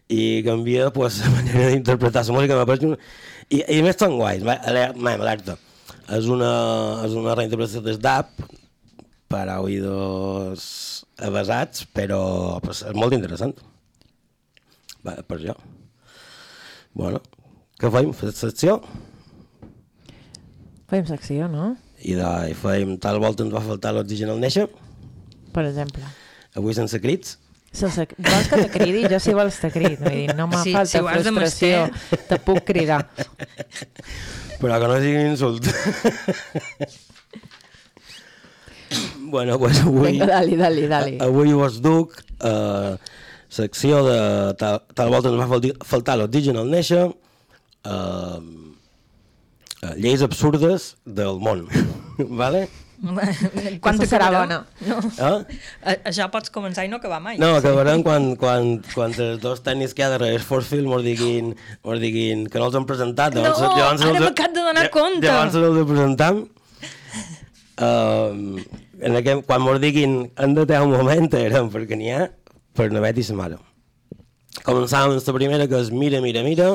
i 0.09 0.41
canvia 0.43 0.89
pues, 0.91 1.19
la 1.21 1.29
manera 1.29 1.67
d'interpretar 1.69 2.25
la 2.25 2.33
música. 2.33 2.97
I, 3.49 3.63
I 3.67 3.79
a 3.79 3.83
més 3.83 3.95
són 3.97 4.17
guais, 4.17 4.43
va, 4.45 4.53
ale- 4.53 4.93
mai, 4.95 5.13
alerta. 5.13 5.57
És 6.09 6.25
una, 6.25 7.05
és 7.05 7.13
una 7.13 7.35
reinterpretació 7.35 7.81
des 7.81 7.99
d'app 7.99 8.29
per 9.29 9.45
a 9.53 9.59
oïdos 9.61 10.63
avasats, 11.21 11.83
però 11.93 12.21
pues, 12.63 12.81
és 12.87 12.95
molt 12.97 13.13
interessant. 13.17 13.53
Va, 15.05 15.13
per 15.23 15.37
això. 15.37 15.55
Bueno, 16.97 17.21
què 17.79 17.91
fem? 17.93 18.09
Fem 18.17 18.33
secció? 18.35 18.79
Fem 20.89 21.05
secció, 21.05 21.47
no? 21.51 21.75
I, 22.01 22.15
de, 22.17 22.29
i 22.49 22.55
fem 22.57 22.95
tal 23.03 23.19
volta 23.21 23.45
ens 23.45 23.53
va 23.53 23.61
faltar 23.61 23.91
l'oxigen 23.93 24.31
al 24.33 24.39
néixer, 24.41 24.65
Per 25.53 25.65
exemple. 25.67 26.03
avui 26.57 26.73
sense 26.77 26.99
crits. 27.03 27.37
Sense... 27.75 28.07
Vols 28.17 28.47
que 28.49 28.57
te 28.63 28.69
cridi? 28.73 29.03
Jo 29.11 29.19
si 29.21 29.33
vols 29.37 29.59
te 29.61 29.69
crid. 29.69 29.99
Vull 30.01 30.15
dir, 30.15 30.33
no 30.37 30.47
me 30.49 30.57
Sí, 30.63 30.73
falta 30.73 30.89
si 30.89 31.03
frustració. 31.05 31.83
Te 32.31 32.39
puc 32.41 32.63
cridar. 32.65 33.03
Però 34.59 34.79
que 34.81 34.89
no 34.89 34.97
sigui 35.03 35.19
un 35.21 35.29
insult. 35.35 35.69
bueno, 39.29 39.57
pues 39.59 39.79
avui... 39.81 40.11
Vinga, 40.13 40.25
dali, 40.27 40.55
dali, 40.59 40.87
dali. 40.87 41.15
A- 41.19 41.25
Avui 41.29 41.53
vos 41.53 41.79
duc 41.81 42.17
eh, 42.43 42.97
secció 43.49 44.03
de... 44.07 44.19
Tal, 44.59 44.81
tal 44.97 45.09
volta 45.13 45.29
ens 45.31 45.39
va 45.41 45.61
faltar 45.85 46.17
l'oxigen 46.19 46.57
al 46.61 46.69
néixer, 46.69 47.07
eh, 47.85 48.39
eh, 49.81 49.95
lleis 49.97 50.21
absurdes 50.25 50.95
del 51.05 51.39
món. 51.41 51.65
vale? 52.43 52.67
Quan 53.79 53.95
serà 54.03 54.25
bona. 54.33 54.57
No. 54.83 54.97
Eh? 54.99 55.59
A- 55.87 55.93
Això 56.11 56.25
pots 56.33 56.51
començar 56.51 56.83
i 56.83 56.89
no 56.91 56.97
acabar 56.99 57.21
mai. 57.23 57.37
No, 57.39 57.53
acabarem 57.55 58.03
quan, 58.03 58.33
quan, 58.35 58.73
quan 58.91 59.13
els 59.15 59.39
dos 59.39 59.61
tècnics 59.63 59.95
que 59.95 60.03
hi 60.03 60.07
ha 60.09 60.09
darrere 60.17 60.41
Force 60.43 60.67
Field 60.67 60.89
mos 60.91 61.05
diguin, 61.05 61.53
mos 61.87 62.01
diguin 62.03 62.43
que 62.51 62.59
no 62.59 62.67
els 62.67 62.75
han 62.75 62.83
presentat. 62.89 63.37
No, 63.39 63.45
llavors- 63.47 63.77
llavors 63.79 64.03
ara 64.03 64.25
m'acabo 64.25 64.51
de 64.57 64.65
donar 64.67 64.89
compte. 64.91 65.23
Llavors 65.29 65.55
els 65.63 65.87
presentam. 65.93 66.43
Uh, 67.79 68.59
en 69.01 69.15
aquest, 69.19 69.45
quan 69.47 69.61
mos 69.63 69.79
diguin 69.81 70.31
han 70.35 70.53
de 70.57 70.65
tenir 70.65 70.87
un 70.87 70.95
moment, 70.97 71.29
érem 71.45 71.69
perquè 71.73 71.97
n'hi 71.99 72.11
ha 72.15 72.27
per 72.75 72.89
no 72.91 72.99
haver-hi 73.01 73.23
sa 73.23 73.35
mare. 73.37 73.57
Començàvem 74.65 75.15
amb 75.17 75.27
la 75.27 75.33
primera, 75.37 75.67
que 75.71 75.79
és 75.79 75.91
mira, 75.91 76.19
mira, 76.21 76.43
mira. 76.43 76.73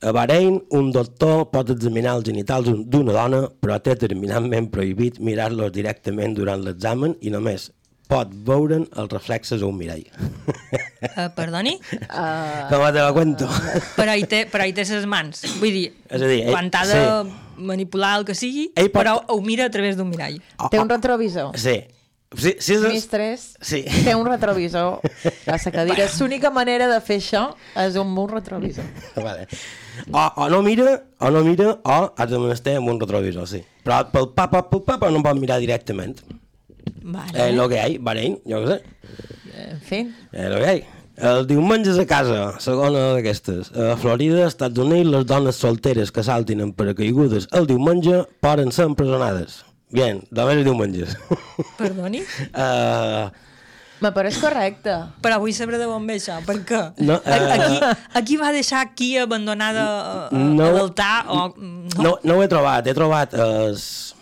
A 0.00 0.12
Bahrein, 0.14 0.60
un 0.78 0.92
doctor 0.94 1.48
pot 1.50 1.70
examinar 1.74 2.12
els 2.18 2.24
genitals 2.28 2.68
d'un- 2.68 2.84
d'una 2.86 3.12
dona, 3.16 3.40
però 3.60 3.80
té 3.82 3.96
terminantment 3.98 4.68
prohibit 4.70 5.18
mirar-los 5.18 5.72
directament 5.74 6.36
durant 6.38 6.62
l'examen 6.62 7.16
i 7.20 7.30
només 7.34 7.70
pot 8.08 8.30
veure'n 8.32 8.86
els 8.96 9.10
reflexes 9.12 9.60
a 9.62 9.66
un 9.68 9.76
mirall. 9.76 10.04
Uh, 10.08 11.28
perdoni? 11.36 11.74
Uh, 12.08 12.64
Com 12.70 12.86
te 12.88 13.02
la 13.02 13.12
cuento? 13.12 13.48
Però 13.98 14.14
hi 14.16 14.24
té, 14.30 14.46
però 14.50 14.64
hi 14.68 14.72
té 14.76 14.86
ses 14.88 15.04
mans. 15.08 15.44
Vull 15.60 15.74
dir, 15.76 15.84
És 16.08 16.22
a 16.24 16.26
dir, 16.30 16.40
ell- 16.46 16.54
quan 16.54 16.70
t'ha 16.72 16.86
de 16.88 17.04
manipular 17.68 18.16
el 18.20 18.24
que 18.28 18.34
sigui, 18.38 18.70
Ell 18.74 18.88
pot- 18.90 19.02
però 19.02 19.18
ho 19.28 19.40
mira 19.44 19.66
a 19.68 19.70
través 19.74 19.96
d'un 19.98 20.08
mirall. 20.10 20.40
té 20.72 20.80
un 20.80 20.88
retrovisor. 20.90 21.54
Sí. 21.58 21.78
Sí, 22.36 22.50
sí, 22.60 22.74
és... 22.74 22.82
Mistres 22.92 23.44
Sí. 23.64 23.78
té 24.04 24.12
un 24.14 24.26
retrovisor 24.28 24.98
a 25.00 25.54
la 25.56 25.70
cadira. 25.72 26.04
L'única 26.18 26.50
manera 26.52 26.84
de 26.90 26.98
fer 27.00 27.16
això 27.22 27.46
és 27.80 27.96
un 27.96 28.10
retrovisor. 28.28 28.84
Vale. 29.16 29.46
O, 30.12 30.24
o 30.36 30.48
no 30.52 30.60
mira, 30.62 31.04
o 31.24 31.30
no 31.32 31.40
mira, 31.42 31.70
o 31.82 31.96
has 32.16 32.28
de 32.28 32.38
menester 32.38 32.76
amb 32.76 32.90
un 32.92 33.00
retrovisor, 33.00 33.48
sí. 33.48 33.62
Però 33.82 34.02
pel 34.12 34.28
papa, 34.36 34.60
pel 34.68 34.82
papa 34.84 35.08
no 35.10 35.22
pot 35.24 35.40
mirar 35.40 35.56
directament. 35.58 36.20
Vale. 37.02 37.48
Eh, 37.48 37.52
lo 37.52 37.68
que 37.68 37.80
hay, 37.80 37.98
Bahrein, 37.98 38.38
jo 38.46 38.62
què 38.64 38.76
sé. 38.76 38.82
En 39.68 39.80
fi, 39.80 39.96
Eh, 40.32 40.48
lo 40.48 40.56
que 40.60 40.66
hay. 40.66 40.84
El 41.18 41.46
diumenges 41.48 41.98
a 41.98 42.04
casa, 42.06 42.60
segona 42.62 43.00
d'aquestes. 43.16 43.72
A 43.74 43.96
Florida, 43.98 44.46
Estats 44.46 44.78
Units, 44.78 45.08
les 45.10 45.26
dones 45.26 45.56
solteres 45.58 46.12
que 46.14 46.22
saltin 46.22 46.60
en 46.62 46.70
paracaigudes 46.72 47.48
el 47.50 47.66
diumenge 47.66 48.20
poden 48.40 48.70
ser 48.70 48.84
empresonades. 48.86 49.64
Bien, 49.90 50.20
només 50.30 50.60
els 50.60 50.64
diumenges. 50.68 51.16
Perdoni? 51.78 52.20
uh, 52.54 53.30
me 54.04 54.12
pareix 54.14 54.36
correcte. 54.38 54.94
Però 55.24 55.40
vull 55.42 55.50
saber 55.56 55.80
de 55.80 55.88
on 55.90 56.06
ve 56.06 56.20
això, 56.20 56.36
per 56.46 56.60
què? 56.68 56.82
No, 57.02 57.16
A- 57.24 57.34
eh, 57.34 57.50
aquí, 57.56 57.80
aquí 58.20 58.36
va 58.38 58.52
deixar 58.54 58.84
aquí 58.86 59.16
abandonada 59.18 59.88
a, 59.88 60.26
a, 60.28 60.30
No. 60.38 60.66
a 60.68 60.70
l'altar 60.76 61.24
o... 61.26 61.48
No. 61.58 62.02
No, 62.04 62.12
no 62.22 62.36
ho 62.38 62.44
he 62.44 62.48
trobat, 62.52 62.86
he 62.86 62.94
trobat 62.94 63.34
es... 63.34 64.14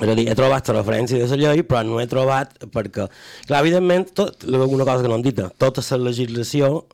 És 0.00 0.08
a 0.08 0.14
dir, 0.16 0.24
he 0.30 0.34
trobat 0.34 0.66
la 0.72 0.78
referència 0.80 1.18
de 1.20 1.26
la 1.28 1.36
llei, 1.52 1.62
però 1.68 1.82
no 1.84 1.98
he 2.00 2.06
trobat 2.08 2.54
perquè, 2.72 3.04
clar, 3.46 3.60
evidentment, 3.60 4.08
tot, 4.16 4.44
una 4.48 4.86
cosa 4.88 5.02
que 5.04 5.08
no 5.10 5.18
han 5.18 5.22
dit, 5.26 5.38
tota 5.60 5.82
la 5.92 5.98
legislació 6.08 6.86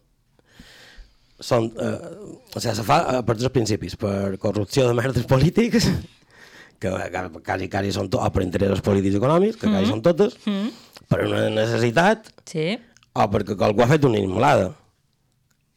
són, 1.38 1.68
eh, 1.78 1.94
o 2.54 2.58
sigui, 2.60 2.74
se 2.74 2.82
fa 2.86 2.96
eh, 3.12 3.20
per 3.26 3.36
tres 3.38 3.52
principis, 3.54 3.94
per 4.00 4.34
corrupció 4.42 4.88
de 4.88 4.96
merdes 4.98 5.26
polítics, 5.30 5.86
que 6.82 6.90
ca- 7.14 7.28
quasi, 7.46 7.68
quasi 7.70 7.92
són 7.94 8.10
tot, 8.10 8.24
o 8.26 8.30
per 8.34 8.42
interessos 8.42 8.82
polítics 8.86 9.14
i 9.14 9.20
econòmics, 9.22 9.60
que 9.60 9.70
quasi 9.70 9.90
són 9.92 10.02
totes, 10.02 10.34
per 11.08 11.22
una 11.28 11.46
necessitat, 11.54 12.32
Sí. 12.50 12.72
o 13.14 13.28
perquè 13.30 13.54
algú 13.64 13.82
ha 13.84 13.90
fet 13.90 14.04
una 14.10 14.18
immolada. 14.20 14.72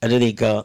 És 0.02 0.10
a 0.14 0.18
dir, 0.22 0.34
que, 0.36 0.50
eh, 0.50 0.64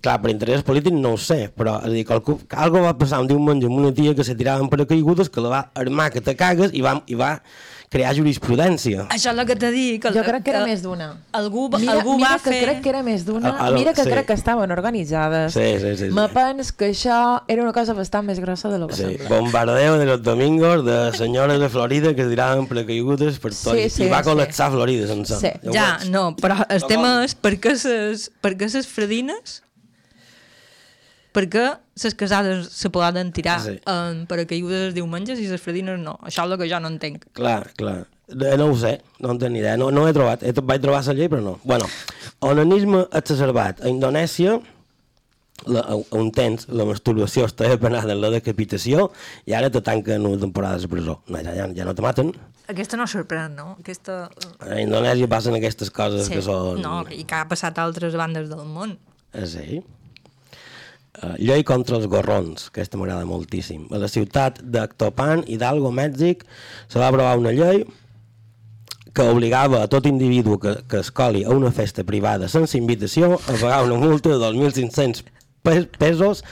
clar, 0.00 0.20
per 0.22 0.30
interès 0.32 0.62
polític 0.64 0.94
no 0.96 1.12
ho 1.14 1.18
sé, 1.20 1.50
però 1.54 1.78
és 1.82 1.90
a 1.90 1.92
dir, 1.92 2.04
que 2.06 2.14
algú 2.56 2.80
va 2.84 2.96
passar 2.98 3.20
un 3.20 3.28
diumenge 3.28 3.66
amb 3.68 3.78
una 3.82 3.92
tia 3.94 4.14
que 4.14 4.24
se 4.24 4.34
tirava 4.34 4.62
en 4.64 4.68
paracaigudes, 4.72 5.28
que 5.30 5.40
la 5.44 5.48
va 5.48 5.62
armar 5.74 6.10
que 6.10 6.20
te 6.24 6.34
cagues 6.36 6.72
i 6.72 6.80
va, 6.80 7.02
i 7.06 7.14
va 7.14 7.40
crear 7.94 8.10
jurisprudència. 8.16 9.04
Això 9.14 9.30
és 9.30 9.38
el 9.38 9.44
que 9.46 9.54
t'he 9.54 9.68
dit. 9.70 10.00
Que, 10.02 10.10
Jo 10.10 10.24
crec 10.26 10.42
que 10.42 10.50
era 10.50 10.64
més 10.66 10.80
d'una. 10.82 11.12
Algú, 11.32 11.68
va- 11.70 11.78
Mira, 11.78 11.92
algú 11.92 12.16
mira 12.16 12.30
va 12.32 12.38
que 12.42 12.50
fer... 12.50 12.62
crec 12.64 12.80
que 12.82 12.88
era 12.90 13.02
més 13.06 13.22
d'una. 13.24 13.52
A- 13.52 13.66
a 13.66 13.70
lo- 13.70 13.78
Mira 13.78 13.92
que 13.94 14.02
sí. 14.02 14.10
crec 14.10 14.26
que 14.26 14.32
estaven 14.32 14.72
organitzades. 14.74 15.52
Sí, 15.54 15.60
sí, 15.78 15.92
sí, 15.92 16.06
sí. 16.06 16.10
Me 16.10 16.24
pens 16.32 16.72
que 16.72 16.88
això 16.90 17.42
era 17.46 17.62
una 17.62 17.72
cosa 17.76 17.94
bastant 17.94 18.26
més 18.26 18.40
grossa 18.42 18.68
de 18.72 18.80
lo 18.82 18.88
que 18.88 18.96
Sí, 18.96 19.02
sembla. 19.04 19.28
bombardeo 19.36 19.98
de 19.98 20.06
los 20.06 20.22
domingos 20.24 20.84
de 20.84 21.12
senyores 21.16 21.60
de 21.60 21.68
Florida 21.68 22.14
que 22.16 22.22
es 22.22 22.28
tiraven 22.28 22.66
paracaigudes 22.66 23.38
per 23.38 23.52
tot 23.54 23.76
Sí, 23.76 23.88
sí, 23.90 24.04
i 24.04 24.08
va 24.10 24.24
sí. 24.24 24.30
col·lapsar 24.30 24.72
Florida 24.72 25.06
sense. 25.06 25.38
Sí. 25.38 25.52
Ja, 25.72 25.98
no, 26.10 26.34
però 26.34 26.66
el 26.68 26.80
No 26.80 26.86
tema 26.88 27.12
és 27.24 27.36
per 27.36 27.60
què 27.60 27.76
ses, 27.76 28.30
per 28.40 28.56
què 28.58 28.68
ses 28.68 28.88
fredines 28.88 29.60
per 31.34 31.44
què 31.50 31.64
ses 31.98 32.14
casades 32.18 32.68
se 32.74 32.90
poden 32.94 33.32
tirar 33.34 33.58
Sí. 33.62 33.76
sí. 33.76 33.80
en 33.90 34.24
paracaigudes 34.30 34.88
els 34.88 34.94
diumenges 34.96 35.40
i 35.42 35.48
ses 35.50 35.62
fredines 35.62 35.98
no? 36.00 36.16
Això 36.22 36.44
és 36.46 36.52
el 36.54 36.58
que 36.60 36.68
jo 36.70 36.78
no 36.82 36.90
entenc. 36.92 37.26
Clar, 37.34 37.72
clar. 37.78 38.04
No 38.32 38.70
ho 38.70 38.76
sé, 38.80 39.00
no 39.20 39.34
en 39.34 39.38
tenc 39.42 39.52
ni 39.52 39.58
idea. 39.60 39.76
No, 39.76 39.90
no 39.92 40.06
he 40.08 40.12
trobat. 40.16 40.42
He, 40.46 40.52
vaig 40.64 40.80
trobar 40.80 41.02
la 41.04 41.12
llei, 41.18 41.28
però 41.28 41.42
no. 41.44 41.58
Bueno, 41.64 41.84
onanisme 42.40 43.02
exacerbat. 43.12 43.82
A 43.84 43.90
Indonèsia, 43.92 44.54
la, 45.66 45.80
a, 45.82 45.98
a 45.98 46.16
un 46.22 46.30
temps, 46.34 46.64
la 46.72 46.86
masturbació 46.88 47.44
estava 47.50 47.76
penada 47.82 48.14
en 48.14 48.20
la 48.22 48.30
decapitació 48.32 49.10
i 49.46 49.52
ara 49.54 49.68
te 49.70 49.82
tanquen 49.84 50.24
una 50.26 50.40
temporada 50.40 50.78
de 50.80 50.88
presó. 50.88 51.18
No, 51.28 51.42
ja, 51.42 51.52
ja, 51.54 51.68
ja 51.76 51.84
no 51.84 51.94
te 51.94 52.02
maten. 52.06 52.32
Aquesta 52.72 52.96
no 52.96 53.04
sorprèn, 53.10 53.52
no? 53.58 53.74
Aquesta... 53.82 54.22
A 54.64 54.78
Indonèsia 54.80 55.28
passen 55.28 55.58
aquestes 55.58 55.92
coses 55.92 56.30
que 56.32 56.40
són... 56.44 56.80
No, 56.80 57.02
i 57.12 57.26
que 57.28 57.36
ha 57.36 57.44
passat 57.50 57.76
a 57.78 57.84
altres 57.84 58.16
bandes 58.16 58.48
del 58.48 58.64
món. 58.64 58.96
Eh, 59.34 59.44
Sí. 59.50 59.82
Uh, 61.14 61.36
llei 61.38 61.62
contra 61.62 61.94
els 62.00 62.08
gorrons, 62.10 62.64
que 62.74 62.80
aquesta 62.80 62.98
m'agrada 62.98 63.22
moltíssim. 63.28 63.84
A 63.94 64.00
la 64.02 64.08
ciutat 64.10 64.56
d'Actopan, 64.66 65.44
Hidalgo, 65.46 65.92
Mèxic, 65.94 66.42
se 66.90 66.98
va 66.98 67.06
aprovar 67.12 67.36
una 67.38 67.52
llei 67.54 67.84
que 69.14 69.22
obligava 69.30 69.84
a 69.84 69.86
tot 69.86 70.08
individu 70.10 70.56
que, 70.58 70.72
que 70.90 70.98
es 71.04 71.12
coli 71.14 71.44
a 71.46 71.54
una 71.54 71.70
festa 71.70 72.02
privada 72.02 72.48
sense 72.50 72.74
invitació 72.80 73.36
a 73.36 73.38
pagar 73.46 73.84
una 73.86 73.94
multa 74.02 74.32
de 74.32 74.40
2.500 74.42 75.22
pes- 75.62 75.86
pesos 76.02 76.42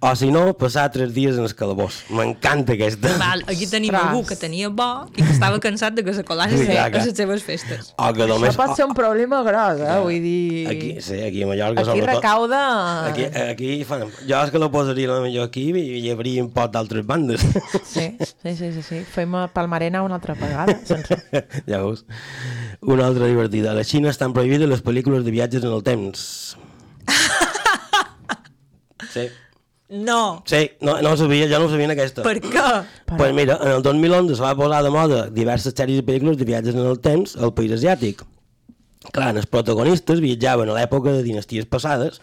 o 0.00 0.14
si 0.14 0.30
no, 0.30 0.52
passar 0.54 0.92
tres 0.94 1.10
dies 1.12 1.34
en 1.36 1.42
el 1.42 1.54
calabós. 1.58 2.04
M'encanta 2.14 2.76
aquesta. 2.76 3.10
Val, 3.18 3.40
aquí 3.50 3.66
tenim 3.66 3.90
Ostres. 3.90 4.06
algú 4.12 4.20
que 4.28 4.36
tenia 4.38 4.68
bo 4.70 4.86
i 5.16 5.24
que 5.24 5.32
estava 5.32 5.58
cansat 5.58 5.96
de 5.96 6.04
que 6.06 6.12
se 6.14 6.22
colàs 6.22 6.52
Sí, 6.54 6.68
a 6.70 6.84
les 6.92 7.08
seves 7.18 7.42
festes. 7.42 7.88
O 7.98 8.12
que 8.14 8.28
només... 8.30 8.52
Això 8.52 8.60
pot 8.62 8.76
ser 8.78 8.86
un 8.86 8.94
problema 8.94 9.40
gros, 9.42 9.80
eh? 9.82 9.96
Vull 10.04 10.20
dir... 10.22 10.68
Aquí, 10.70 10.90
sí, 11.02 11.18
aquí 11.18 11.42
a 11.42 11.48
Mallorca, 11.50 11.82
Aquí 11.82 11.90
sobretot. 11.90 12.14
recauda... 12.14 12.60
Aquí, 13.08 13.24
aquí 13.26 13.72
fan... 13.88 14.06
Jo 14.28 14.38
és 14.44 14.52
que 14.54 14.62
la 14.62 14.70
posaria 14.70 15.10
la 15.10 15.18
millor 15.24 15.48
aquí 15.50 15.66
i 15.74 15.82
hi 16.04 16.12
hauria 16.14 16.44
un 16.46 16.52
pot 16.54 16.70
d'altres 16.70 17.02
bandes. 17.04 17.42
Sí, 17.82 18.06
sí, 18.22 18.54
sí, 18.54 18.70
sí, 18.78 18.82
sí. 18.86 19.02
Fem 19.16 19.34
a 19.34 19.48
Palmarena 19.50 20.04
una 20.06 20.20
altra 20.20 20.38
vegada. 20.38 20.78
Sense... 20.86 21.18
ja 21.66 21.82
veus. 21.82 22.04
Una 22.86 23.08
altra 23.10 23.26
divertida. 23.26 23.72
A 23.72 23.74
la 23.74 23.82
Xina 23.82 24.14
estan 24.14 24.30
prohibides 24.32 24.70
les 24.70 24.84
pel·lícules 24.86 25.26
de 25.26 25.34
viatges 25.34 25.66
en 25.66 25.74
el 25.74 25.82
temps. 25.82 26.56
Sí. 29.08 29.28
No, 29.90 30.42
Sí, 30.44 30.70
no, 30.84 30.98
no 31.00 31.10
ho 31.14 31.16
sabia, 31.16 31.46
jo 31.48 31.58
no 31.58 31.64
ho 31.64 31.70
sabia 31.72 31.86
en 31.86 31.94
aquesta. 31.94 32.22
per 32.22 32.40
què? 32.44 32.64
Pues 33.16 33.32
mira, 33.32 33.58
en 33.62 33.70
el 33.78 33.82
2011 33.82 34.34
es 34.34 34.40
va 34.42 34.54
posar 34.54 34.82
de 34.84 34.90
moda 34.92 35.30
diverses 35.32 35.72
sèries 35.72 36.02
de 36.02 36.04
pel·lícules 36.04 36.36
de 36.36 36.44
viatges 36.44 36.74
en 36.76 36.84
el 36.84 36.98
temps 37.00 37.36
al 37.36 37.54
país 37.56 37.72
asiàtic. 37.72 38.20
Clar, 39.14 39.30
els 39.36 39.46
protagonistes 39.48 40.20
viatjaven 40.20 40.68
a 40.68 40.74
l'època 40.76 41.14
de 41.14 41.22
dinasties 41.24 41.64
passades, 41.70 42.20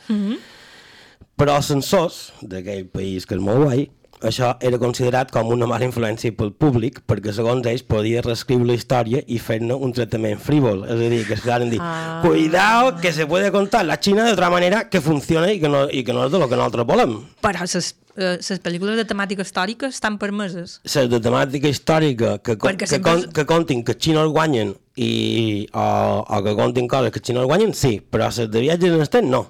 però 1.35 1.55
els 1.57 1.65
censors 1.71 2.19
d'aquell 2.41 2.85
país 2.93 3.25
que 3.25 3.33
és 3.35 3.41
molt 3.41 3.63
guai, 3.65 3.87
això 4.21 4.55
era 4.61 4.77
considerat 4.79 5.31
com 5.31 5.47
una 5.51 5.67
mala 5.67 5.85
influència 5.85 6.31
pel 6.35 6.53
públic 6.53 7.01
perquè 7.07 7.33
segons 7.35 7.65
ells 7.67 7.83
podia 7.83 8.21
reescriure 8.21 8.65
la 8.65 8.73
història 8.77 9.21
i 9.27 9.37
fer-ne 9.39 9.73
un 9.75 9.91
tractament 9.93 10.39
frívol. 10.39 10.85
És 10.85 10.91
a 10.95 11.09
dir, 11.11 11.25
que 11.27 11.33
es 11.33 11.41
quedaren 11.41 11.69
dir, 11.69 11.79
Ah. 11.81 12.21
cuidado 12.23 12.95
que 13.01 13.11
se 13.13 13.25
puede 13.27 13.51
contar 13.51 13.85
la 13.85 13.97
Xina 13.97 14.23
de 14.23 14.31
otra 14.33 14.49
manera 14.49 14.89
que 14.89 15.01
funcione 15.01 15.53
i 15.53 15.59
que 15.59 15.69
no, 15.69 15.89
i 15.91 16.03
que 16.03 16.13
no 16.13 16.25
és 16.25 16.31
de 16.31 16.39
lo 16.39 16.47
que 16.49 16.55
nosaltres 16.55 16.85
volem. 16.85 17.17
Però 17.41 17.61
les, 17.61 17.95
eh, 18.15 18.37
les 18.39 18.61
pel·lícules 18.63 18.95
de 18.95 19.05
temàtica 19.05 19.41
històrica 19.43 19.87
estan 19.87 20.17
permeses. 20.17 20.79
les 20.83 21.09
de 21.09 21.19
temàtica 21.19 21.67
històrica 21.67 22.37
que, 22.39 22.57
que, 22.57 22.87
sempre 22.87 23.11
con, 23.11 23.31
que 23.31 23.45
contin 23.45 23.83
que 23.83 23.91
els 23.93 24.01
xinos 24.03 24.31
guanyen 24.31 24.75
i, 24.95 25.67
o, 25.73 26.25
o 26.27 26.43
que 26.43 26.55
contin 26.55 26.87
coses 26.87 27.11
que 27.11 27.19
els 27.19 27.27
xinos 27.27 27.45
guanyen, 27.45 27.73
sí, 27.73 28.01
però 28.09 28.31
les 28.31 28.49
de 28.49 28.59
viatges 28.61 28.93
en 28.93 29.01
el 29.01 29.09
temps, 29.09 29.29
no. 29.29 29.47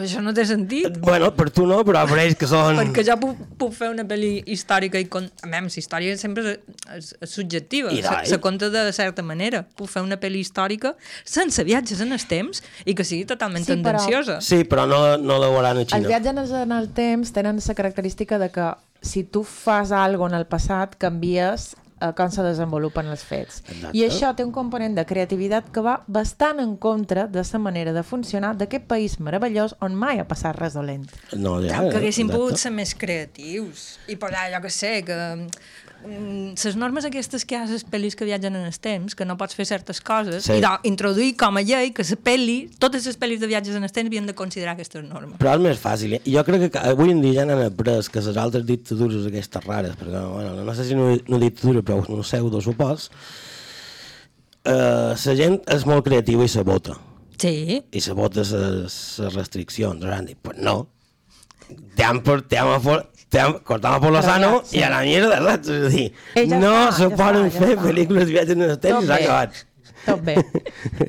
Però 0.00 0.08
això 0.08 0.22
no 0.24 0.32
té 0.32 0.46
sentit. 0.48 0.94
Bueno, 1.04 1.26
per 1.36 1.50
tu 1.52 1.66
no, 1.68 1.82
però 1.84 2.06
per 2.08 2.16
ells 2.22 2.38
que 2.40 2.46
són... 2.48 2.78
Perquè 2.78 3.02
jo 3.04 3.16
puc, 3.20 3.42
puc 3.60 3.74
fer 3.76 3.90
una 3.92 4.06
pel·li 4.08 4.30
històrica 4.48 4.96
i... 4.96 5.04
Con... 5.12 5.26
A 5.44 5.50
més, 5.52 5.76
la 5.76 5.82
història 5.82 6.14
sempre 6.16 6.54
és, 6.54 7.10
és, 7.20 7.28
subjectiva, 7.28 7.92
I 7.92 8.00
se, 8.06 8.14
se 8.30 8.38
conta 8.40 8.70
de 8.72 8.86
certa 8.96 9.20
manera. 9.20 9.60
Puc 9.76 9.90
fer 9.92 10.00
una 10.06 10.16
pel·li 10.16 10.40
històrica 10.40 10.94
sense 11.28 11.66
viatges 11.68 12.00
en 12.00 12.16
el 12.16 12.24
temps 12.30 12.62
i 12.88 12.94
que 12.96 13.04
sigui 13.04 13.26
totalment 13.28 13.66
Sí, 13.68 13.74
però- 13.74 13.82
tendenciosa. 14.00 14.38
Sí, 14.40 14.62
però 14.64 14.86
no, 14.88 15.02
no 15.20 15.36
la 15.42 15.52
veuran 15.52 15.82
a 15.82 15.84
Els 15.84 15.92
Xina. 15.92 16.08
viatges 16.08 16.56
en 16.64 16.72
el 16.72 16.88
temps 16.96 17.34
tenen 17.36 17.60
la 17.60 17.76
característica 17.76 18.38
de 18.40 18.48
que 18.48 18.70
si 19.02 19.24
tu 19.24 19.44
fas 19.44 19.92
alguna 19.92 20.36
en 20.36 20.40
el 20.40 20.46
passat, 20.48 20.96
canvies 20.96 21.74
eh, 22.00 22.12
com 22.16 22.32
se 22.32 22.44
desenvolupen 22.44 23.10
els 23.12 23.24
fets. 23.26 23.60
Exacte. 23.66 23.92
I 23.96 24.04
això 24.06 24.32
té 24.36 24.46
un 24.46 24.52
component 24.54 24.96
de 24.96 25.04
creativitat 25.06 25.70
que 25.74 25.84
va 25.84 26.00
bastant 26.08 26.62
en 26.62 26.76
contra 26.80 27.26
de 27.28 27.44
la 27.52 27.58
manera 27.62 27.92
de 27.92 28.02
funcionar 28.02 28.54
d'aquest 28.56 28.86
país 28.90 29.18
meravellós 29.20 29.76
on 29.80 29.94
mai 29.94 30.20
ha 30.20 30.26
passat 30.28 30.56
res 30.56 30.74
dolent. 30.78 31.06
No, 31.32 31.58
ja, 31.62 31.82
que 31.88 32.00
haguessin 32.00 32.28
exacte. 32.28 32.38
pogut 32.38 32.60
ser 32.60 32.74
més 32.74 32.94
creatius 32.94 33.98
i 34.08 34.16
posar, 34.16 34.48
jo 34.54 34.62
que 34.64 34.70
sé, 34.74 34.92
que 35.06 35.18
les 36.04 36.76
normes 36.80 37.04
aquestes 37.04 37.44
que 37.44 37.54
hi 37.54 37.58
ha 37.58 37.64
a 37.66 37.68
les 37.70 37.82
pel·lis 37.84 38.14
que 38.16 38.24
viatgen 38.24 38.54
en 38.56 38.64
el 38.64 38.76
temps, 38.80 39.14
que 39.14 39.26
no 39.28 39.36
pots 39.36 39.54
fer 39.54 39.66
certes 39.68 40.00
coses, 40.00 40.44
Sí. 40.44 40.54
i 40.56 40.60
de, 40.64 40.70
introduir 40.88 41.36
com 41.36 41.56
a 41.56 41.62
llei 41.62 41.92
que 41.92 42.02
la 42.02 42.16
pel·li, 42.16 42.70
totes 42.80 43.04
les 43.06 43.18
pel·lis 43.20 43.38
de 43.40 43.46
viatges 43.50 43.76
en 43.76 43.84
el 43.84 43.92
temps 43.92 44.08
havien 44.08 44.26
de 44.26 44.34
considerar 44.34 44.72
aquestes 44.78 45.04
normes. 45.04 45.36
Però 45.38 45.54
és 45.54 45.60
més 45.60 45.78
fàcil. 45.78 46.14
eh? 46.14 46.22
Jo 46.24 46.42
crec 46.44 46.72
que 46.72 46.78
avui 46.78 47.10
en 47.12 47.20
dia 47.20 47.40
ja 47.42 47.44
n'han 47.44 47.66
après 47.66 48.08
que 48.08 48.20
les 48.20 48.36
altres 48.36 48.64
dictadures 48.64 49.26
aquestes 49.26 49.64
rares, 49.64 49.94
perquè 49.96 50.24
bueno, 50.32 50.64
no 50.64 50.74
sé 50.74 50.84
si 50.88 50.94
una, 50.94 51.18
una 51.28 51.38
dictadura, 51.38 51.82
però 51.82 52.00
un 52.08 52.24
pseudo 52.24 52.60
supòs, 52.60 53.10
eh, 54.64 55.14
la 55.14 55.36
gent 55.36 55.60
és 55.68 55.84
molt 55.86 56.04
creativa 56.04 56.44
i 56.44 56.48
se 56.48 56.62
vota. 56.62 56.96
Sí, 57.40 57.80
i 57.90 58.00
se 58.00 58.12
vota 58.12 58.42
les 58.44 59.20
restriccions. 59.34 60.04
Han 60.04 60.26
dit, 60.26 60.38
pues 60.42 60.58
no. 60.58 60.88
Te 61.96 62.04
han, 62.04 62.20
te 62.22 62.58
han, 62.58 62.80
te 63.30 63.38
han 63.40 63.58
cortado 63.62 64.00
por 64.02 64.10
lo 64.12 64.20
sano 64.22 64.62
sí. 64.66 64.78
i 64.78 64.82
a 64.82 64.90
la 64.90 65.00
mierda, 65.06 65.38
dir, 65.94 66.08
Eh, 66.34 66.46
ja 66.50 66.58
no 66.58 66.72
està, 66.74 66.92
se 66.96 67.04
ja 67.04 67.16
està, 67.46 67.52
ja 67.54 67.60
fer 67.64 67.72
està. 67.76 67.84
pel·lícules 67.86 68.26
de 68.26 68.32
viatges 68.34 68.56
en 68.56 68.62
el 68.66 68.78
temps 68.82 69.04
i 69.04 69.06
s'ha 69.06 69.18
acabat. 69.20 69.60
Tot 70.06 70.24
bé. 70.26 70.34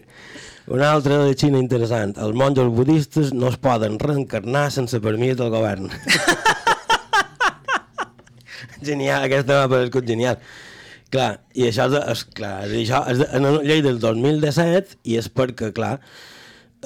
Una 0.76 0.92
altra 0.94 1.18
de 1.26 1.34
Xina 1.36 1.58
interessant. 1.60 2.14
Els 2.22 2.36
monjos 2.38 2.70
budistes 2.72 3.34
no 3.34 3.50
es 3.50 3.58
poden 3.60 3.98
reencarnar 4.00 4.68
sense 4.72 5.00
permís 5.04 5.36
del 5.40 5.50
govern. 5.52 5.90
genial, 8.82 9.24
aquesta 9.26 9.58
m'ha 9.62 9.70
paregut 9.72 10.08
genial. 10.08 10.38
Clar, 11.12 11.32
i 11.60 11.66
això 11.68 11.88
és, 11.90 11.98
és, 12.14 12.22
clar, 12.38 12.54
és, 12.70 12.76
això 12.86 13.02
és 13.12 13.18
de- 13.20 13.28
en 13.36 13.46
una 13.50 13.64
llei 13.68 13.82
del 13.84 13.98
2017 14.00 14.96
i 15.04 15.18
és 15.20 15.28
perquè, 15.34 15.74
clar, 15.76 15.98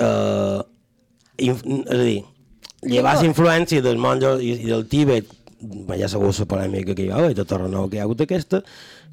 eh, 0.02 0.62
inf, 1.46 1.62
és 1.66 2.00
a 2.00 2.00
dir, 2.02 2.24
llevar 2.84 3.16
la 3.20 3.26
influència 3.28 3.84
dels 3.86 4.00
monjos 4.02 4.44
i, 4.44 4.56
i 4.66 4.70
del 4.72 4.86
Tíbet, 4.92 5.32
ja 5.98 6.10
segur 6.12 6.34
la 6.34 6.48
polèmica 6.50 6.96
que 6.96 7.08
hi 7.08 7.12
ha 7.12 7.24
i 7.32 7.38
tot 7.38 7.56
el 7.56 7.66
renou 7.66 7.90
que 7.90 7.98
hi 7.98 8.04
ha 8.04 8.06
hagut 8.08 8.22
aquesta, 8.26 8.62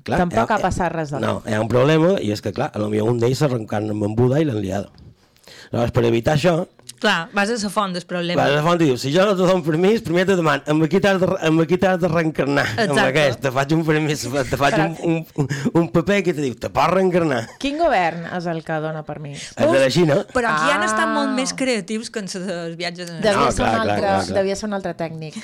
clar, 0.05 0.19
Tampoc 0.25 0.51
hi 0.51 0.57
ha 0.57 0.61
passat 0.65 0.93
res 0.93 1.15
de 1.15 1.21
No, 1.23 1.39
hi 1.47 1.57
ha 1.57 1.63
un 1.63 1.71
problema 1.71 2.17
i 2.21 2.33
és 2.35 2.43
que, 2.45 2.53
clar, 2.53 2.73
millor 2.91 3.13
un 3.13 3.23
d'ells 3.23 3.43
s'arrencarna 3.45 3.95
amb 3.97 4.09
en 4.11 4.19
Buda 4.19 4.43
i 4.43 4.49
l'han 4.49 4.61
liada. 4.61 4.91
Llavors, 5.73 5.93
per 5.95 6.05
evitar 6.05 6.37
això, 6.37 6.67
clar, 7.03 7.29
vas 7.35 7.51
a 7.51 7.57
la 7.59 7.71
font 7.75 7.93
del 7.97 8.05
problema. 8.07 8.39
va, 8.45 8.49
la 8.55 8.63
font 8.63 8.79
diu, 8.79 8.95
si 8.97 9.11
jo 9.15 9.25
no 9.27 9.35
te 9.35 9.43
dono 9.43 9.63
permís, 9.67 10.01
primer 10.07 10.23
te 10.29 10.37
demano, 10.39 10.63
amb 10.71 10.85
aquí 10.87 11.01
t'has 11.03 11.19
de, 11.21 11.29
amb 11.49 11.61
aquí 11.65 11.77
t'has 11.83 11.99
de 12.01 12.09
reencarnar, 12.09 12.65
amb 12.71 12.81
Exacte. 12.87 13.09
aquest, 13.09 13.41
te 13.43 13.51
faig 13.57 13.75
un 13.77 13.83
permís, 13.89 14.23
te 14.51 14.57
faig 14.61 14.79
un, 14.85 15.19
un, 15.43 15.49
un, 15.75 15.89
paper 15.93 16.21
que 16.29 16.33
te 16.37 16.41
diu, 16.47 16.55
te 16.55 16.71
pots 16.71 16.95
reencarnar. 16.95 17.43
Quin 17.63 17.77
govern 17.83 18.25
és 18.39 18.47
el 18.53 18.63
que 18.65 18.79
dona 18.87 19.03
permís? 19.09 19.49
El 19.59 19.73
de 19.75 19.83
la 19.83 19.91
Xina, 19.91 20.21
Però 20.33 20.55
aquí 20.55 20.71
han 20.73 20.83
Ah. 20.87 20.91
estat 20.91 21.09
molt 21.13 21.35
més 21.37 21.53
creatius 21.53 22.09
que 22.11 22.23
en 22.23 22.31
els 22.33 22.77
viatges 22.79 23.11
en 23.11 23.21
Devia, 23.21 23.39
No, 23.45 23.51
ser, 23.51 23.65
clar, 23.65 23.69
un 23.69 23.75
clar, 23.75 23.89
altre, 23.89 24.01
clar, 24.07 24.25
clar. 24.25 24.37
devia 24.39 24.57
ser 24.57 24.69
un 24.69 24.75
altre 24.79 24.95
tècnic. 24.95 25.35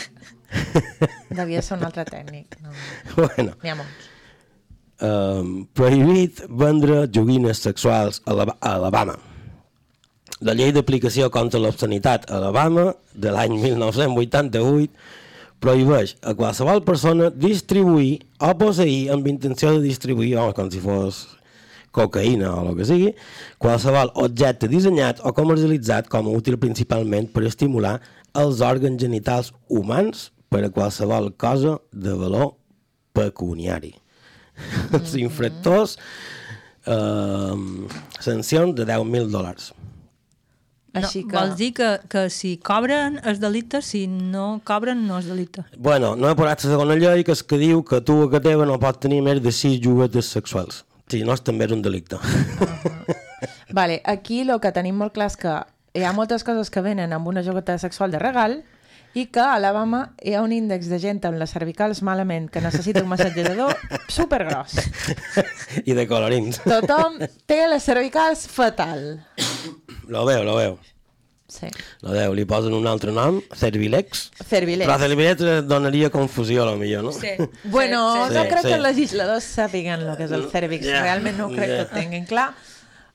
devia 1.31 1.63
ser 1.63 1.77
un 1.79 1.85
altre 1.85 2.05
tècnic. 2.09 2.57
No. 2.63 2.71
bueno, 3.17 3.53
N'hi 3.63 3.71
ha 3.71 3.75
molts. 3.75 4.07
um, 5.01 5.67
prohibit 5.75 6.41
vendre 6.49 7.07
joguines 7.13 7.59
sexuals 7.63 8.23
a 8.27 8.33
a 8.33 8.75
Alabama. 8.75 9.19
La 10.39 10.55
llei 10.55 10.71
d'aplicació 10.71 11.33
contra 11.35 11.59
l'obscenitat 11.59 12.29
a 12.29 12.37
Alabama 12.39 12.93
de 13.11 13.33
l'any 13.35 13.57
1988 13.59 14.93
prohibeix 15.59 16.13
a 16.23 16.35
qualsevol 16.39 16.85
persona 16.87 17.33
distribuir 17.35 18.21
o 18.39 18.53
posseir 18.61 19.09
amb 19.11 19.27
intenció 19.27 19.73
de 19.75 19.83
distribuir, 19.83 20.37
home, 20.39 20.55
com 20.55 20.71
si 20.71 20.79
fos 20.85 21.25
cocaïna 21.91 22.53
o 22.55 22.61
el 22.69 22.79
que 22.79 22.87
sigui, 22.87 23.09
qualsevol 23.59 24.13
objecte 24.23 24.71
dissenyat 24.71 25.25
o 25.27 25.35
comercialitzat 25.35 26.07
com 26.13 26.29
a 26.29 26.37
útil 26.39 26.59
principalment 26.63 27.27
per 27.35 27.43
estimular 27.49 27.97
els 28.39 28.63
òrgans 28.63 29.01
genitals 29.03 29.51
humans 29.67 30.29
per 30.53 30.63
a 30.65 30.71
qualsevol 30.71 31.33
cosa 31.35 31.81
de 31.91 32.15
valor 32.15 32.53
pecuniari. 33.17 33.97
Els 34.95 35.19
infractors 35.19 35.97
eh, 36.87 37.59
sancions 38.23 38.79
de 38.79 38.87
10.000 38.87 39.35
dòlars. 39.35 39.73
Així 40.97 41.23
no, 41.23 41.29
que... 41.29 41.37
Vols 41.37 41.57
dir 41.59 41.71
que, 41.77 41.89
que 42.09 42.25
si 42.33 42.55
cobren 42.65 43.19
és 43.29 43.41
delicte, 43.43 43.83
si 43.85 44.07
no 44.09 44.61
cobren 44.69 45.05
no 45.09 45.19
és 45.21 45.29
delicte. 45.29 45.65
Bueno, 45.77 46.15
no 46.17 46.31
he 46.31 46.37
posat 46.39 46.65
la 46.65 46.73
segona 46.75 46.97
llei 46.99 47.25
que 47.27 47.37
és 47.37 47.45
que 47.45 47.61
diu 47.61 47.83
que 47.85 48.01
tu 48.01 48.23
a 48.25 48.31
casa 48.33 48.47
teva 48.49 48.69
no 48.69 48.79
pots 48.81 49.05
tenir 49.05 49.21
més 49.27 49.43
de 49.45 49.53
6 49.53 49.81
juguetes 49.85 50.31
sexuals. 50.33 50.85
Si 51.09 51.23
no, 51.25 51.37
és 51.37 51.45
també 51.45 51.69
és 51.69 51.75
un 51.77 51.83
delicte. 51.85 52.21
Vale, 53.79 54.01
aquí 54.05 54.43
el 54.43 54.57
que 54.61 54.73
tenim 54.73 54.97
molt 54.97 55.15
clar 55.17 55.29
és 55.31 55.37
que 55.41 55.55
hi 55.99 56.05
ha 56.05 56.17
moltes 56.17 56.45
coses 56.45 56.73
que 56.73 56.85
venen 56.85 57.13
amb 57.13 57.29
una 57.29 57.45
jogueta 57.45 57.79
sexual 57.79 58.13
de 58.13 58.21
regal 58.23 58.63
i 59.17 59.27
que 59.33 59.41
a 59.41 59.55
Alabama 59.57 60.13
hi 60.23 60.35
ha 60.37 60.43
un 60.45 60.53
índex 60.53 60.89
de 60.89 60.99
gent 61.03 61.21
amb 61.27 61.41
les 61.41 61.53
cervicals 61.55 62.03
malament 62.07 62.49
que 62.53 62.63
necessita 62.65 63.03
un 63.03 63.09
massatgerador 63.13 63.77
supergros. 64.19 64.77
I 65.85 65.97
de 65.97 66.07
colorins. 66.11 66.61
Tothom 66.65 67.19
té 67.49 67.65
les 67.69 67.89
cervicals 67.89 68.47
fatal. 68.53 69.09
Lo 70.09 70.25
veu, 70.27 70.43
lo 70.45 70.57
veu. 70.57 70.79
Sí. 71.49 71.67
Lo 72.05 72.13
veu, 72.13 72.35
li 72.37 72.45
posen 72.45 72.75
un 72.77 72.87
altre 72.91 73.13
nom, 73.13 73.39
Cervilex. 73.57 74.27
Cervilex. 74.45 74.85
Però 74.85 74.99
Cervilex 75.01 75.41
eh, 75.41 75.63
donaria 75.65 76.11
confusió, 76.13 76.63
a 76.65 76.67
lo 76.73 76.77
millor, 76.77 77.05
no? 77.05 77.13
Sí. 77.13 77.31
Bueno, 77.65 78.03
sí, 78.29 78.35
no 78.35 78.43
sí. 78.43 78.49
crec 78.49 78.63
Sí. 78.63 78.69
que 78.69 78.75
els 78.75 78.83
legisladors 78.85 79.47
sàpiguen 79.57 80.03
el 80.05 80.17
que 80.19 80.27
és 80.29 80.35
el 80.37 80.45
cèrvix. 80.53 80.85
Ja, 80.89 81.03
Realment 81.07 81.39
no 81.41 81.49
crec 81.55 81.71
ja. 81.71 81.77
que 81.77 81.87
ho 81.87 82.01
tinguin 82.03 82.27
clar. 82.29 82.51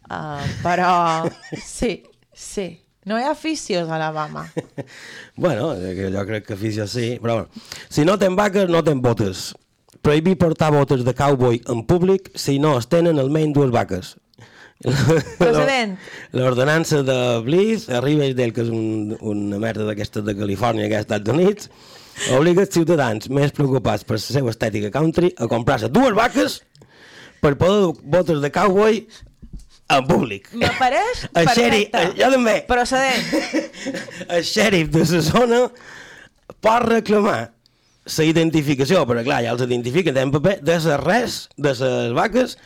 Uh, 0.09 0.41
però 0.63 0.93
sí, 1.65 2.03
sí. 2.33 2.79
No 3.05 3.17
hi 3.19 3.23
ha 3.27 3.31
aficios 3.35 3.89
a 3.89 3.95
Alabama. 3.99 4.47
Bueno, 5.35 5.73
eh, 5.73 5.95
que 5.97 6.11
jo 6.13 6.21
crec 6.27 6.45
que 6.45 6.53
afició 6.53 6.85
sí, 6.87 7.17
però 7.21 7.33
bueno. 7.33 7.49
Si 7.89 8.05
no 8.05 8.17
ten 8.21 8.35
vaques, 8.37 8.69
no 8.69 8.83
ten 8.83 9.01
botes. 9.01 9.55
Prohibir 10.01 10.37
portar 10.37 10.71
botes 10.71 11.03
de 11.05 11.13
cowboy 11.15 11.61
en 11.67 11.85
públic 11.87 12.29
si 12.35 12.59
no 12.59 12.77
es 12.77 12.85
tenen 12.87 13.17
almenys 13.19 13.53
dues 13.55 13.71
vaques. 13.73 14.15
Procedent. 14.83 15.95
L'ordenança 16.35 17.01
de 17.07 17.17
Bliss 17.45 17.87
arriba 17.89 18.27
i 18.27 18.35
del 18.37 18.53
que 18.55 18.65
és 18.65 18.71
un, 18.73 19.15
una 19.21 19.59
merda 19.61 19.87
d'aquestes 19.87 20.25
de 20.27 20.35
Califòrnia 20.37 20.89
que 20.91 20.99
als 20.99 21.07
Estats 21.07 21.33
Units 21.33 21.69
obliga 22.35 22.65
els 22.65 22.73
ciutadans 22.75 23.29
més 23.33 23.53
preocupats 23.55 24.05
per 24.05 24.19
la 24.19 24.23
seva 24.25 24.51
estètica 24.53 24.91
country 24.93 25.31
a 25.39 25.47
comprar-se 25.51 25.89
dues 25.93 26.13
vaques 26.17 26.59
per 27.43 27.55
poder 27.59 27.79
dur 27.87 27.95
botes 28.17 28.43
de 28.43 28.51
cowboy 28.53 29.01
en 29.93 30.05
públic. 30.07 30.51
M'apareix 30.55 31.25
El 31.39 31.49
xèrif, 31.55 31.89
perfecte. 31.91 32.21
jo 32.21 32.29
també. 32.35 32.59
Procedent. 32.67 33.25
el 34.37 34.47
xèrif 34.47 34.93
de 34.93 35.03
la 35.09 35.25
zona 35.25 35.65
pot 36.63 36.87
reclamar 36.87 37.41
la 38.03 38.25
identificació, 38.27 39.03
però 39.07 39.23
clar, 39.23 39.41
ja 39.45 39.53
els 39.55 39.63
identifiquen 39.63 40.17
en 40.19 40.31
paper, 40.33 40.57
de 40.63 40.79
les 40.79 41.03
res, 41.03 41.37
de 41.55 41.71
les 41.79 42.15
vaques, 42.15 42.57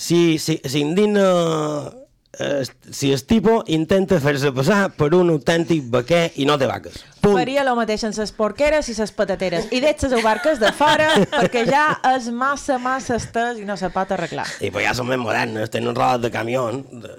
si, 0.00 0.38
si, 0.38 0.56
si 0.64 0.80
indigna 0.80 1.92
eh, 2.38 2.64
si 2.90 3.12
el 3.12 3.22
tipo 3.28 3.58
intenta 3.68 4.16
fer-se 4.22 4.48
passar 4.56 4.86
per 4.96 5.10
un 5.18 5.28
autèntic 5.34 5.84
vaquer 5.92 6.22
i 6.40 6.46
no 6.48 6.56
té 6.60 6.68
vaques. 6.70 7.02
Punt. 7.20 7.36
Faria 7.36 7.60
el 7.66 7.72
mateix 7.76 8.06
en 8.08 8.16
les 8.16 8.32
porqueres 8.32 8.88
i 8.88 8.96
les 8.96 9.12
patateres. 9.12 9.68
I 9.76 9.82
deixes 9.84 10.08
les 10.14 10.24
barques 10.24 10.62
de 10.62 10.72
fora 10.76 11.10
perquè 11.34 11.66
ja 11.68 11.84
és 12.14 12.30
massa, 12.32 12.78
massa 12.80 13.18
estès 13.20 13.60
i 13.60 13.66
no 13.68 13.76
se 13.76 13.92
pot 13.92 14.16
arreglar. 14.16 14.48
I 14.64 14.72
pues 14.72 14.88
ja 14.88 14.96
són 14.96 15.10
més 15.10 15.20
modernes, 15.20 15.68
tenen 15.74 15.96
rodes 15.96 16.24
de 16.24 16.32
camió 16.32 16.70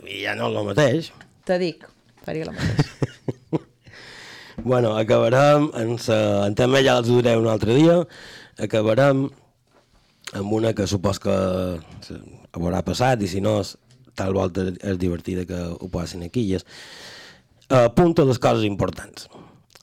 i 0.10 0.24
ja 0.24 0.34
no 0.40 0.50
és 0.50 0.58
el 0.64 0.72
mateix. 0.72 1.12
Te 1.46 1.62
dic, 1.62 1.86
faria 2.26 2.50
el 2.50 2.56
mateix. 2.58 2.90
Bueno, 4.62 4.92
acabarem, 4.94 5.72
en, 5.74 5.96
sa, 5.98 6.46
en 6.46 6.54
també 6.54 6.84
ja 6.86 7.00
els 7.00 7.08
ho 7.10 7.16
diré 7.18 7.32
un 7.40 7.48
altre 7.50 7.74
dia, 7.74 7.96
acabarem 8.62 9.24
amb 10.38 10.54
una 10.54 10.76
que 10.78 10.86
supos 10.86 11.18
que 11.24 11.34
haurà 12.54 12.82
passat 12.84 13.22
i 13.22 13.28
si 13.32 13.42
no, 13.42 13.60
és- 13.62 13.78
tal 14.16 14.34
volta 14.36 14.68
és 14.84 14.98
divertida 15.00 15.46
que 15.48 15.60
ho 15.72 15.88
posin 15.90 16.24
aquí. 16.24 16.44
I 16.52 16.56
és, 16.60 16.66
apunta 17.70 18.26
les 18.28 18.40
coses 18.40 18.66
importants. 18.68 19.30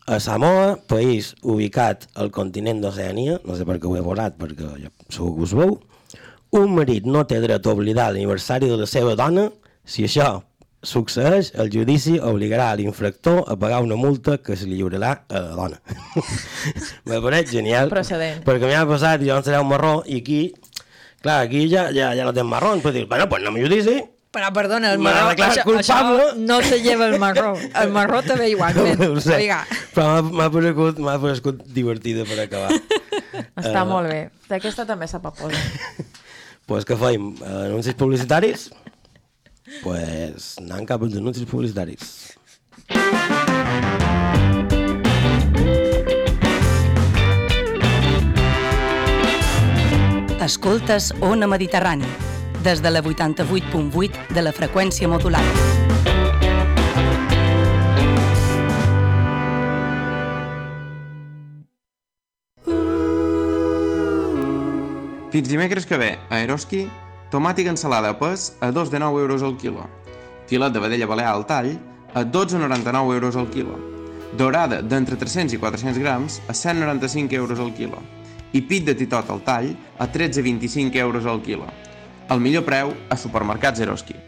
A 0.08 0.20
Samoa, 0.20 0.78
país 0.88 1.34
ubicat 1.42 2.06
al 2.16 2.30
continent 2.32 2.80
d'Oceania, 2.80 3.40
no 3.44 3.56
sé 3.56 3.66
per 3.68 3.76
què 3.80 3.88
ho 3.88 3.96
he 3.96 4.04
volat, 4.04 4.38
perquè 4.40 4.68
ja 4.80 4.92
segur 5.12 5.34
que 5.36 5.42
us 5.48 5.52
veu, 5.56 5.74
un 6.56 6.74
marit 6.74 7.04
no 7.04 7.26
té 7.28 7.40
dret 7.44 7.66
a 7.66 7.72
oblidar 7.74 8.10
l'aniversari 8.12 8.70
de 8.70 8.78
la 8.80 8.86
seva 8.88 9.12
dona 9.20 9.50
si 9.84 10.06
això 10.08 10.38
succeeix, 10.80 11.50
el 11.58 11.68
judici 11.74 12.14
obligarà 12.22 12.70
l'infractor 12.78 13.42
a 13.50 13.56
pagar 13.58 13.82
una 13.82 13.96
multa 14.00 14.38
que 14.38 14.56
se 14.56 14.64
li 14.64 14.78
lliurarà 14.78 15.10
a 15.28 15.40
la 15.42 15.54
dona. 15.58 15.80
Me 17.08 17.18
pareix 17.20 17.50
genial. 17.50 17.90
Procedent. 17.92 18.44
Perquè 18.46 18.70
m'ha 18.70 18.84
passat, 18.88 19.24
jo 19.26 19.36
en 19.36 19.44
seré 19.44 19.58
un 19.60 19.68
marró, 19.68 19.98
i 20.06 20.20
aquí, 20.22 20.40
clar, 21.22 21.40
aquí 21.46 21.68
ja, 21.68 21.90
ja, 21.94 22.12
ja 22.14 22.24
no 22.24 22.32
tens 22.34 22.46
marró, 22.48 22.74
però 22.82 22.92
dir, 22.92 23.06
bueno, 23.06 23.28
pues 23.28 23.42
no 23.42 23.50
me 23.52 23.62
judici, 23.64 24.02
Però 24.30 24.50
perdona, 24.52 24.90
el 24.92 24.98
marró, 25.00 25.30
això, 25.32 25.62
culpable. 25.64 26.24
això 26.26 26.34
no 26.36 26.58
se 26.60 26.82
lleva 26.82 27.06
el 27.08 27.18
marró. 27.18 27.54
El 27.82 27.88
marró 27.94 28.20
també 28.22 28.50
igualment. 28.50 29.00
ho 29.06 29.20
sé, 29.24 29.38
Oiga, 29.38 29.62
però 29.94 30.20
m'ha- 30.22 30.50
m'ha 31.00 31.16
paregut 31.22 31.62
divertida 31.72 32.26
per 32.28 32.36
acabar. 32.44 32.68
Està 33.56 33.86
molt 33.88 34.12
bé. 34.12 34.20
D'aquesta 34.50 34.84
també 34.84 35.08
se 35.08 35.18
pot 35.24 35.32
posar. 35.40 35.64
pues 36.68 36.84
què 36.84 37.00
feim? 37.00 37.32
Anuncis 37.40 37.96
publicitaris? 37.96 38.68
pues 39.82 40.54
anant 40.60 40.86
cap 40.88 41.02
als 41.02 41.16
anuncis 41.16 41.48
publicitaris. 41.48 42.36
Escoltes 50.48 51.12
Ona 51.20 51.46
Mediterrani, 51.46 52.06
des 52.64 52.80
de 52.80 52.90
la 52.90 53.02
88.8 53.02 54.30
de 54.32 54.40
la 54.40 54.52
freqüència 54.56 55.04
modulada. 55.04 55.44
Fins 65.28 65.50
dimecres 65.52 65.84
que 65.84 66.00
ve, 66.00 66.14
a 66.32 66.40
Eroski, 66.40 66.86
tomàtic 67.28 67.68
ensalada 67.68 68.14
a 68.14 68.16
pes 68.16 68.54
a 68.64 68.72
2 68.72 68.88
de 68.88 69.04
9 69.04 69.20
euros 69.26 69.44
al 69.44 69.58
quilo. 69.60 69.84
Filet 70.48 70.72
de 70.72 70.80
vedella 70.80 71.10
balear 71.12 71.34
al 71.34 71.44
tall 71.44 71.74
a 72.14 72.24
12,99 72.24 73.18
euros 73.20 73.36
al 73.36 73.52
quilo. 73.52 73.76
Dorada 74.32 74.80
d'entre 74.80 75.20
300 75.20 75.52
i 75.52 75.60
400 75.60 76.00
grams 76.00 76.40
a 76.48 76.56
195 76.56 77.36
euros 77.36 77.60
al 77.60 77.74
quilo. 77.76 78.00
I 78.52 78.62
pit 78.62 78.86
de 78.88 78.94
titot 78.96 79.28
al 79.30 79.42
tall 79.44 79.74
a 79.98 80.08
13,25 80.08 80.96
euros 80.96 81.26
al 81.26 81.42
quilo. 81.42 81.68
El 82.28 82.40
millor 82.40 82.64
preu 82.64 82.94
a 83.08 83.16
supermercats 83.16 83.80
Eroski. 83.80 84.27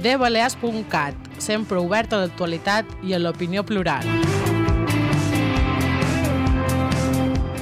dbalears.cat, 0.00 1.14
sempre 1.38 1.78
obert 1.78 2.12
a 2.12 2.22
l'actualitat 2.24 2.88
i 3.04 3.14
a 3.14 3.20
l'opinió 3.20 3.64
plural. 3.66 4.06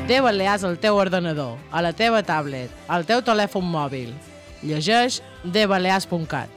De 0.08 0.22
Balears 0.24 0.64
al 0.64 0.78
teu 0.80 0.96
ordenador, 0.96 1.58
a 1.70 1.82
la 1.84 1.92
teva 1.92 2.22
tablet, 2.24 2.72
al 2.88 3.04
teu 3.04 3.20
telèfon 3.20 3.66
mòbil. 3.68 4.14
Llegeix 4.64 5.20
dbalears.cat. 5.44 6.48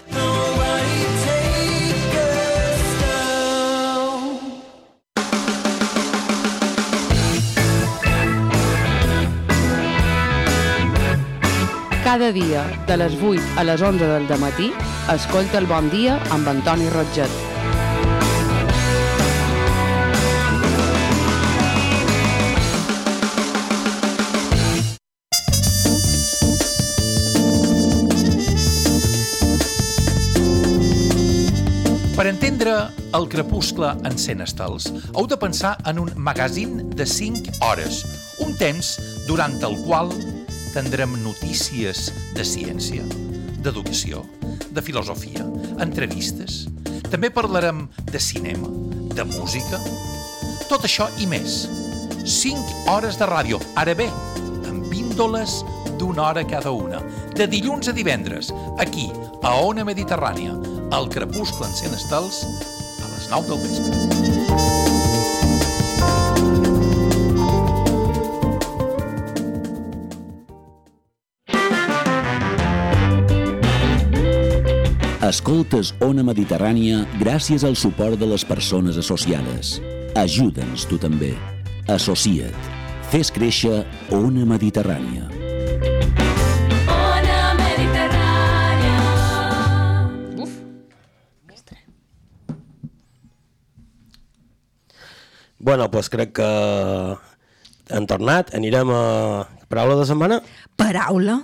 Cada 12.11 12.33
dia, 12.33 12.65
de 12.87 12.97
les 12.97 13.13
8 13.23 13.39
a 13.55 13.63
les 13.63 13.81
11 13.81 14.03
del 14.03 14.25
matí, 14.37 14.65
escolta 15.13 15.61
el 15.61 15.65
Bon 15.65 15.85
Dia 15.93 16.17
amb 16.35 16.49
Antoni 16.51 16.89
Rotget. 16.91 17.31
Per 32.17 32.27
entendre 32.27 32.75
el 33.15 33.29
crepuscle 33.31 33.95
en 34.03 34.19
100 34.19 34.43
estels, 34.49 34.91
heu 35.15 35.31
de 35.31 35.39
pensar 35.39 35.77
en 35.87 36.03
un 36.03 36.11
magazín 36.19 36.89
de 36.91 37.07
5 37.07 37.55
hores, 37.63 38.03
un 38.43 38.51
temps 38.59 38.97
durant 39.31 39.55
el 39.63 39.79
qual 39.87 40.11
tindrem 40.71 41.17
notícies 41.23 42.09
de 42.35 42.45
ciència, 42.47 43.03
d'educació, 43.61 44.23
de 44.71 44.81
filosofia, 44.81 45.43
entrevistes. 45.83 46.65
També 47.11 47.29
parlarem 47.33 47.85
de 48.07 48.19
cinema, 48.23 48.69
de 49.11 49.25
música, 49.27 49.79
tot 50.71 50.87
això 50.87 51.09
i 51.19 51.27
més. 51.27 51.65
5 52.21 52.91
hores 52.93 53.17
de 53.19 53.27
ràdio, 53.27 53.59
ara 53.75 53.95
bé, 53.97 54.07
amb 54.69 54.87
píndoles 54.91 55.59
d'una 55.99 56.29
hora 56.29 56.45
cada 56.47 56.71
una, 56.71 57.01
de 57.35 57.47
dilluns 57.51 57.91
a 57.91 57.95
divendres, 57.97 58.53
aquí, 58.79 59.09
a 59.43 59.55
Ona 59.65 59.83
Mediterrània, 59.87 60.55
al 60.95 61.09
crepuscle 61.11 61.67
en 61.67 61.75
100 61.75 61.99
estels, 61.99 62.45
a 63.01 63.11
les 63.15 63.27
9 63.33 63.51
del 63.51 63.67
vespre. 63.67 64.40
Escoltes 75.31 75.93
Ona 76.03 76.25
Mediterrània 76.27 77.05
gràcies 77.21 77.63
al 77.63 77.77
suport 77.79 78.19
de 78.19 78.27
les 78.27 78.43
persones 78.43 78.97
associades. 78.99 79.77
Ajuda'ns 80.19 80.83
tu 80.89 80.97
també. 80.99 81.29
Associa't. 81.87 82.65
Fes 83.13 83.31
créixer 83.31 83.85
Ona 84.17 84.43
Mediterrània. 84.49 85.29
Ona 86.91 87.37
Mediterrània. 87.61 88.97
Bueno, 95.59 95.87
pues 95.95 96.11
crec 96.11 96.35
que 96.41 96.49
han 97.87 98.09
tornat, 98.11 98.51
anirem 98.59 98.91
a 98.91 99.47
paraula 99.71 99.95
de 100.01 100.09
setmana. 100.11 100.43
Paraula 100.75 101.39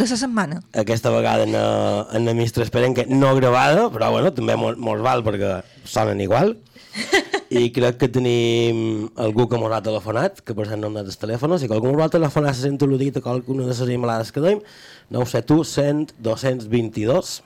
de 0.00 0.08
la 0.08 0.16
setmana. 0.16 0.62
Aquesta 0.72 1.10
vegada 1.10 1.44
en, 1.44 1.54
eh, 1.54 2.16
en 2.16 2.24
la 2.24 2.32
esperem 2.64 2.94
que 2.94 3.06
no 3.06 3.34
gravada, 3.36 3.90
però 3.90 4.10
bueno, 4.10 4.32
també 4.32 4.56
mos, 4.56 4.78
mos 4.78 5.00
val 5.00 5.22
perquè 5.24 5.62
sonen 5.84 6.20
igual. 6.20 6.56
I 7.50 7.70
crec 7.74 7.98
que 7.98 8.08
tenim 8.08 9.10
algú 9.18 9.48
que 9.48 9.58
mos 9.58 9.72
ha 9.72 9.82
telefonat, 9.82 10.40
que 10.40 10.54
per 10.54 10.68
cert 10.68 10.80
no 10.80 10.88
hem 10.88 10.98
donat 10.98 11.10
el 11.10 11.18
telèfon, 11.18 11.58
si 11.58 11.68
qualcú 11.68 11.90
mos 11.90 12.04
ha 12.04 12.10
telefonat 12.12 12.56
se 12.56 12.66
sent 12.66 12.78
al·ludit 12.80 13.18
a 13.18 13.24
qualcuna 13.24 13.66
de 13.66 13.74
les 13.74 13.94
emailades 13.96 14.32
que 14.32 14.42
deim, 14.42 14.60
971 15.10 15.64
100 15.64 16.14
222 16.22 17.40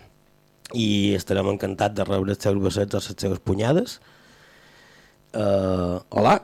i 0.75 1.15
estarem 1.17 1.49
encantats 1.53 1.97
de 1.97 2.05
rebre 2.05 2.35
els 2.35 2.43
seus 2.43 2.61
bessets 2.61 2.95
o 2.95 3.01
les 3.01 3.17
seves 3.17 3.41
punyades. 3.41 3.99
Uh, 5.35 5.99
hola. 6.11 6.39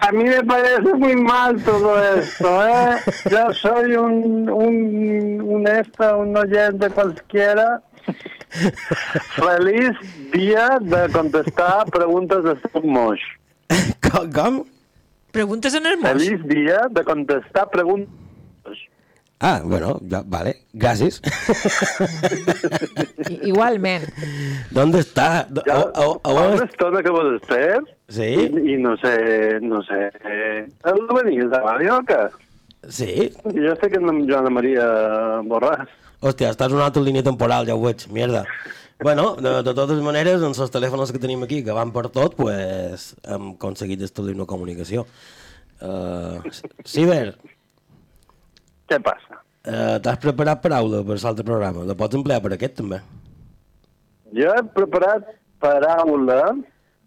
A 0.00 0.12
mí 0.12 0.24
me 0.24 0.42
parece 0.42 0.94
muy 0.94 1.14
mal 1.14 1.62
todo 1.62 2.02
esto, 2.14 2.66
¿eh? 2.66 2.96
Yo 3.30 3.52
soy 3.52 3.96
un, 3.96 4.48
un, 4.48 5.40
un 5.42 5.68
esta, 5.68 6.16
un 6.16 6.36
oyente 6.36 6.88
cualquiera. 6.90 7.82
Feliz 9.36 9.92
día 10.32 10.78
de 10.80 11.08
contestar 11.12 11.84
preguntes 11.90 12.42
de 12.42 12.52
Stop. 12.54 12.82
Com? 14.10 14.32
com? 14.34 14.64
Preguntes 15.30 15.74
en 15.74 15.86
el 15.86 15.98
moix. 15.98 16.12
Feliz 16.12 16.42
día 16.48 16.88
de 16.90 17.04
contestar 17.04 17.70
preguntes. 17.70 18.19
Ah, 19.42 19.62
bueno, 19.64 19.98
ya, 20.02 20.22
vale, 20.26 20.66
gracias. 20.72 21.22
I- 23.30 23.48
Igualment. 23.48 24.04
¿Dónde 24.70 25.00
está? 25.00 25.48
Ya, 25.66 25.78
o- 25.78 25.92
o- 25.94 26.20
o- 26.22 26.38
ahora 26.38 26.64
esto 26.64 26.90
lo 26.90 26.98
acabo 26.98 27.24
de 27.24 27.36
hacer. 27.36 27.80
Sí. 28.08 28.50
Y, 28.52 28.74
y 28.74 28.76
no 28.76 28.96
sé, 28.98 29.58
no 29.62 29.82
sé. 29.82 30.10
¿No 30.84 31.14
venís 31.14 31.48
de 31.50 31.58
radio 31.58 31.98
o 31.98 32.02
qué? 32.04 32.16
Sí. 32.88 33.32
Yo 33.54 33.74
sé 33.76 33.88
que 33.90 33.98
no 33.98 34.12
Joana 34.28 34.50
María 34.50 34.84
Borràs. 35.42 35.88
Hòstia, 36.20 36.50
estàs 36.52 36.68
en 36.68 36.76
una 36.76 36.84
altra 36.90 37.00
línia 37.02 37.22
temporal, 37.24 37.64
ja 37.64 37.74
ho 37.74 37.80
veig, 37.80 38.02
mierda. 38.12 38.44
Bueno, 39.00 39.36
de, 39.40 39.62
de 39.64 39.72
totes 39.72 40.02
maneres, 40.04 40.42
amb 40.44 40.52
els 40.52 40.68
telèfons 40.74 41.12
que 41.16 41.20
tenim 41.22 41.40
aquí, 41.46 41.62
que 41.64 41.72
van 41.72 41.94
per 41.94 42.10
tot, 42.12 42.34
pues, 42.36 43.14
hem 43.24 43.54
aconseguit 43.54 44.02
establir 44.04 44.34
una 44.36 44.44
comunicació. 44.44 45.06
Uh, 45.80 46.42
Ciber, 46.84 47.38
Què 48.90 48.98
passa? 49.06 49.38
uh, 49.70 49.96
t'has 50.02 50.18
preparat 50.22 50.62
paraula 50.64 51.04
per 51.06 51.16
l'altre 51.22 51.46
programa? 51.46 51.86
La 51.86 51.94
pots 51.98 52.18
emplear 52.18 52.40
per 52.42 52.54
aquest, 52.56 52.76
també? 52.80 52.98
Jo 54.34 54.50
he 54.56 54.62
preparat 54.76 55.26
paraula. 55.62 56.42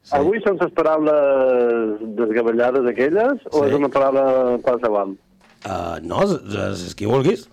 Sí. 0.03 0.17
Avui 0.19 0.41
són 0.43 0.57
les 0.59 0.71
paraules 0.75 2.01
desgavellades 2.19 2.87
aquelles 2.91 3.37
sí. 3.39 3.49
o 3.53 3.63
Sí. 3.63 3.69
és 3.69 3.77
una 3.77 3.89
paraula 3.91 4.23
qualsevol? 4.65 5.15
Uh, 5.63 5.95
no, 6.03 6.23
és, 6.27 6.91
qui 6.99 7.07
vulguis. 7.07 7.45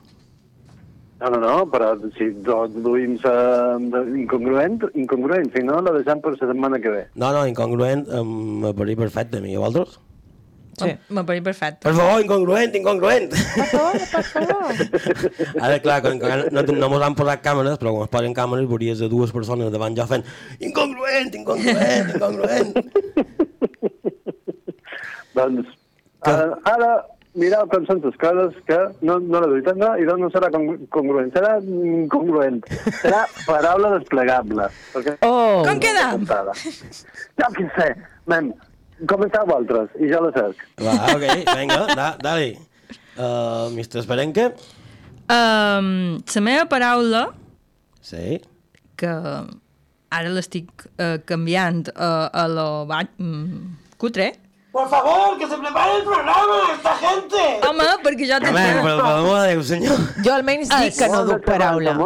No, 1.20 1.28
no, 1.34 1.38
no, 1.42 1.56
però 1.70 1.92
si 2.16 2.30
duim 2.80 3.18
sa 3.20 3.32
incongruent, 3.76 4.80
incongruent, 4.96 5.50
si 5.54 5.62
no 5.62 5.78
la 5.84 5.92
deixem 5.98 6.22
per 6.24 6.32
la 6.32 6.40
setmana 6.40 6.80
que 6.80 6.90
ve. 6.94 7.02
No, 7.14 7.28
no, 7.36 7.44
incongruent, 7.46 8.06
um, 8.08 8.30
m'apareix 8.64 8.96
perfecte 8.98 9.38
a 9.38 9.44
mi. 9.44 9.52
I 9.52 9.58
a 9.60 9.62
vosaltres? 9.66 9.98
Sí. 10.88 11.14
M'apareix 11.16 11.44
perfecte. 11.46 11.82
Per 11.86 11.94
favor, 11.96 12.22
incongruent, 12.24 12.74
incongruent! 12.80 13.28
Per 13.34 13.66
favor, 13.72 13.98
per 14.14 14.24
favor. 14.30 14.72
Ara, 15.66 15.78
clar, 15.84 15.98
com 16.06 16.20
que 16.22 16.32
no, 16.54 16.64
no 16.80 16.90
mos 16.92 17.04
han 17.06 17.18
posat 17.18 17.44
càmeres, 17.44 17.78
però 17.82 17.94
quan 17.96 18.08
es 18.08 18.14
posen 18.14 18.36
càmeres 18.36 18.68
veuries 18.70 19.02
a 19.04 19.10
dues 19.12 19.34
persones 19.34 19.72
davant 19.74 19.96
jo 19.98 20.06
fent 20.10 20.26
incongruent, 20.60 21.30
incongruent, 21.42 22.14
incongruent. 22.16 22.74
Doncs 25.36 25.68
ara, 26.26 26.46
ara 26.68 26.88
mireu 27.38 27.66
com 27.70 27.84
són 27.86 28.00
les 28.04 28.16
coses 28.20 28.56
que 28.66 28.78
no, 29.06 29.18
no 29.22 29.40
les 29.44 29.52
vull 29.52 29.78
no, 29.78 29.90
i 30.00 30.06
doncs 30.08 30.24
no 30.24 30.30
serà 30.34 30.50
congru- 30.54 30.88
congruent, 30.94 31.30
serà 31.34 31.52
incongruent. 31.62 32.58
Serà 33.00 33.22
paraula 33.46 33.92
desplegable. 33.98 34.66
Perquè... 34.94 35.16
Oh. 35.26 35.62
Com 35.66 35.78
quedam? 35.82 36.26
Jo 36.26 37.52
què 37.56 37.68
sé, 37.76 37.88
men, 38.30 38.50
començau 39.08 39.46
vosaltres 39.48 39.94
i 40.00 40.10
jo 40.10 40.20
la 40.26 40.32
cerc. 40.36 40.60
Va, 40.82 40.94
ok, 41.14 41.24
vinga, 41.56 41.80
da, 41.94 42.10
dale. 42.20 42.52
Uh, 43.16 43.70
Mr. 43.74 44.00
Esperenque? 44.02 44.50
Um, 45.30 46.20
la 46.34 46.40
meva 46.42 46.66
paraula, 46.70 47.28
Sí. 48.02 48.40
que 48.96 49.10
ara 50.10 50.30
l'estic 50.34 50.70
uh, 50.98 51.18
canviant 51.24 51.88
uh, 51.94 52.28
a 52.32 52.46
lo 52.50 52.86
ba... 52.90 53.04
Mm, 53.18 53.76
cutre, 54.00 54.32
Por 54.72 54.88
favor, 54.88 55.36
que 55.36 55.48
se 55.48 55.56
prepare 55.58 55.96
el 55.98 56.04
programa, 56.04 56.58
esta 56.72 56.94
gente! 56.96 57.40
Home, 57.66 57.86
perquè 58.04 58.26
jo 58.28 58.36
Home, 58.38 58.52
per 58.54 58.84
l'amor 59.02 59.40
de 59.40 59.48
Déu, 59.50 59.62
senyor. 59.66 60.04
Jo 60.22 60.34
almenys 60.36 60.70
dic 60.70 60.94
que 60.94 61.08
no 61.10 61.24
duc 61.26 61.42
paraula. 61.42 61.96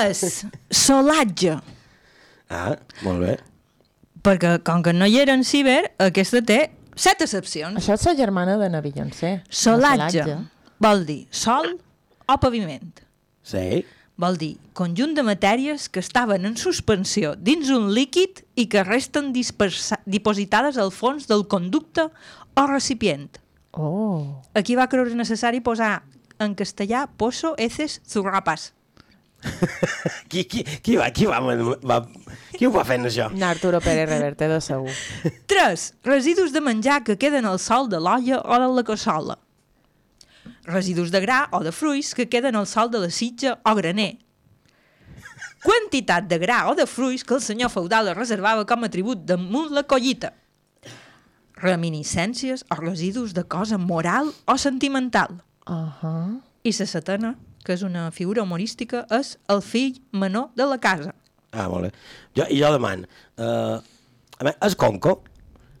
És 0.00 0.46
solatge. 0.72 1.58
Ah, 2.48 2.76
molt 3.04 3.20
bé. 3.20 3.36
Perquè 4.22 4.58
com 4.62 4.82
que 4.86 4.92
no 4.94 5.06
hi 5.06 5.18
era 5.18 5.34
en 5.34 5.42
ciber, 5.44 5.94
aquesta 5.98 6.42
té 6.46 6.60
set 6.94 7.22
excepcions. 7.24 7.78
Això 7.80 7.96
és 7.96 8.04
la 8.06 8.14
germana 8.18 8.56
de 8.60 8.68
na 8.70 8.80
Beyoncé. 8.84 9.40
Solatge 9.50 10.22
La 10.28 10.38
vol 10.82 11.04
dir 11.06 11.26
sol 11.30 11.74
o 12.28 12.36
paviment. 12.42 12.92
Sí. 13.42 13.82
Vol 14.22 14.36
dir 14.38 14.52
conjunt 14.78 15.14
de 15.16 15.24
matèries 15.26 15.88
que 15.90 15.98
estaven 16.02 16.44
en 16.46 16.56
suspensió 16.60 17.32
dins 17.34 17.70
un 17.74 17.90
líquid 17.96 18.44
i 18.54 18.68
que 18.70 18.84
resten 18.84 19.32
dispersa- 19.32 19.98
dipositades 20.06 20.78
al 20.78 20.92
fons 20.92 21.26
del 21.26 21.48
conducte 21.48 22.06
o 22.54 22.66
recipient. 22.68 23.40
Oh. 23.72 24.42
Aquí 24.54 24.76
va 24.76 24.86
creure 24.92 25.14
necessari 25.16 25.62
posar 25.64 26.02
en 26.38 26.54
castellà 26.54 27.06
pozo, 27.16 27.54
heces, 27.58 28.00
zurrapas. 28.06 28.72
Qui, 30.28 30.44
qui, 30.44 30.62
qui 30.64 30.96
va, 30.96 31.10
qui 31.10 31.26
va, 31.26 31.40
va, 31.40 31.98
qui 32.56 32.66
ho 32.66 32.70
va 32.72 32.84
fent, 32.86 33.04
això? 33.08 33.28
Na 33.36 33.50
Arturo 33.52 33.80
Pérez 33.82 34.08
Reverte, 34.08 34.48
de 34.48 34.58
segur. 34.62 34.92
3. 35.52 35.86
Residus 36.06 36.52
de 36.54 36.62
menjar 36.64 37.02
que 37.04 37.18
queden 37.18 37.48
al 37.48 37.58
sol 37.58 37.88
de 37.90 38.00
l'olla 38.00 38.40
o 38.42 38.58
de 38.62 38.68
la 38.72 38.84
cassola. 38.86 39.38
Residus 40.64 41.10
de 41.10 41.20
gra 41.20 41.48
o 41.52 41.62
de 41.64 41.72
fruits 41.74 42.14
que 42.14 42.28
queden 42.30 42.56
al 42.56 42.68
sol 42.70 42.90
de 42.90 43.02
la 43.02 43.10
sitja 43.10 43.58
o 43.66 43.74
graner. 43.74 44.14
Quantitat 45.62 46.26
de 46.30 46.38
gra 46.42 46.64
o 46.70 46.76
de 46.78 46.86
fruits 46.86 47.24
que 47.26 47.34
el 47.34 47.42
senyor 47.42 47.70
feudal 47.70 48.08
es 48.10 48.18
reservava 48.18 48.66
com 48.66 48.82
a 48.82 48.90
tribut 48.90 49.26
damunt 49.26 49.74
la 49.74 49.84
collita. 49.86 50.32
Reminiscències 51.62 52.64
o 52.70 52.78
residus 52.80 53.34
de 53.34 53.44
cosa 53.46 53.78
moral 53.78 54.32
o 54.46 54.56
sentimental. 54.58 55.42
Uh 55.66 55.90
-huh. 56.00 56.40
I 56.62 56.72
la 56.78 56.86
setena, 56.86 57.36
que 57.64 57.76
és 57.76 57.84
una 57.86 58.10
figura 58.14 58.44
humorística, 58.46 59.04
és 59.10 59.36
el 59.52 59.62
fill 59.62 60.00
menor 60.12 60.50
de 60.58 60.66
la 60.68 60.78
casa. 60.82 61.14
Ah, 61.52 61.68
molt 61.68 61.88
bé. 61.88 61.92
Jo, 62.38 62.48
I 62.48 62.58
jo 62.62 62.72
demano, 62.72 63.08
uh, 63.36 63.78
a 64.38 64.44
veure, 64.46 64.56
és 64.66 64.76
conco, 64.78 65.18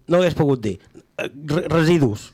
no 0.08 0.20
hagués 0.20 0.36
pogut 0.36 0.62
dir, 0.62 0.76
eh, 1.16 1.28
re 1.28 1.66
residus, 1.72 2.30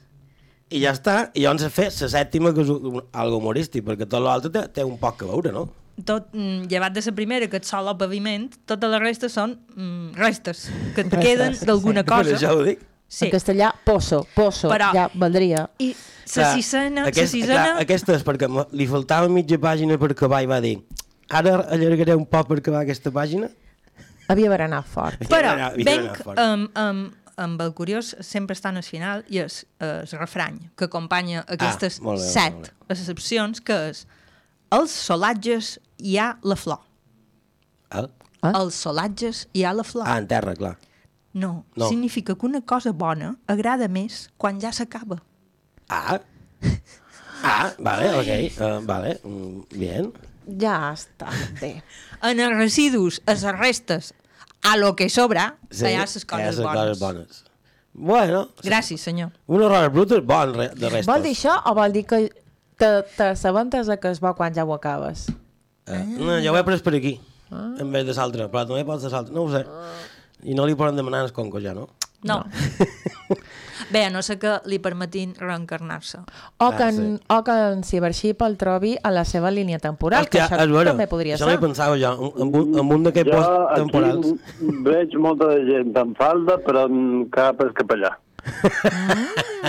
i 0.68 0.82
ja 0.82 0.92
està, 0.92 1.30
i 1.34 1.44
llavors 1.46 1.68
fer 1.72 1.88
la 1.94 2.08
sèptima, 2.12 2.52
que 2.52 2.64
és 2.66 2.72
un, 2.72 3.00
algo 3.12 3.38
humorístic, 3.40 3.86
perquè 3.86 4.08
tot 4.08 4.24
l'altre 4.24 4.50
té, 4.52 4.66
té 4.80 4.84
un 4.84 4.98
poc 5.00 5.22
a 5.24 5.30
veure, 5.30 5.54
no? 5.54 5.68
tot, 6.04 6.28
mm, 6.32 6.68
llevat 6.70 6.94
de 6.94 7.02
la 7.04 7.12
primera, 7.14 7.48
que 7.48 7.58
et 7.58 7.66
sol 7.66 7.88
o 7.88 7.94
paviment, 7.98 8.48
tota 8.66 8.88
la 8.90 9.00
resta 9.02 9.28
són 9.28 9.56
mm, 9.74 10.14
restes, 10.18 10.68
que 10.94 11.02
et 11.02 11.12
Restes, 11.12 11.24
queden 11.24 11.58
d'alguna 11.66 12.04
sí. 12.04 12.08
cosa. 12.08 12.30
Per 12.30 12.36
això 12.36 12.52
ho 12.54 12.62
dic. 12.66 12.84
Sí. 13.08 13.24
En 13.24 13.30
castellà, 13.32 13.70
pozo, 13.84 14.26
pozo, 14.34 14.68
Però- 14.68 14.90
ja 14.92 15.06
valdria. 15.16 15.62
I 15.80 15.94
la 16.36 16.50
sisena, 16.54 17.06
aquest, 17.08 17.32
sisena... 17.32 17.54
clar, 17.54 17.82
aquesta 17.86 18.12
és 18.18 18.24
perquè 18.26 18.48
li 18.76 18.86
faltava 18.86 19.30
mitja 19.32 19.56
pàgina 19.58 19.96
per 19.98 20.10
acabar 20.12 20.42
i 20.44 20.46
va 20.50 20.58
dir 20.60 20.74
ara 21.30 21.54
allargaré 21.72 22.14
un 22.18 22.26
poc 22.28 22.48
per 22.50 22.58
acabar 22.60 22.82
aquesta 22.84 23.10
pàgina. 23.10 23.48
Havia 24.28 24.50
d'haver 24.50 24.66
anat 24.66 24.84
fort. 24.92 25.22
Però 25.24 25.54
Havia 25.54 25.70
d'anar 25.72 25.86
venc 25.88 26.20
fort. 26.20 26.38
amb, 26.38 26.68
amb, 26.76 27.14
amb 27.40 27.62
el 27.64 27.72
curiós 27.72 28.10
sempre 28.20 28.52
estan 28.52 28.76
al 28.76 28.84
final 28.84 29.24
i 29.32 29.38
és 29.40 29.62
el 29.80 30.04
refrany 30.20 30.58
que 30.76 30.84
acompanya 30.90 31.46
aquestes 31.48 31.96
Ah, 32.02 32.04
molt 32.10 32.20
bé, 32.20 32.26
molt 32.26 32.34
set 32.34 32.74
excepcions 32.92 33.62
que 33.64 33.78
és 33.94 34.04
els 34.70 34.92
solatges 34.92 35.78
hi 35.96 36.18
ha 36.20 36.34
la 36.44 36.56
flor. 36.60 36.84
Ah, 37.90 38.04
Ah? 38.42 38.52
Els 38.60 38.74
solatges 38.76 39.46
hi 39.56 39.64
ha 39.64 39.72
la 39.74 39.82
flor. 39.82 40.04
ah 40.06 40.18
en 40.20 40.26
terra, 40.28 40.52
clar. 40.54 40.76
No, 41.32 41.66
No. 41.76 41.88
significa 41.88 42.34
que 42.34 42.46
una 42.46 42.60
cosa 42.62 42.92
bona 42.92 43.36
agrada 43.46 43.86
més 43.88 44.30
quan 44.36 44.60
ja 44.60 44.72
s'acaba. 44.72 45.22
Ah, 45.88 46.20
ah, 47.42 47.72
vale, 47.78 48.08
ok, 48.18 48.60
uh, 48.60 48.86
vale, 48.86 49.20
mm, 49.22 49.62
bien. 49.78 50.12
Ja 50.60 50.92
està 50.96 51.28
bé. 51.60 51.82
En 52.22 52.40
els 52.40 52.56
residus, 52.56 53.20
a 53.26 53.34
les 53.36 53.44
restes, 53.58 54.14
a 54.64 54.76
lo 54.76 54.94
que 54.96 55.08
sobra, 55.08 55.56
Sí, 55.70 55.86
ha 55.94 56.00
les 56.06 56.24
coses 56.24 56.56
bones. 56.58 56.78
coses 56.80 56.98
bones. 56.98 57.44
Bueno, 57.92 58.48
Gràcies, 58.62 58.98
senyor. 59.00 59.32
un 59.46 59.62
error 59.62 59.90
brut 59.90 60.12
és 60.12 60.24
bon 60.24 60.52
de 60.52 60.88
restes. 60.88 61.06
Vol 61.06 61.22
dir 61.22 61.32
això 61.34 61.60
o 61.66 61.74
vol 61.74 61.92
dir 61.92 62.04
que 62.06 62.30
te- 62.76 63.02
t'assabentes 63.16 63.88
que 64.00 64.10
és 64.10 64.20
bo 64.20 64.34
quan 64.34 64.54
ja 64.54 64.64
ho 64.64 64.72
acabes? 64.74 65.26
Eh, 65.86 66.04
no, 66.18 66.38
jo 66.40 66.52
ho 66.52 66.56
he 66.56 66.64
pres 66.64 66.82
per 66.82 66.94
aquí, 66.94 67.20
en 67.50 67.90
vez 67.92 68.06
de 68.06 68.14
l'altre, 68.14 68.48
però 68.50 68.66
també 68.66 68.84
pots 68.84 69.02
de 69.02 69.10
l'altre, 69.10 69.34
no 69.34 69.42
ho 69.44 69.50
sé. 69.50 69.64
I 70.44 70.54
no 70.54 70.66
li 70.66 70.74
poden 70.74 70.96
demanar 70.96 71.24
el 71.24 71.32
conco 71.32 71.60
ja, 71.60 71.74
no? 71.74 71.88
No. 72.22 72.44
Bé, 73.92 74.04
a 74.04 74.10
no 74.10 74.22
sé 74.26 74.38
que 74.42 74.56
li 74.66 74.78
permetin 74.82 75.34
reencarnar-se. 75.38 76.18
O 76.58 76.66
Ah, 76.66 76.76
que, 76.76 76.82
en, 76.88 76.96
sí. 77.18 77.24
o 77.30 77.44
que 77.44 77.52
en 77.52 77.84
Cybership 77.84 78.42
el 78.42 78.56
trobi 78.58 78.96
a 79.02 79.10
la 79.12 79.24
seva 79.24 79.50
línia 79.52 79.78
temporal, 79.78 80.24
Hòstia, 80.26 80.48
que 80.48 80.54
això 80.56 80.58
vera. 80.80 80.90
també 80.90 81.06
podria 81.06 81.36
Això 81.36 81.46
ser. 81.46 81.54
m'hi 81.54 81.62
pensava 81.62 81.96
jo, 81.96 82.10
amb 82.42 82.56
un, 82.58 82.74
amb 82.78 82.92
un 82.92 83.04
d'aquests 83.06 83.30
Jo 83.30 83.36
posts 83.38 83.74
temporals. 83.76 84.26
veig 84.88 85.14
molta 85.16 85.52
gent 85.70 85.94
en 85.96 86.14
falda, 86.18 86.58
però 86.66 86.84
amb 86.90 87.30
cap 87.30 87.62
és 87.62 87.72
capellà. 87.78 88.12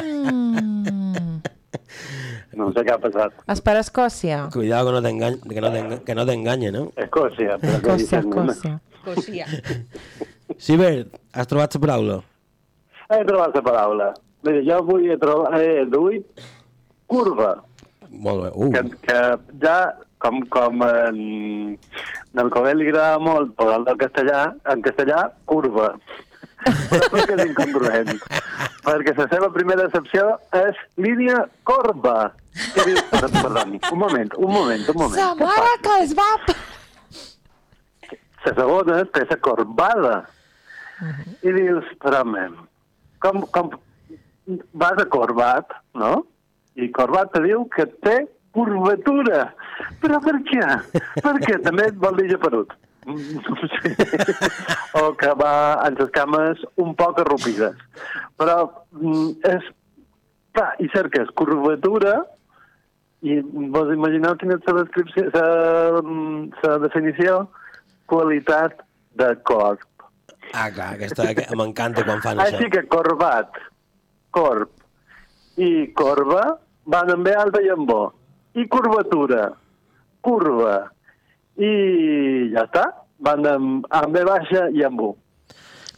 Mm. 0.03 1.41
No 2.59 2.71
sé 2.73 2.81
què 2.83 2.91
ha 2.91 2.97
passat. 2.99 3.31
És 3.47 3.61
per 3.61 3.77
Escòcia. 3.77 4.49
Cuidado 4.51 4.89
que 4.89 4.93
no 4.97 5.01
t'engany- 5.05 5.39
que 5.53 5.61
no 5.61 5.69
t'enga- 5.71 6.01
que 6.03 6.15
no 6.15 6.25
no? 6.71 6.91
Escòcia. 6.97 7.55
Escòcia, 7.61 8.21
no? 8.21 8.43
Escòcia. 8.51 9.45
Ciber, 10.57 11.07
has 11.33 11.47
trobat 11.47 11.75
la 11.75 11.81
paraula? 11.85 12.19
He 13.09 13.23
trobat 13.25 13.55
la 13.55 13.61
paraula. 13.61 14.13
Mira, 14.43 14.61
jo 14.65 14.77
avui 14.81 15.11
he 15.11 15.17
trobat, 15.19 15.59
he 15.59 15.85
duit 15.89 16.45
curva, 17.09 17.57
Molt 18.09 18.43
bé. 18.43 18.49
Uh, 18.55 18.71
que, 18.73 18.81
que 19.05 19.19
ja, 19.61 19.75
com, 20.17 20.41
com 20.49 20.81
en, 20.85 21.19
en 22.33 22.41
el 22.43 22.49
Covel 22.53 22.81
li 22.81 22.89
agrada 22.89 23.19
molt 23.21 23.53
posar 23.59 23.83
el 23.83 23.99
castellà, 24.01 24.47
en 24.73 24.81
castellà, 24.85 25.27
curva. 25.49 25.91
Però 26.59 27.05
perquè 27.13 27.37
és 27.37 27.45
incongruent. 27.45 28.09
Perquè 28.83 29.13
la 29.15 29.27
seva 29.31 29.51
primera 29.53 29.85
excepció 29.87 30.25
és 30.57 30.79
línia 30.99 31.45
corba. 31.67 32.33
Dius? 32.73 32.99
Perdó, 33.13 33.29
perdoni, 33.37 33.79
un 33.93 34.01
moment, 34.01 34.33
un 34.41 34.51
moment, 34.51 34.83
un 34.91 34.99
moment. 34.99 35.21
Sa 35.21 35.31
mare 35.39 35.77
que 35.85 35.95
es 36.03 36.17
va... 36.17 36.27
La 38.39 38.53
segona 38.55 38.99
té 39.13 39.25
la 39.29 39.37
corbada. 39.45 40.13
I 41.45 41.53
dius, 41.55 41.87
mem, 42.27 42.57
com, 43.23 43.41
com 43.55 43.71
vas 44.73 44.99
a 44.99 45.05
corbat, 45.05 45.71
no? 45.95 46.25
I 46.75 46.89
corbat 46.95 47.31
te 47.33 47.43
diu 47.43 47.65
que 47.75 47.85
té 48.03 48.17
curvatura. 48.55 49.49
Però 50.01 50.19
per 50.23 50.37
què? 50.47 50.63
Perquè 51.25 51.59
també 51.65 51.89
et 51.91 51.99
vol 52.01 52.19
dir 52.19 52.29
geperut. 52.33 52.73
Sí. 53.09 53.91
o 54.99 55.13
que 55.17 55.31
va 55.39 55.53
amb 55.85 56.01
les 56.01 56.11
cames 56.13 56.65
un 56.81 56.93
poc 56.99 57.21
arrupides. 57.23 57.77
Però 58.39 58.61
mm, 58.99 59.29
és... 59.55 59.69
Clar, 60.57 60.71
i 60.81 60.87
cerques 60.89 61.29
curvatura 61.37 62.15
i 63.21 63.35
vos 63.73 63.91
imagineu 63.93 64.33
quina 64.41 64.55
és 64.57 64.63
la 64.65 64.79
descripció, 64.79 65.27
la, 65.35 65.43
la 66.63 66.77
definició? 66.85 67.35
Qualitat 68.09 68.79
de 69.19 69.29
corp. 69.45 69.88
ah, 70.53 70.69
clar, 70.73 70.93
aquesta, 70.97 71.27
que 71.37 71.57
m'encanta 71.57 72.05
quan 72.07 72.21
fan 72.25 72.41
això. 72.41 72.57
Així 72.57 72.69
que 72.73 72.85
corbat, 72.91 73.57
corp 74.35 74.71
i 75.59 75.89
corba 75.97 76.43
van 76.89 77.11
amb 77.13 77.27
B 77.27 77.33
alta 77.35 77.61
i 77.65 77.69
amb 77.73 77.89
bo. 77.89 78.01
I 78.57 78.65
curvatura, 78.71 79.49
curva. 80.25 80.77
I 81.59 81.71
ja 82.53 82.65
està. 82.65 82.85
Van 83.19 83.43
amb, 83.45 83.87
amb 83.91 84.15
B 84.15 84.23
baixa 84.23 84.69
i 84.71 84.85
amb 84.87 85.01
U. 85.03 85.09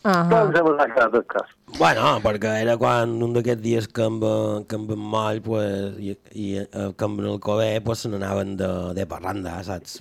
Ah 0.04 0.24
Doncs 0.26 0.56
hem 0.58 0.68
quedat 0.96 1.14
el 1.14 1.26
cas. 1.30 1.50
Bueno, 1.78 2.04
perquè 2.24 2.56
era 2.64 2.74
quan 2.82 3.12
un 3.22 3.36
d'aquests 3.36 3.62
dies 3.62 3.88
que 3.88 4.08
em, 4.10 4.16
que 4.66 4.78
em 4.80 4.86
van 4.90 5.04
mal 5.14 5.42
pues, 5.46 6.00
i, 6.02 6.16
i 6.34 6.48
eh, 6.64 6.88
que 6.98 7.06
em 7.06 7.20
el 7.22 7.38
cové 7.44 7.68
pues, 7.86 8.02
se 8.02 8.10
n'anaven 8.10 8.56
de, 8.58 8.70
de 8.98 9.06
parranda, 9.06 9.60
saps? 9.68 10.00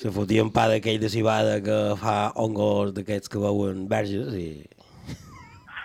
Se 0.00 0.12
fotien 0.12 0.50
pa 0.52 0.66
d'aquell 0.68 1.00
de 1.00 1.08
cibada 1.12 1.56
que 1.64 1.78
fa 2.02 2.18
hongos 2.36 2.92
d'aquests 2.96 3.32
que 3.32 3.40
veuen 3.40 3.86
verges 3.88 4.36
i... 4.36 4.50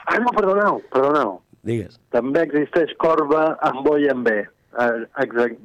Ah, 0.05 0.19
no, 0.19 0.35
perdoneu, 0.35 0.81
perdoneu. 0.91 1.37
Digues. 1.65 1.95
També 2.13 2.43
existeix 2.45 2.91
corba 3.01 3.53
amb 3.65 3.87
O 3.89 3.95
i 3.97 4.09
amb 4.11 4.27
B. 4.27 4.35
Eh, 4.83 5.05
exact, 5.23 5.63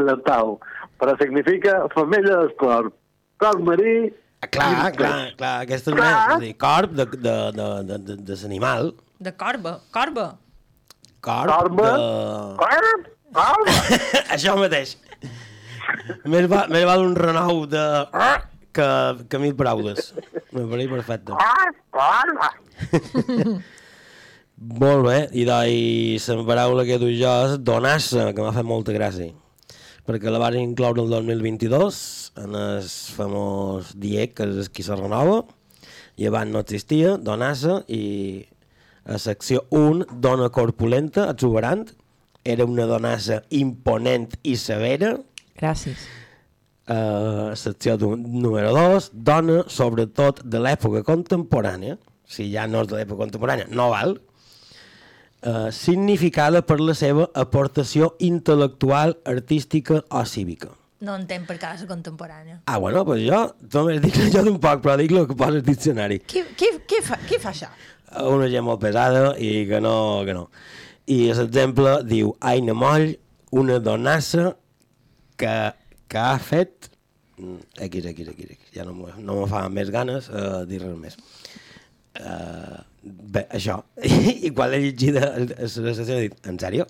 alertau. 0.00 0.56
Però 0.98 1.12
significa 1.20 1.82
femella 1.92 2.40
d'esport. 2.46 2.96
Corp 3.42 3.62
marí... 3.68 4.08
Clar, 4.38 4.92
clar, 4.94 5.14
clar, 5.34 5.54
aquesta 5.64 5.90
és 5.90 5.96
Clar. 5.96 6.08
més, 6.08 6.34
és 6.36 6.42
dir, 6.44 6.52
corp 6.62 6.92
de, 6.94 7.04
de, 7.10 7.32
de, 7.56 7.64
de, 7.88 7.96
de, 8.06 8.16
de 8.28 8.36
l'animal, 8.44 8.92
De 9.18 9.32
corba, 9.34 9.72
corba. 9.90 10.26
corp 11.20 11.50
Corba. 11.50 11.88
de... 11.90 12.58
Corb, 12.60 13.08
corba. 13.34 13.74
Això 14.36 14.54
mateix. 14.60 14.92
més, 16.24 16.46
va, 16.46 16.66
més 16.70 16.86
val 16.86 17.02
un 17.08 17.16
renou 17.18 17.64
de... 17.66 17.82
que, 18.78 18.86
que 19.28 19.40
mil 19.42 19.56
paraules. 19.58 20.12
Me 20.54 20.62
pareix 20.70 20.92
perfecte. 20.94 21.34
Corba, 21.34 21.74
corba. 21.98 23.58
Molt 24.58 25.04
bé, 25.06 25.18
i 25.38 25.44
doncs 25.46 26.30
la 26.34 26.44
paraula 26.46 26.86
que 26.86 26.96
du 27.02 27.10
jo 27.14 27.34
és 27.48 27.58
donar-se, 27.62 28.30
que 28.34 28.42
m'ha 28.42 28.54
fet 28.54 28.66
molta 28.66 28.94
gràcia. 28.94 29.34
Perquè 30.08 30.32
la 30.32 30.40
van 30.40 30.56
incloure 30.56 31.02
el 31.04 31.10
2022 31.12 31.96
en 32.40 32.54
el 32.56 32.86
famós 33.12 33.92
DIEC, 34.00 34.38
que 34.38 34.46
és 34.62 34.70
qui 34.72 34.86
se 34.86 34.96
renova, 34.96 35.42
i 36.16 36.24
abans 36.30 36.48
no 36.54 36.62
existia, 36.64 37.18
donar-se, 37.20 37.82
i 37.92 38.46
a 39.04 39.18
secció 39.20 39.66
1, 39.68 40.06
dona 40.24 40.48
corpulenta, 40.48 41.26
exuberant, 41.28 41.84
era 42.40 42.64
una 42.64 42.86
donassa 42.88 43.42
imponent 43.52 44.30
i 44.48 44.56
severa, 44.56 45.18
Gràcies. 45.58 46.06
Uh, 46.88 47.52
secció 47.58 47.98
número 48.00 48.70
2, 48.72 49.10
dona, 49.12 49.58
sobretot 49.68 50.40
de 50.46 50.60
l'època 50.62 51.02
contemporània, 51.04 51.98
si 52.24 52.46
ja 52.52 52.64
no 52.70 52.84
és 52.84 52.88
de 52.88 52.96
l'època 52.96 53.26
contemporània, 53.26 53.68
no 53.68 53.90
val, 53.92 54.16
uh, 55.46 55.68
significada 55.74 56.62
per 56.66 56.78
la 56.80 56.94
seva 56.98 57.28
aportació 57.34 58.14
intel·lectual, 58.24 59.16
artística 59.28 60.02
o 60.10 60.24
cívica. 60.26 60.70
No 61.00 61.14
entenc 61.14 61.46
per 61.46 61.58
casa 61.62 61.86
contemporània. 61.86 62.56
Ah, 62.66 62.78
bueno, 62.82 63.04
pues 63.06 63.22
jo, 63.22 63.44
també 63.70 64.00
dic 64.02 64.16
jo 64.34 64.42
d'un 64.42 64.58
poc, 64.58 64.80
però 64.82 64.96
dic 64.98 65.12
el 65.14 65.28
que 65.30 65.36
posa 65.38 65.60
al 65.60 65.62
diccionari. 65.62 66.18
Qui, 66.26 66.42
qui, 66.58 66.72
qui, 66.90 66.98
fa, 67.06 67.18
qui 67.28 67.38
fa 67.38 67.52
això? 67.54 67.68
Una 68.26 68.48
gent 68.50 68.64
molt 68.66 68.80
pesada 68.82 69.34
i 69.38 69.66
que 69.68 69.78
no, 69.84 70.24
que 70.26 70.34
no. 70.34 70.48
I 71.06 71.20
l'exemple 71.38 72.00
diu, 72.08 72.32
Aina 72.40 72.74
Moll, 72.74 73.12
una 73.54 73.78
donassa 73.78 74.56
que, 75.38 75.54
que 76.10 76.18
ha 76.18 76.34
fet 76.42 76.90
mm, 77.38 77.60
X, 77.86 78.10
X, 78.10 78.32
X, 78.34 78.50
X. 78.58 78.72
Ja 78.74 78.84
no, 78.88 78.96
me- 78.98 79.14
no 79.22 79.38
me 79.42 79.46
fa 79.48 79.62
més 79.72 79.92
ganes 79.94 80.26
uh, 80.34 80.64
dir 80.68 80.82
res 80.82 80.98
més. 80.98 81.14
Uh, 82.18 82.82
bé, 83.02 83.46
això. 83.54 83.80
I 84.46 84.50
quan 84.54 84.72
l'he 84.72 84.82
llegit 84.88 85.16
a 85.20 85.32
a 85.36 85.46
la 85.46 85.94
sessió 85.94 86.18
he 86.18 86.28
dit, 86.28 86.36
en 86.50 86.58
sèrio? 86.60 86.86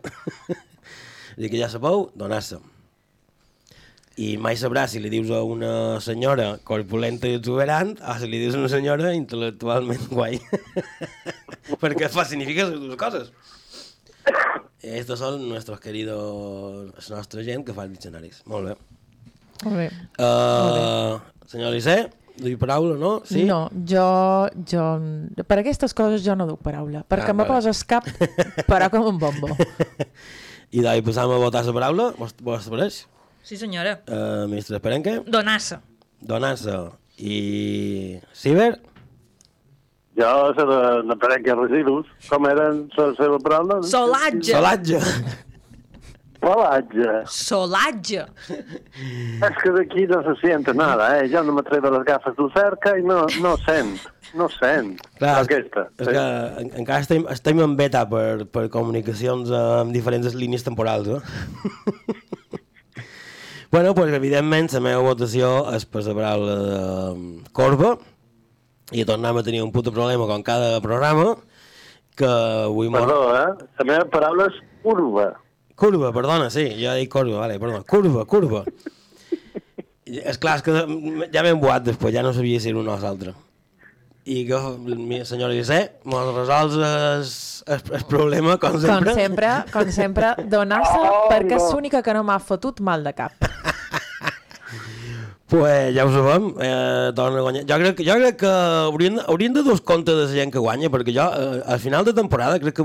Dic 1.39 1.53
que 1.53 1.61
ja 1.61 1.71
sabeu, 1.71 2.09
donar-se. 2.19 2.59
I 4.19 4.33
mai 4.43 4.57
sabràs 4.59 4.97
si 4.97 4.99
li 4.99 5.11
dius 5.13 5.29
a 5.31 5.45
una 5.47 6.01
senyora 6.03 6.57
corpulenta 6.67 7.29
i 7.31 7.37
exuberant 7.39 7.93
o 8.03 8.17
si 8.19 8.27
li 8.27 8.41
dius 8.43 8.57
a 8.57 8.63
una 8.65 8.71
senyora 8.73 9.13
intel·lectualment 9.15 10.09
guai. 10.17 10.41
Perquè 11.79 12.09
fa, 12.11 12.25
significa 12.27 12.67
les 12.67 12.81
dues 12.83 12.99
coses. 12.99 13.31
Estos 14.83 15.23
son 15.23 15.49
nuestros 15.49 15.79
queridos, 15.81 16.91
la 16.97 17.17
nostra 17.21 17.45
gent 17.47 17.63
que 17.67 17.75
fa 17.77 17.87
els 17.87 17.95
diccionaris. 17.95 18.43
Molt 18.51 18.73
bé. 18.73 18.75
Molt 19.63 19.79
bé. 19.85 19.87
Uh, 20.19 21.19
senyor 21.51 21.75
Licé, 21.75 21.97
duia 22.39 22.59
paraula, 22.61 22.95
no? 22.99 23.13
Sí? 23.29 23.45
No, 23.49 23.67
jo, 23.89 24.05
jo... 24.71 24.85
Per 25.45 25.59
aquestes 25.61 25.95
coses 25.97 26.23
jo 26.25 26.35
no 26.39 26.47
duc 26.49 26.63
paraula, 26.65 27.03
perquè 27.09 27.35
Ah, 27.35 27.37
me 27.37 27.47
poses 27.49 27.83
cap, 27.89 28.07
però 28.71 28.89
com 28.93 29.07
un 29.13 29.19
bombo. 29.21 29.51
I 30.71 30.83
d'ahir 30.85 31.05
passam 31.07 31.31
a 31.33 31.39
votar 31.43 31.65
la 31.67 31.75
paraula. 31.77 32.11
Vos, 32.19 32.35
vos 32.45 32.69
pareix? 32.73 33.03
Sí, 33.43 33.57
senyora. 33.57 33.99
Uh, 34.07 34.45
ministre 34.51 34.77
Esperenque, 34.77 35.19
Donar-se. 35.27 35.79
donar-se. 36.21 36.75
I... 37.19 38.21
Ciber? 38.37 38.77
Jo 40.19 40.31
sé 40.55 40.65
de, 40.67 40.79
de 41.09 41.17
parella 41.23 41.55
residus. 41.63 42.07
Com 42.29 42.47
eren 42.51 42.85
la 42.97 43.09
seva 43.19 43.39
paraula? 43.43 43.81
Solatge. 43.87 44.53
Solatge. 44.53 44.99
Solatge. 46.39 47.15
Solatge. 47.27 48.25
És 49.43 49.57
que 49.61 49.73
d'aquí 49.75 50.07
no 50.07 50.21
se 50.23 50.35
siente 50.41 50.73
nada, 50.75 51.09
eh? 51.19 51.27
Jo 51.33 51.43
no 51.43 51.55
m'atrevo 51.57 51.91
les 51.91 52.05
gafes 52.07 52.37
del 52.39 52.51
cerca 52.55 52.95
i 52.99 53.03
no, 53.03 53.25
no 53.43 53.57
sent. 53.65 53.99
No 54.39 54.47
sent. 54.53 54.95
Clar, 55.19 55.35
Aquesta. 55.43 55.89
És 55.99 56.11
que 56.13 56.23
en, 56.63 56.71
encara 56.83 57.03
estem, 57.03 57.27
estem 57.33 57.63
en 57.65 57.75
beta 57.79 58.05
per, 58.11 58.47
per 58.53 58.69
comunicacions 58.73 59.51
amb 59.51 59.95
diferents 59.95 60.37
línies 60.39 60.65
temporals, 60.67 61.11
eh? 61.11 61.21
bueno, 63.75 63.95
pues, 63.99 64.15
evidentment, 64.15 64.71
la 64.77 64.85
meva 64.85 65.03
votació 65.09 65.51
és 65.75 65.89
per 65.91 66.05
la 66.07 66.17
paraula 66.21 66.57
de 66.63 67.51
corba 67.57 67.97
i 68.95 69.05
tornem 69.05 69.37
a 69.37 69.45
tenir 69.45 69.61
un 69.67 69.75
puto 69.75 69.93
problema 69.93 70.31
com 70.31 70.47
cada 70.47 70.79
programa 70.85 71.35
que 72.19 72.31
avui... 72.31 72.89
Perdó, 72.95 73.21
eh? 73.35 73.69
La 73.83 73.91
meva 73.91 74.09
paraula 74.15 74.49
és 74.53 74.63
curva. 74.87 75.33
Curva, 75.79 76.11
perdona, 76.13 76.49
sí, 76.51 76.65
jo 76.81 76.91
he 76.91 77.05
dit 77.05 77.11
curva, 77.13 77.39
vale, 77.45 77.59
perdona. 77.63 77.85
Curva, 77.87 78.25
curva. 78.27 78.65
És 80.09 80.39
clar, 80.41 80.57
és 80.59 80.65
que 80.67 80.73
ja 81.35 81.45
m'he 81.45 81.53
embuat 81.55 81.85
després, 81.87 82.15
ja 82.17 82.23
no 82.25 82.33
sabia 82.35 82.59
si 82.61 82.73
era 82.73 82.81
una 82.81 82.97
o 82.97 82.99
l'altra. 83.03 83.35
i 84.29 84.43
que 84.45 84.59
mi 85.09 85.23
senyora 85.25 85.55
Licé 85.57 85.79
mos 86.05 86.27
resols 86.37 86.75
el, 87.65 88.03
problema, 88.11 88.59
com 88.61 88.75
sempre. 88.81 89.15
Com 89.15 89.21
sempre, 89.23 89.53
com 89.73 89.93
sempre, 89.95 90.33
donar-se 90.53 90.99
Oh, 90.99 91.29
perquè 91.31 91.57
és 91.57 91.63
no. 91.63 91.71
l'única 91.73 92.03
que 92.05 92.13
no 92.17 92.25
m'ha 92.29 92.37
fotut 92.39 92.81
mal 92.85 93.05
de 93.07 93.15
cap. 93.17 93.33
Pues 95.49 95.95
ja 95.97 96.05
ho 96.05 96.11
sabem, 96.13 96.51
eh, 96.61 97.09
torna 97.17 97.39
a 97.41 97.45
guanyar. 97.47 97.63
Jo 97.71 97.79
crec, 97.81 98.03
jo 98.05 98.17
crec 98.21 98.37
que 98.43 98.51
haurien, 98.53 99.17
haurien 99.25 99.55
de 99.55 99.63
dos 99.65 99.81
compte 99.81 100.13
de 100.13 100.27
la 100.27 100.35
gent 100.35 100.53
que 100.53 100.61
guanya, 100.61 100.91
perquè 100.93 101.15
jo 101.17 101.25
eh, 101.25 101.63
al 101.65 101.81
final 101.81 102.05
de 102.05 102.13
temporada 102.13 102.59
crec 102.61 102.77
que 102.77 102.85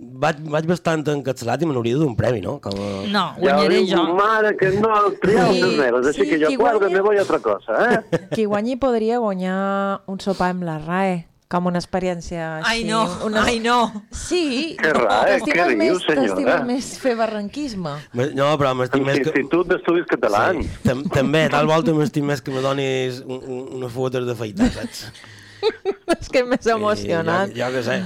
vaig, 0.00 0.38
vaig 0.52 0.66
bastant 0.70 1.04
encapçalat 1.12 1.62
i 1.62 1.68
me 1.68 1.74
n'hauria 1.76 1.98
d'un 2.00 2.14
premi, 2.16 2.40
no? 2.44 2.58
Com 2.64 2.76
a... 2.80 2.90
No, 3.12 3.24
Ja 3.38 3.56
guanyaré 3.56 3.80
diu, 3.84 3.96
jo. 3.96 4.04
mare, 4.18 4.54
que 4.56 4.70
no, 4.80 4.94
triau 5.22 5.52
Sí, 5.52 5.62
meves, 5.78 6.06
així 6.12 6.24
sí, 6.24 6.28
que 6.30 6.38
jo 6.44 6.48
qui 6.52 6.56
guardo, 6.60 6.80
guanya- 6.86 6.96
me 6.96 7.00
voy 7.08 7.18
a 7.18 7.22
otra 7.26 7.38
cosa, 7.38 7.80
eh? 7.94 8.18
Qui 8.34 8.44
guanyi 8.48 8.76
podria 8.76 9.18
guanyar 9.18 9.58
un 10.06 10.20
sopar 10.20 10.50
amb 10.54 10.64
la 10.68 10.78
RAE, 10.78 11.26
com 11.50 11.66
una 11.66 11.80
experiència 11.82 12.60
Ai, 12.62 12.84
així. 12.84 12.84
no, 12.86 13.00
una... 13.26 13.42
ai, 13.44 13.58
no. 13.58 14.04
Sí, 14.14 14.76
Que 14.78 14.92
RAE, 14.94 15.40
què 15.42 15.56
diu, 15.56 15.76
més, 15.80 16.04
senyora? 16.06 16.28
t'estimes 16.28 16.64
més 16.68 16.90
fer 17.02 17.16
barranquisme. 17.18 17.96
Me- 18.14 18.28
No, 18.38 18.52
però 18.60 18.70
m'estic 18.78 19.02
més 19.02 19.18
que... 19.18 19.32
Institut 19.34 19.66
d'Estudis 19.72 20.06
Catalans. 20.12 20.62
Sí, 20.64 20.78
tam 20.86 21.02
també, 21.10 21.48
tal 21.50 21.66
volta 21.66 21.90
m'estic 21.96 22.22
més 22.24 22.40
que 22.40 22.54
me 22.54 22.62
donis 22.62 23.18
un, 23.26 23.40
un, 23.42 23.60
unes 23.80 23.90
fotos 23.92 24.28
de 24.30 24.36
feitar, 24.38 24.70
saps? 24.78 25.08
és 26.20 26.30
que 26.30 26.44
és 26.44 26.46
més 26.48 26.66
emocionant. 26.72 27.50
I 27.50 27.58
Jo, 27.58 27.66
jo 27.66 27.74
què 27.76 27.82
sé, 27.90 27.98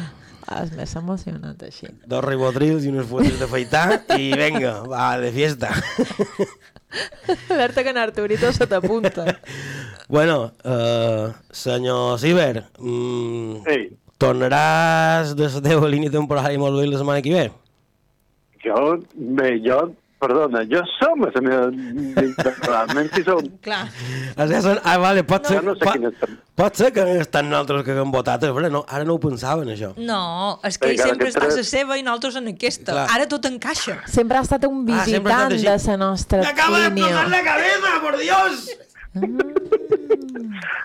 és 0.62 0.72
més 0.76 0.92
emocionant 0.97 1.62
així. 1.64 1.88
dos 2.07 2.24
ribotrils 2.24 2.84
i 2.84 2.90
unes 2.92 3.07
fotos 3.09 3.38
de 3.40 3.47
feitar 3.49 4.03
i 4.18 4.30
venga, 4.36 4.82
va, 4.90 5.16
de 5.18 5.30
fiesta. 5.32 5.70
Alerta 7.51 7.82
que 7.82 7.90
en 7.90 7.99
Arturito 7.99 8.53
se 8.53 8.66
t'apunta. 8.66 9.40
bueno, 10.09 10.53
uh, 10.64 11.32
senyor 11.51 12.18
Ciber, 12.20 12.64
mm, 12.78 13.66
Ei, 13.66 13.88
tornaràs 14.20 15.34
de 15.34 15.49
la 15.49 15.61
teva 15.64 15.88
línia 15.88 16.12
temporal 16.12 16.53
i 16.55 16.59
molt 16.61 16.78
bé 16.78 16.86
la 16.86 16.99
setmana 17.01 17.22
que 17.24 17.34
ve? 17.34 17.51
jo, 18.64 18.99
bé, 19.14 19.59
jo, 19.61 19.80
perdona, 20.25 20.64
jo 20.70 20.81
som 20.97 21.22
a 21.27 21.31
la 21.35 21.43
meva 21.45 21.64
realment 22.64 23.12
si 23.14 23.22
som. 23.27 23.45
Clar. 23.66 23.85
Ah, 24.37 24.47
ja 24.51 24.61
són- 24.64 24.81
ah, 24.83 24.97
vale, 25.03 25.22
pot, 25.29 25.47
ser, 25.47 25.61
Jo 25.61 25.66
no 25.68 25.75
sé 25.77 25.85
pot, 25.85 26.29
pot 26.59 26.81
ser 26.81 26.91
que 26.97 27.05
estan 27.20 27.51
nosaltres 27.53 27.85
que 27.87 27.93
haguem 27.95 28.11
votat, 28.14 28.41
però 28.49 28.70
no, 28.72 28.85
ara 28.89 29.05
no 29.07 29.14
ho 29.18 29.20
pensaven, 29.22 29.68
això. 29.75 29.93
No, 30.01 30.22
és 30.64 30.79
que 30.81 30.95
ell 30.95 30.99
sempre 31.03 31.29
que 31.29 31.35
està 31.37 31.47
a 31.47 31.53
la 31.55 31.66
seva 31.70 31.99
i 32.01 32.03
nosaltres 32.07 32.41
en 32.43 32.49
aquesta. 32.55 32.91
Clar. 32.93 33.07
Ara 33.18 33.29
tot 33.31 33.47
encaixa. 33.51 34.01
Sempre 34.11 34.41
ha 34.41 34.45
estat 34.49 34.64
un 34.70 34.83
Ah, 34.89 35.05
visitant 35.05 35.53
així. 35.53 35.62
de 35.68 35.77
la 35.93 35.97
nostra 36.03 36.43
línia. 36.43 37.29
la 37.29 37.45
cabeza, 37.53 37.95
por 38.03 38.18
Dios! 38.18 38.66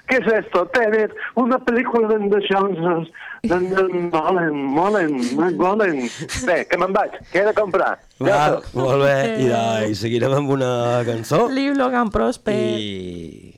¿Qué 0.08 0.16
es 0.18 0.28
esto? 0.46 0.66
Tenet, 0.74 1.12
una 1.36 1.58
pel·lícula 1.60 2.08
d'en 2.10 2.30
de 2.30 2.40
Jones. 2.50 3.10
D'en 3.44 3.70
de 3.70 3.84
Molen, 4.10 4.58
Molen, 4.76 5.16
Molen. 5.58 6.02
Bé, 6.48 6.58
que 6.70 6.80
me'n 6.82 6.96
vaig, 6.96 7.16
que 7.32 7.44
he 7.44 7.46
de 7.48 7.56
comprar. 7.58 7.94
Va, 8.20 8.60
molt 8.74 9.06
bé, 9.06 9.16
i, 9.46 9.48
de, 9.52 9.64
i 9.92 9.96
seguirem 9.98 10.36
amb 10.42 10.58
una 10.58 10.74
cançó. 11.08 11.46
Liu 11.54 11.78
Logan 11.78 12.12
Prosper. 12.14 12.58
I... 12.58 13.56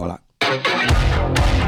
Hola. 0.00 0.18
Thank 0.40 1.59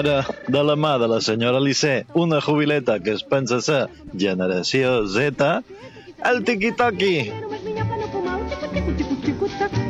ara, 0.00 0.24
de 0.48 0.62
la 0.64 0.76
mà 0.76 0.96
de 0.98 1.08
la 1.08 1.20
senyora 1.20 1.60
Lissé, 1.60 2.06
una 2.14 2.40
jubileta 2.40 2.98
que 3.00 3.12
es 3.12 3.22
pensa 3.22 3.60
ser 3.60 3.88
generació 4.16 5.06
Z, 5.06 5.62
el 6.30 6.44
tiqui-toqui. 6.44 7.16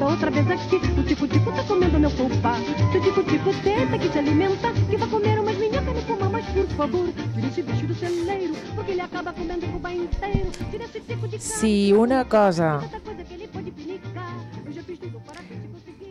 Outra 0.01 0.31
vez 0.31 0.51
aqui, 0.51 0.77
o 0.99 1.03
tico-tico 1.03 1.53
tá 1.53 1.63
comendo 1.65 1.99
meu 1.99 2.11
fubá. 2.11 2.55
Se 2.91 2.99
o 2.99 3.03
tico-tico 3.03 3.51
tenta 3.63 3.99
que 3.99 4.09
se 4.09 4.19
alimenta, 4.19 4.73
que 4.89 4.97
vai 4.97 5.09
comer 5.09 5.39
umas 5.39 5.57
minhocas 5.59 5.95
no 5.95 6.03
fubá, 6.03 6.29
mas 6.31 6.47
por 6.47 6.67
favor, 6.69 7.09
tira 7.35 7.47
esse 7.49 7.63
bicho 7.63 7.87
do 7.87 7.95
celeiro, 7.95 8.55
porque 8.75 8.93
ele 8.93 9.03
acaba 9.03 9.33
comendo 9.33 9.67
o 9.67 9.69
fubá 9.73 9.93
inteiro. 9.93 10.51
Tira 10.71 10.85
esse 10.85 11.01
tico 11.01 11.29
de 11.29 11.39
Si 11.39 11.93
una 11.93 12.25
cosa 12.25 12.81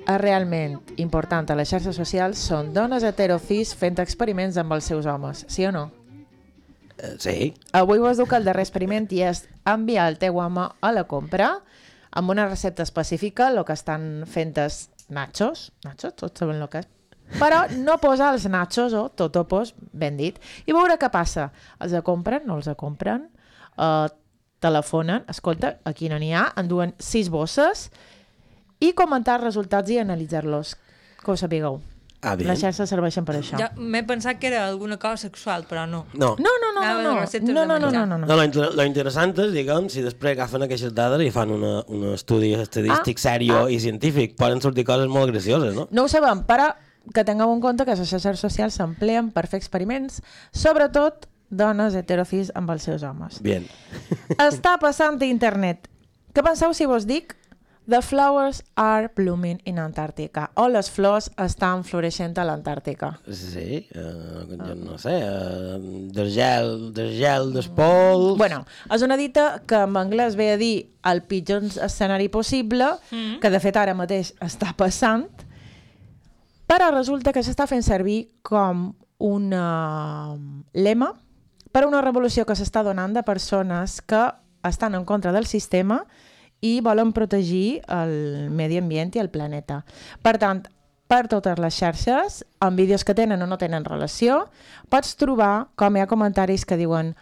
és 0.09 0.17
realment 0.21 0.79
important 0.97 1.49
a 1.49 1.57
les 1.59 1.69
xarxes 1.69 1.97
socials 1.99 2.41
són 2.49 2.73
dones 2.73 3.05
heterofis 3.05 3.75
fent 3.77 3.99
experiments 4.01 4.57
amb 4.57 4.73
els 4.73 4.89
seus 4.89 5.05
homes, 5.05 5.45
sí 5.47 5.67
o 5.69 5.73
no? 5.75 5.89
Eh, 6.97 7.15
sí. 7.21 7.35
Avui 7.77 8.01
vos 8.01 8.17
dic 8.17 8.29
que 8.31 8.39
el 8.39 8.47
darrer 8.47 8.65
experiment 8.65 9.07
i 9.15 9.21
és 9.27 9.45
enviar 9.69 10.09
el 10.09 10.19
teu 10.21 10.39
home 10.41 10.65
a 10.81 10.93
la 10.95 11.05
compra 11.07 11.59
amb 12.09 12.33
una 12.33 12.47
recepta 12.49 12.83
específica, 12.83 13.49
el 13.49 13.61
que 13.65 13.75
estan 13.77 14.25
fent 14.27 14.55
és 14.57 14.87
nachos, 15.13 15.69
nachos, 15.85 16.15
tots 16.17 16.41
saben 16.41 16.57
el 16.57 16.69
que 16.71 16.81
és, 16.81 16.89
però 17.37 17.61
no 17.77 17.99
posa 18.01 18.31
els 18.33 18.47
nachos 18.49 18.95
o 18.97 19.07
totopos, 19.13 19.75
ben 19.93 20.17
dit, 20.17 20.39
i 20.65 20.73
veure 20.73 20.97
què 20.97 21.11
passa. 21.13 21.51
Els 21.79 21.93
compren, 22.05 22.47
no 22.49 22.57
els 22.57 22.69
compren, 22.77 23.27
eh, 23.77 24.07
telefonen, 24.59 25.23
escolta, 25.29 25.77
aquí 25.85 26.09
no 26.09 26.17
n'hi 26.19 26.33
ha, 26.33 26.47
enduen 26.57 26.95
sis 26.97 27.29
bosses, 27.29 27.89
i 28.79 28.93
comentar 28.97 29.39
els 29.39 29.49
resultats 29.49 29.91
i 29.91 29.99
analitzar-los, 30.01 30.75
que 31.23 31.31
ho 31.31 31.37
sapigueu. 31.37 31.79
Ah. 32.21 32.33
Les 32.35 32.59
xarxes 32.59 32.89
serveixen 32.91 33.23
per 33.23 33.37
això. 33.37 33.55
Ja 33.55 33.69
m'he 33.79 34.01
pensat 34.03 34.41
que 34.41 34.49
era 34.49 34.65
alguna 34.67 34.97
cosa 34.99 35.15
sexual, 35.29 35.63
però 35.69 35.85
no. 35.87 36.01
No. 36.13 36.33
No, 36.35 36.51
no, 36.59 36.73
no, 36.75 36.81
no, 36.83 36.97
no. 36.99 37.13
No, 37.15 37.63
no, 37.63 37.77
no, 37.79 37.91
no, 37.91 38.05
no, 38.05 38.17
No, 38.25 38.35
lo, 38.35 38.43
inter 38.43 38.73
lo 38.75 38.83
interessant 38.83 39.37
és, 39.39 39.53
diguem, 39.55 39.87
si 39.87 40.03
després 40.03 40.35
agafen 40.35 40.67
aquestes 40.67 40.91
dades 40.95 41.23
i 41.23 41.31
fan 41.31 41.53
una, 41.55 41.77
un 41.87 42.09
estudi 42.11 42.51
estadístic 42.57 43.21
Ah, 43.21 43.23
sèrio 43.29 43.61
ah. 43.63 43.71
i 43.71 43.79
científic, 43.79 44.35
poden 44.35 44.59
sortir 44.59 44.83
coses 44.83 45.07
molt 45.07 45.31
gracioses, 45.31 45.71
no? 45.75 45.87
No 45.95 46.03
ho 46.03 46.11
sabem, 46.11 46.43
però 46.49 46.73
que 47.15 47.23
tingueu 47.23 47.55
en 47.55 47.63
compte 47.63 47.87
que 47.87 47.95
les 47.95 48.11
xarxes 48.11 48.43
socials 48.43 48.75
s'empleen 48.75 49.31
per 49.31 49.47
fer 49.47 49.63
experiments, 49.63 50.19
sobretot 50.51 51.29
dones 51.49 51.95
heterofis 51.95 52.51
amb 52.53 52.75
els 52.75 52.83
seus 52.83 53.07
homes. 53.07 53.39
Bien. 53.41 53.63
Està 54.35 54.75
passant 54.83 55.15
a 55.23 55.25
internet. 55.31 55.87
Què 56.35 56.43
penseu 56.43 56.75
si 56.75 56.85
vos 56.85 57.07
dic 57.07 57.38
The 57.89 58.03
flowers 58.05 58.61
are 58.75 59.09
blooming 59.15 59.63
in 59.65 59.79
Antarctica 59.79 60.51
o 60.61 60.67
les 60.69 60.91
flors 60.93 61.31
estan 61.41 61.81
floreixent 61.87 62.35
a 62.37 62.43
l'Antàrtica? 62.45 63.15
Sí, 63.33 63.79
eh, 63.89 64.43
jo 64.59 64.75
no 64.77 64.99
sé, 65.01 65.15
eh, 65.17 65.79
del 66.13 66.29
gel, 66.29 66.93
del 66.93 67.15
gel, 67.17 67.49
del 67.55 67.71
pol... 67.73 68.35
Bueno, 68.37 68.61
és 68.93 69.01
una 69.01 69.17
dita 69.17 69.63
que 69.65 69.81
en 69.87 69.97
anglès 69.97 70.37
ve 70.37 70.51
a 70.53 70.59
dir 70.61 70.91
el 71.09 71.23
pitjor 71.25 71.65
escenari 71.81 72.29
possible, 72.29 72.91
Mm. 73.09 73.39
que 73.41 73.49
de 73.49 73.59
fet 73.59 73.81
ara 73.81 73.97
mateix 73.97 74.35
està 74.37 74.75
passant, 74.77 75.25
però 76.69 76.91
resulta 76.93 77.33
que 77.33 77.41
s'està 77.41 77.65
fent 77.65 77.81
servir 77.81 78.27
com 78.45 78.91
un 79.17 79.49
uh, 79.53 80.37
lema 80.77 81.15
per 81.73 81.83
a 81.83 81.87
una 81.89 82.05
revolució 82.05 82.45
que 82.45 82.53
s'està 82.53 82.83
donant 82.85 83.17
de 83.17 83.25
persones 83.25 84.01
que 84.01 84.27
estan 84.61 84.93
en 84.93 85.05
contra 85.05 85.31
del 85.33 85.47
sistema 85.49 86.03
i 86.05 86.28
volen 86.83 87.13
protegir 87.15 87.81
el 87.87 88.49
medi 88.51 88.79
ambient 88.79 89.15
i 89.15 89.23
el 89.23 89.31
planeta. 89.31 89.83
Per 90.21 90.35
tant, 90.41 90.65
per 91.09 91.23
totes 91.31 91.57
les 91.57 91.73
xarxes, 91.73 92.43
amb 92.61 92.77
vídeos 92.77 93.03
que 93.03 93.15
tenen 93.17 93.41
o 93.41 93.47
no 93.49 93.57
tenen 93.57 93.87
relació, 93.87 94.43
pots 94.93 95.15
trobar 95.17 95.69
com 95.79 95.95
hi 95.95 96.03
ha 96.03 96.11
comentaris 96.11 96.67
que 96.69 96.77
diuen 96.77 97.15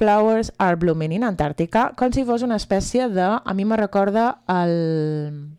Flowers 0.00 0.48
are 0.56 0.78
blooming 0.80 1.12
in 1.12 1.26
Antàrtica, 1.28 1.90
com 2.00 2.08
si 2.14 2.24
fos 2.24 2.40
una 2.46 2.56
espècie 2.56 3.10
de... 3.12 3.26
A 3.44 3.52
mi 3.52 3.66
me 3.68 3.76
recorda 3.76 4.38
el, 4.48 5.50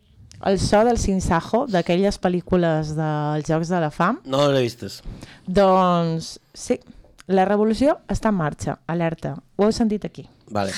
el 0.42 0.58
so 0.58 0.82
del 0.82 0.98
sinsajo 0.98 1.68
d'aquelles 1.70 2.18
pel·lícules 2.18 2.96
dels 2.98 3.46
Jocs 3.46 3.70
de 3.70 3.84
la 3.84 3.92
Fam. 3.94 4.18
No 4.26 4.48
l'he 4.50 4.64
vistes. 4.64 4.98
Doncs 5.46 6.34
sí, 6.58 6.80
la 7.30 7.46
revolució 7.46 8.00
està 8.10 8.34
en 8.34 8.40
marxa, 8.40 8.80
alerta. 8.90 9.36
Ho 9.54 9.68
heu 9.68 9.76
sentit 9.76 10.10
aquí. 10.10 10.26
Vale. 10.50 10.74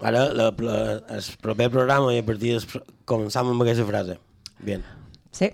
Ara, 0.00 0.26
la, 0.32 0.48
la, 0.64 0.76
el 1.16 1.24
proper 1.42 1.68
programa 1.72 2.12
i 2.14 2.20
a 2.22 2.26
partir 2.26 2.54
des, 2.56 2.66
començam 3.08 3.50
amb 3.52 3.62
aquesta 3.66 3.84
frase. 3.88 4.16
Bien. 4.64 4.84
Sí. 5.34 5.50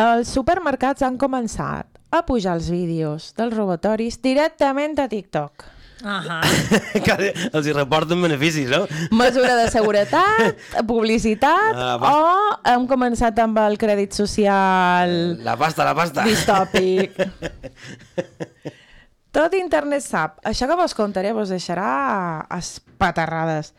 Els 0.00 0.30
supermercats 0.32 1.02
han 1.04 1.18
començat 1.20 1.86
a 2.10 2.22
pujar 2.26 2.54
els 2.58 2.70
vídeos 2.72 3.32
dels 3.36 3.52
robatoris 3.54 4.16
directament 4.24 4.96
a 4.98 5.06
TikTok. 5.12 5.66
Ahà. 6.00 6.38
que 7.04 7.14
els 7.52 7.66
hi 7.68 7.74
reporten 7.76 8.22
beneficis, 8.24 8.70
no? 8.72 8.86
Mesura 9.12 9.52
de 9.58 9.66
seguretat, 9.68 10.56
publicitat, 10.88 11.76
Ah, 11.76 11.98
o 12.00 12.72
hem 12.72 12.86
començat 12.88 13.36
amb 13.44 13.60
el 13.60 13.76
crèdit 13.76 14.16
social 14.16 15.12
La 15.44 15.58
pasta, 15.60 15.84
la 15.84 15.92
pasta. 15.98 16.24
distòpic. 16.24 17.20
Tot 19.30 19.54
internet 19.54 20.02
sap. 20.02 20.40
Això 20.46 20.66
que 20.66 20.78
vos 20.78 20.94
contaré 20.98 21.32
vos 21.36 21.52
deixarà 21.52 22.46
espaterrades. 22.56 23.72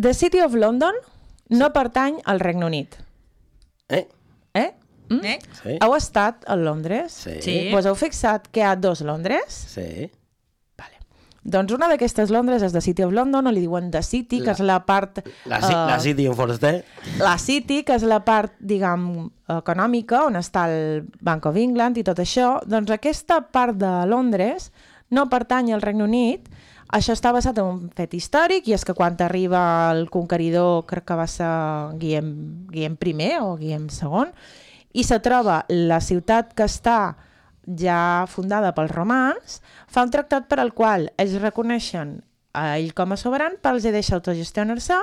The 0.00 0.14
City 0.14 0.40
of 0.42 0.56
London 0.58 0.96
no 1.52 1.70
pertany 1.72 2.18
al 2.24 2.40
Regne 2.40 2.66
Unit. 2.66 2.96
Eh? 3.88 4.06
Eh? 4.54 4.70
Mm? 5.10 5.24
Eh? 5.24 5.38
Sí. 5.60 5.76
Heu 5.78 5.94
estat 5.94 6.46
a 6.48 6.56
Londres? 6.56 7.14
Sí. 7.26 7.36
Sí. 7.44 7.56
Vos 7.74 7.86
heu 7.86 7.94
fixat 7.98 8.48
que 8.50 8.62
hi 8.62 8.66
ha 8.66 8.74
dos 8.76 9.04
Londres? 9.06 9.54
Sí. 9.76 10.08
Doncs 11.44 11.72
una 11.74 11.88
d'aquestes 11.90 12.30
Londres 12.30 12.62
és 12.62 12.70
The 12.72 12.80
City 12.80 13.02
of 13.02 13.10
London, 13.12 13.46
o 13.46 13.50
li 13.50 13.64
diuen 13.64 13.90
The 13.90 14.02
City, 14.06 14.38
que 14.40 14.52
La- 14.52 14.52
és 14.54 14.60
la 14.62 14.76
part... 14.86 15.18
La, 15.50 15.58
ci- 15.60 15.72
la 15.74 15.96
eh, 15.96 16.00
City 16.04 16.26
en 16.30 16.36
Forester. 16.38 16.84
la 17.18 17.36
City, 17.42 17.80
que 17.82 17.96
és 17.98 18.04
la 18.06 18.20
part, 18.24 18.52
diguem, 18.60 19.08
econòmica, 19.50 20.22
on 20.28 20.38
està 20.38 20.68
el 20.70 21.08
Bank 21.20 21.46
of 21.50 21.56
England 21.58 21.98
i 21.98 22.04
tot 22.06 22.20
això, 22.22 22.60
doncs 22.66 22.90
aquesta 22.94 23.40
part 23.50 23.74
de 23.76 23.90
Londres 24.06 24.70
no 25.10 25.26
pertany 25.28 25.72
al 25.74 25.82
Regne 25.82 26.04
Unit, 26.06 26.46
això 26.92 27.12
està 27.16 27.32
basat 27.32 27.58
en 27.58 27.64
un 27.66 27.90
fet 27.96 28.14
històric, 28.14 28.68
i 28.68 28.74
és 28.76 28.84
que 28.84 28.94
quan 28.94 29.16
arriba 29.20 29.90
el 29.92 30.06
conqueridor, 30.12 30.86
crec 30.86 31.04
que 31.08 31.18
va 31.18 31.26
ser 31.26 31.48
Guillem, 31.98 32.30
Guillem 32.70 32.96
I 33.02 33.30
o 33.40 33.56
Guillem 33.56 33.88
II, 33.90 34.30
i 34.94 35.04
se 35.04 35.18
troba 35.24 35.64
la 35.68 36.00
ciutat 36.00 36.54
que 36.54 36.64
està 36.68 37.16
ja 37.66 38.26
fundada 38.28 38.74
pels 38.76 38.92
romans, 38.94 39.60
fa 39.88 40.04
un 40.06 40.12
tractat 40.12 40.48
per 40.50 40.60
al 40.60 40.72
qual 40.74 41.10
ells 41.16 41.38
reconeixen 41.40 42.20
a 42.52 42.76
ell 42.76 42.92
com 42.94 43.12
a 43.12 43.18
soberan, 43.20 43.58
però 43.62 43.78
els 43.78 43.86
deixa 43.86 44.16
autogestionar-se 44.18 44.98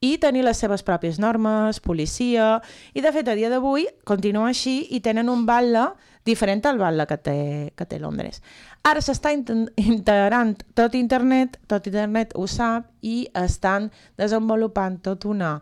i 0.00 0.16
tenir 0.22 0.44
les 0.46 0.58
seves 0.58 0.84
pròpies 0.86 1.18
normes, 1.18 1.80
policia, 1.82 2.58
i 2.94 3.02
de 3.02 3.12
fet 3.14 3.28
a 3.28 3.34
dia 3.34 3.50
d'avui 3.50 3.88
continua 4.06 4.48
així 4.52 4.84
i 4.94 5.00
tenen 5.02 5.30
un 5.30 5.44
batle 5.46 5.88
diferent 6.28 6.62
al 6.68 6.78
batle 6.78 7.06
que 7.08 7.16
té, 7.18 7.38
que 7.74 7.86
té 7.88 7.98
Londres. 7.98 8.42
Ara 8.86 9.02
s'està 9.02 9.32
integrant 9.34 10.54
tot 10.78 10.94
internet, 10.94 11.58
tot 11.66 11.88
internet 11.90 12.36
ho 12.38 12.46
sap, 12.46 12.86
i 13.02 13.26
estan 13.34 13.90
desenvolupant 14.18 15.00
tota 15.02 15.28
una 15.32 15.52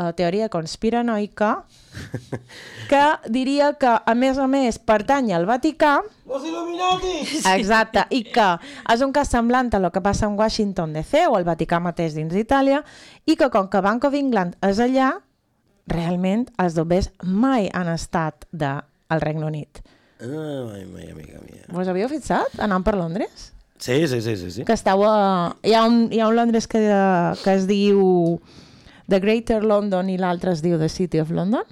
uh, 0.00 0.12
teoria 0.16 0.48
conspiranoica 0.48 1.66
que 2.90 3.02
diria 3.28 3.74
que, 3.78 3.92
a 3.92 4.14
més 4.16 4.38
a 4.40 4.46
més, 4.50 4.78
pertany 4.80 5.32
al 5.36 5.44
Vaticà 5.48 5.98
Los 6.30 6.46
Illuminati! 6.46 7.42
Exacte, 7.52 8.06
i 8.14 8.22
que 8.32 8.48
és 8.94 9.04
un 9.04 9.12
cas 9.12 9.30
semblant 9.30 9.68
a 9.74 9.82
el 9.82 9.90
que 9.92 10.02
passa 10.02 10.26
en 10.30 10.38
Washington 10.38 10.94
DC 10.96 11.26
o 11.28 11.36
el 11.38 11.44
Vaticà 11.48 11.80
mateix 11.82 12.16
dins 12.16 12.32
d'Itàlia 12.32 12.82
i 13.26 13.36
que 13.36 13.50
com 13.52 13.68
que 13.68 13.82
Bank 13.84 14.08
of 14.08 14.16
England 14.16 14.56
és 14.66 14.80
allà, 14.80 15.12
realment 15.90 16.46
els 16.62 16.76
dobbers 16.78 17.10
mai 17.22 17.68
han 17.74 17.90
estat 17.90 18.46
de, 18.52 18.78
al 19.10 19.24
Regne 19.24 19.46
Unit. 19.46 19.82
Ah, 20.20 20.76
ai, 20.76 20.84
mai, 20.84 21.10
amiga 21.10 21.40
mia. 21.42 21.64
Vos 21.72 21.88
havíeu 21.88 22.08
fixat 22.12 22.60
anant 22.60 22.84
per 22.86 22.94
Londres? 22.98 23.50
Sí, 23.80 24.06
sí, 24.06 24.20
sí, 24.20 24.36
sí. 24.36 24.50
sí. 24.50 24.64
Que 24.68 24.76
esteu 24.76 25.02
a... 25.08 25.56
Hi 25.64 25.72
ha 25.74 25.84
un, 25.88 26.02
hi 26.12 26.20
ha 26.20 26.28
un 26.28 26.36
Londres 26.36 26.68
que, 26.68 26.82
que 27.40 27.54
es 27.56 27.64
diu 27.66 28.38
The 29.10 29.20
Greater 29.22 29.64
London 29.66 30.10
i 30.12 30.16
l'altre 30.20 30.54
es 30.54 30.62
diu 30.62 30.78
The 30.78 30.88
City 30.92 31.20
of 31.22 31.32
London? 31.34 31.66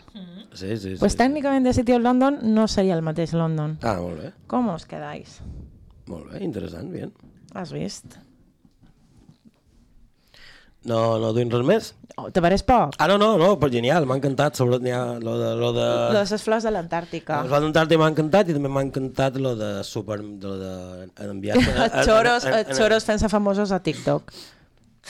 Sí, 0.59 0.75
sí, 0.77 0.95
sí. 0.95 0.97
pues 0.99 1.15
tècnicament 1.15 1.67
The 1.69 1.75
City 1.77 1.95
of 1.95 2.03
London 2.03 2.41
no 2.55 2.67
seria 2.67 2.97
el 2.99 3.05
mateix 3.07 3.35
London. 3.39 3.77
Ah, 3.87 3.99
molt 4.03 4.25
bé. 4.25 4.33
Com 4.51 4.73
us 4.75 4.89
quedáis? 4.91 5.39
Molt 6.09 6.33
bé, 6.33 6.43
interessant, 6.43 6.91
bien. 6.91 7.13
Has 7.55 7.71
vist? 7.73 8.19
No, 10.89 11.19
no 11.21 11.33
duim 11.37 11.51
res 11.53 11.65
més? 11.67 11.89
Oh, 12.19 12.29
te 12.35 12.43
pareix 12.43 12.63
poc? 12.67 12.97
Ah, 12.99 13.07
no, 13.11 13.19
no, 13.21 13.33
no, 13.39 13.53
però 13.61 13.71
genial, 13.71 14.07
m'ha 14.09 14.17
encantat, 14.19 14.57
sobre 14.59 14.79
ha 14.95 15.03
lo 15.21 15.35
de... 15.39 15.55
Lo 15.59 15.73
de... 15.77 15.87
De 16.15 16.23
les 16.23 16.45
flors 16.45 16.65
de 16.65 16.73
l'Antàrtica. 16.75 17.43
Els 17.45 17.55
Antàrtic 17.59 18.01
m'ha 18.01 18.11
encantat 18.15 18.51
i 18.51 18.57
també 18.57 18.71
m'ha 18.73 18.87
encantat 18.87 19.37
lo 19.43 19.55
de 19.59 19.73
super... 19.87 20.19
de 20.23 20.49
lo 20.49 20.57
de 20.59 21.27
enviar... 21.29 21.59
Els 21.59 21.99
xoros, 22.09 22.47
xoros 22.79 23.07
fent-se 23.07 23.31
famosos 23.31 23.75
a 23.75 23.83
TikTok. 23.85 24.33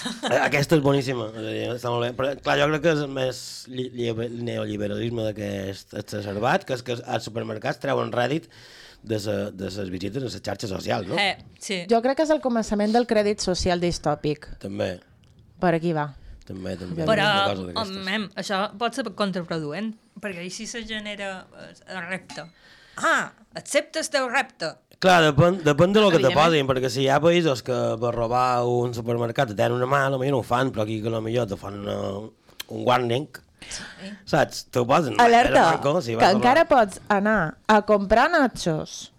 Aquesta 0.48 0.76
és 0.78 0.82
boníssima, 0.84 1.28
és 1.32 1.38
a 1.38 1.52
dir, 1.52 1.62
està 1.74 1.92
molt 1.92 2.04
bé. 2.06 2.10
Però, 2.18 2.32
clar, 2.44 2.56
jo 2.60 2.68
crec 2.72 2.82
que 2.84 2.92
és 2.94 3.04
més 3.12 3.40
llibe- 3.70 4.28
neoliberalisme 4.30 5.24
d'aquest 5.28 5.94
exacerbat, 6.02 6.64
que 6.68 6.76
és 6.78 6.84
que 6.86 6.98
als 7.04 7.26
supermercats 7.28 7.80
treuen 7.82 8.12
rèdit 8.14 8.48
de, 9.02 9.18
sa, 9.22 9.36
de 9.54 9.70
les 9.70 9.90
visites 9.94 10.22
a 10.22 10.26
les 10.26 10.38
xarxes 10.42 10.70
socials, 10.70 11.06
no? 11.10 11.18
Eh, 11.18 11.36
sí. 11.62 11.82
Jo 11.90 12.00
crec 12.04 12.18
que 12.20 12.26
és 12.28 12.32
el 12.34 12.40
començament 12.44 12.94
del 12.94 13.06
crèdit 13.10 13.42
social 13.44 13.80
distòpic. 13.82 14.48
També, 14.62 14.96
Per 15.58 15.74
aquí 15.74 15.92
va. 15.92 16.08
també, 16.46 16.76
també. 16.80 17.04
Però, 17.04 17.28
home, 17.82 18.18
això 18.40 18.62
pot 18.78 18.94
ser 18.96 19.04
contraproduent, 19.18 19.92
perquè 20.22 20.46
així 20.46 20.66
se 20.66 20.84
genera 20.88 21.46
eh, 21.58 21.72
el 21.92 22.02
repte. 22.08 22.46
Ah, 22.98 23.30
accepta 23.54 24.00
el 24.02 24.08
teu 24.10 24.28
repte. 24.30 24.72
Clar, 24.98 25.18
depèn, 25.28 25.60
depèn 25.62 25.92
de 25.94 26.00
lo 26.02 26.08
que 26.10 26.18
te 26.18 26.30
posin, 26.34 26.66
perquè 26.66 26.88
si 26.90 27.04
hi 27.04 27.10
ha 27.12 27.20
països 27.22 27.60
que 27.62 27.76
per 28.02 28.10
robar 28.16 28.64
un 28.66 28.90
supermercat 28.96 29.52
te 29.52 29.58
tenen 29.58 29.76
una 29.76 29.86
mà, 29.86 30.00
potser 30.10 30.32
no 30.34 30.40
ho 30.40 30.46
fan, 30.46 30.72
però 30.74 30.82
aquí 30.82 30.96
que 31.04 31.12
potser 31.12 31.44
te 31.46 31.58
fan 31.60 31.76
una, 31.84 31.98
un 32.74 32.82
warning, 32.88 33.28
saps? 34.26 34.64
Te 34.66 34.82
ho 34.82 34.88
posen. 34.90 35.14
Alerta, 35.22 35.68
manco, 35.76 36.00
si 36.02 36.18
que 36.18 36.32
encara 36.34 36.66
pots 36.66 36.98
anar 37.14 37.60
a 37.70 37.78
comprar 37.86 38.26
nachos 38.34 39.12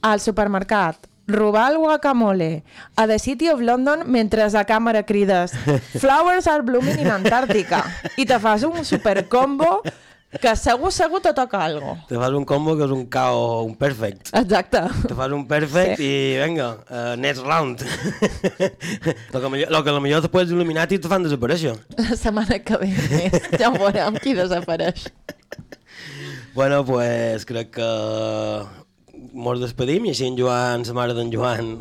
al 0.00 0.24
supermercat, 0.24 1.04
robar 1.28 1.66
el 1.74 1.78
guacamole 1.82 2.64
a 2.96 3.04
The 3.06 3.18
City 3.20 3.50
of 3.52 3.60
London 3.60 4.06
mentre 4.08 4.48
a 4.48 4.64
càmera 4.64 5.04
crides 5.04 5.52
Flowers 6.00 6.48
are 6.48 6.64
blooming 6.64 7.02
in 7.04 7.10
Antàrtica 7.12 7.82
i 8.16 8.24
te 8.24 8.38
fas 8.40 8.64
un 8.64 8.80
supercombo 8.80 9.82
que 10.40 10.52
segur, 10.60 10.90
segur 10.92 11.20
te 11.24 11.32
toca 11.32 11.62
algo. 11.64 11.96
Te 12.08 12.16
fas 12.20 12.34
un 12.36 12.44
combo 12.44 12.74
que 12.76 12.84
és 12.84 12.90
un 12.92 13.06
KO, 13.08 13.62
un 13.64 13.74
perfect. 13.80 14.28
Exacte. 14.36 14.82
Te 15.08 15.14
fas 15.16 15.32
un 15.32 15.46
perfect 15.48 15.96
Sí. 15.96 16.04
i 16.04 16.36
venga, 16.36 16.66
uh, 16.90 17.14
next 17.16 17.42
round. 17.46 17.80
lo, 19.32 19.40
que 19.40 19.48
millor, 19.48 19.70
lo 19.72 19.82
que 19.84 19.94
millor 20.04 20.20
després 20.22 20.48
d'Illuminati 20.50 20.98
te 21.00 21.08
fan 21.08 21.24
desaparèixer. 21.24 21.72
La 21.96 22.16
setmana 22.16 22.58
que 22.60 22.76
ve 22.76 22.90
més. 22.92 23.38
ja 23.58 23.70
ho 23.70 23.78
veurem 23.80 24.18
qui 24.20 24.34
desapareix. 24.36 25.08
Bueno, 26.54 26.84
pues 26.84 27.44
crec 27.46 27.70
que 27.78 27.88
mos 29.32 29.60
despedim 29.62 30.06
i 30.08 30.12
així 30.12 30.26
en 30.28 30.36
Joan, 30.38 30.84
la 30.88 30.94
mare 30.96 31.14
d'en 31.16 31.32
Joan, 31.32 31.78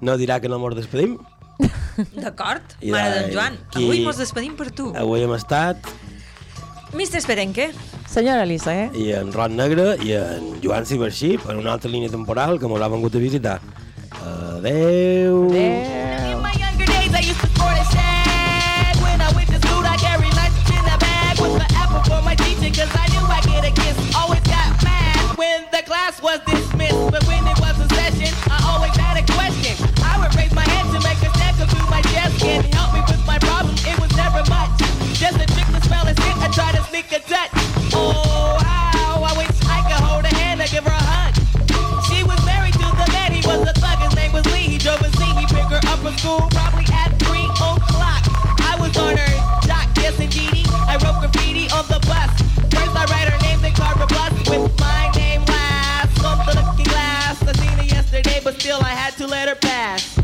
no 0.00 0.16
dirà 0.16 0.40
que 0.40 0.48
no 0.48 0.58
mos 0.62 0.74
despedim. 0.78 1.18
D'acord? 2.16 2.62
Mare 2.80 3.10
de- 3.10 3.20
d'en 3.26 3.32
Joan, 3.34 3.58
qui- 3.74 3.84
avui 3.84 4.00
mos 4.06 4.16
despedim 4.16 4.54
per 4.56 4.70
tu. 4.72 4.88
Avui 4.96 5.20
hem 5.26 5.34
estat 5.36 5.84
Mister 6.94 7.18
Esperenque. 7.18 7.70
Senyora 8.08 8.42
Elisa, 8.42 8.74
eh? 8.74 8.90
i 8.94 9.12
en 9.14 9.32
Ron 9.32 9.54
Negre 9.54 9.96
i 10.02 10.12
en 10.18 10.58
Joan 10.62 10.84
Ciberxip 10.84 11.48
en 11.48 11.58
una 11.58 11.72
altra 11.74 11.90
línia 11.90 12.10
temporal 12.10 12.58
que 12.58 12.66
mos 12.66 12.82
ha 12.82 12.88
vengut 12.88 13.14
a 13.14 13.18
visitar. 13.18 13.60
Adeu. 14.10 15.46
Adeu. 15.46 15.54
In 15.54 16.42
my 16.42 16.52
younger 16.58 16.86
days, 16.86 17.14
I 17.14 17.22
used 17.30 17.40
to 17.40 17.46
sport 17.54 17.78
a 17.78 17.86
shag. 17.94 18.96
When 18.98 19.20
I 19.22 19.30
went 19.36 19.48
to 19.54 19.60
school, 19.62 19.86
I 19.86 19.96
carried 19.96 20.34
lunch 20.34 20.58
in 20.74 20.84
a 20.90 20.98
bag 20.98 21.38
with 21.38 21.54
an 21.54 21.70
apple 21.78 22.02
for 22.02 22.20
my 22.26 22.34
teacher, 22.34 22.74
cause 22.74 22.90
I 22.98 23.06
knew 23.14 23.22
I'd 23.22 23.46
get 23.46 23.62
a 23.62 23.72
kiss. 23.72 23.96
Always 24.16 24.42
got 24.50 24.74
mad 24.82 25.38
when 25.38 25.70
the 25.70 25.82
class 25.86 26.20
was 26.20 26.40
dismissed. 26.44 26.98
But 27.14 27.22
when 27.30 27.46
it 27.46 27.58
was 27.62 27.69
A 37.00 37.18
touch. 37.18 37.50
Oh, 37.92 38.56
how 38.62 39.24
I 39.24 39.32
wish 39.36 39.48
I 39.66 39.82
could 39.82 39.98
hold 40.04 40.24
her 40.24 40.36
hand 40.36 40.60
and 40.60 40.70
give 40.70 40.84
her 40.84 40.92
a 40.92 41.02
hug. 41.10 41.34
She 42.06 42.22
was 42.22 42.38
married 42.46 42.74
to 42.74 42.86
the 42.86 43.08
man, 43.10 43.32
he 43.32 43.42
was 43.42 43.66
a 43.66 43.72
thug, 43.72 43.98
his 43.98 44.14
name 44.14 44.32
was 44.32 44.46
Lee. 44.52 44.68
He 44.68 44.78
drove 44.78 45.00
a 45.00 45.10
Z, 45.16 45.24
he 45.24 45.46
picked 45.46 45.72
her 45.74 45.80
up 45.90 45.98
from 45.98 46.14
school 46.18 46.46
probably 46.54 46.86
at 46.92 47.10
3 47.18 47.50
o'clock. 47.50 48.22
I 48.62 48.76
was 48.78 48.94
on 48.96 49.16
her 49.16 49.32
jock, 49.66 49.88
yes 49.96 50.20
indeedy. 50.20 50.62
I 50.86 51.00
wrote 51.02 51.18
graffiti 51.18 51.66
on 51.72 51.88
the 51.88 51.98
bus. 52.06 52.30
First 52.70 52.94
I 52.94 53.04
write 53.10 53.26
her 53.26 53.38
name, 53.42 53.58
then 53.58 53.72
carve 53.72 53.98
a 53.98 54.06
plus 54.06 54.30
with 54.46 54.70
my 54.78 55.10
name 55.16 55.42
last. 55.46 56.14
On 56.22 56.38
the 56.46 56.52
looking 56.62 56.84
glass, 56.84 57.42
I 57.42 57.52
seen 57.58 57.78
her 57.80 57.90
yesterday, 57.90 58.40
but 58.44 58.60
still 58.60 58.78
I 58.78 58.94
had 58.94 59.16
to 59.16 59.26
let 59.26 59.48
her 59.48 59.56
pass. 59.56 60.19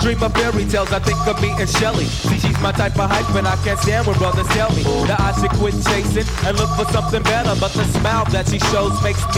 Dream 0.00 0.22
of 0.22 0.32
fairy 0.32 0.64
tales, 0.64 0.92
I 0.92 0.98
think 0.98 1.20
of 1.28 1.40
me 1.42 1.50
and 1.60 1.68
Shelly. 1.68 2.06
See, 2.06 2.38
she's 2.38 2.58
my 2.60 2.72
type 2.72 2.98
of 2.98 3.10
hype, 3.10 3.28
and 3.36 3.46
I 3.46 3.56
can't 3.62 3.78
stand 3.78 4.06
when 4.06 4.16
brothers 4.16 4.48
tell 4.48 4.72
me 4.74 4.82
that 5.06 5.20
I 5.20 5.32
should 5.40 5.52
quit 5.60 5.74
chasing 5.84 6.24
and 6.48 6.56
look 6.58 6.70
for 6.74 6.86
something 6.90 7.22
better. 7.22 7.54
But 7.60 7.72
the 7.72 7.84
smile 8.00 8.24
that 8.32 8.48
she 8.48 8.58
shows 8.72 8.96
makes 9.02 9.20
me 9.20 9.28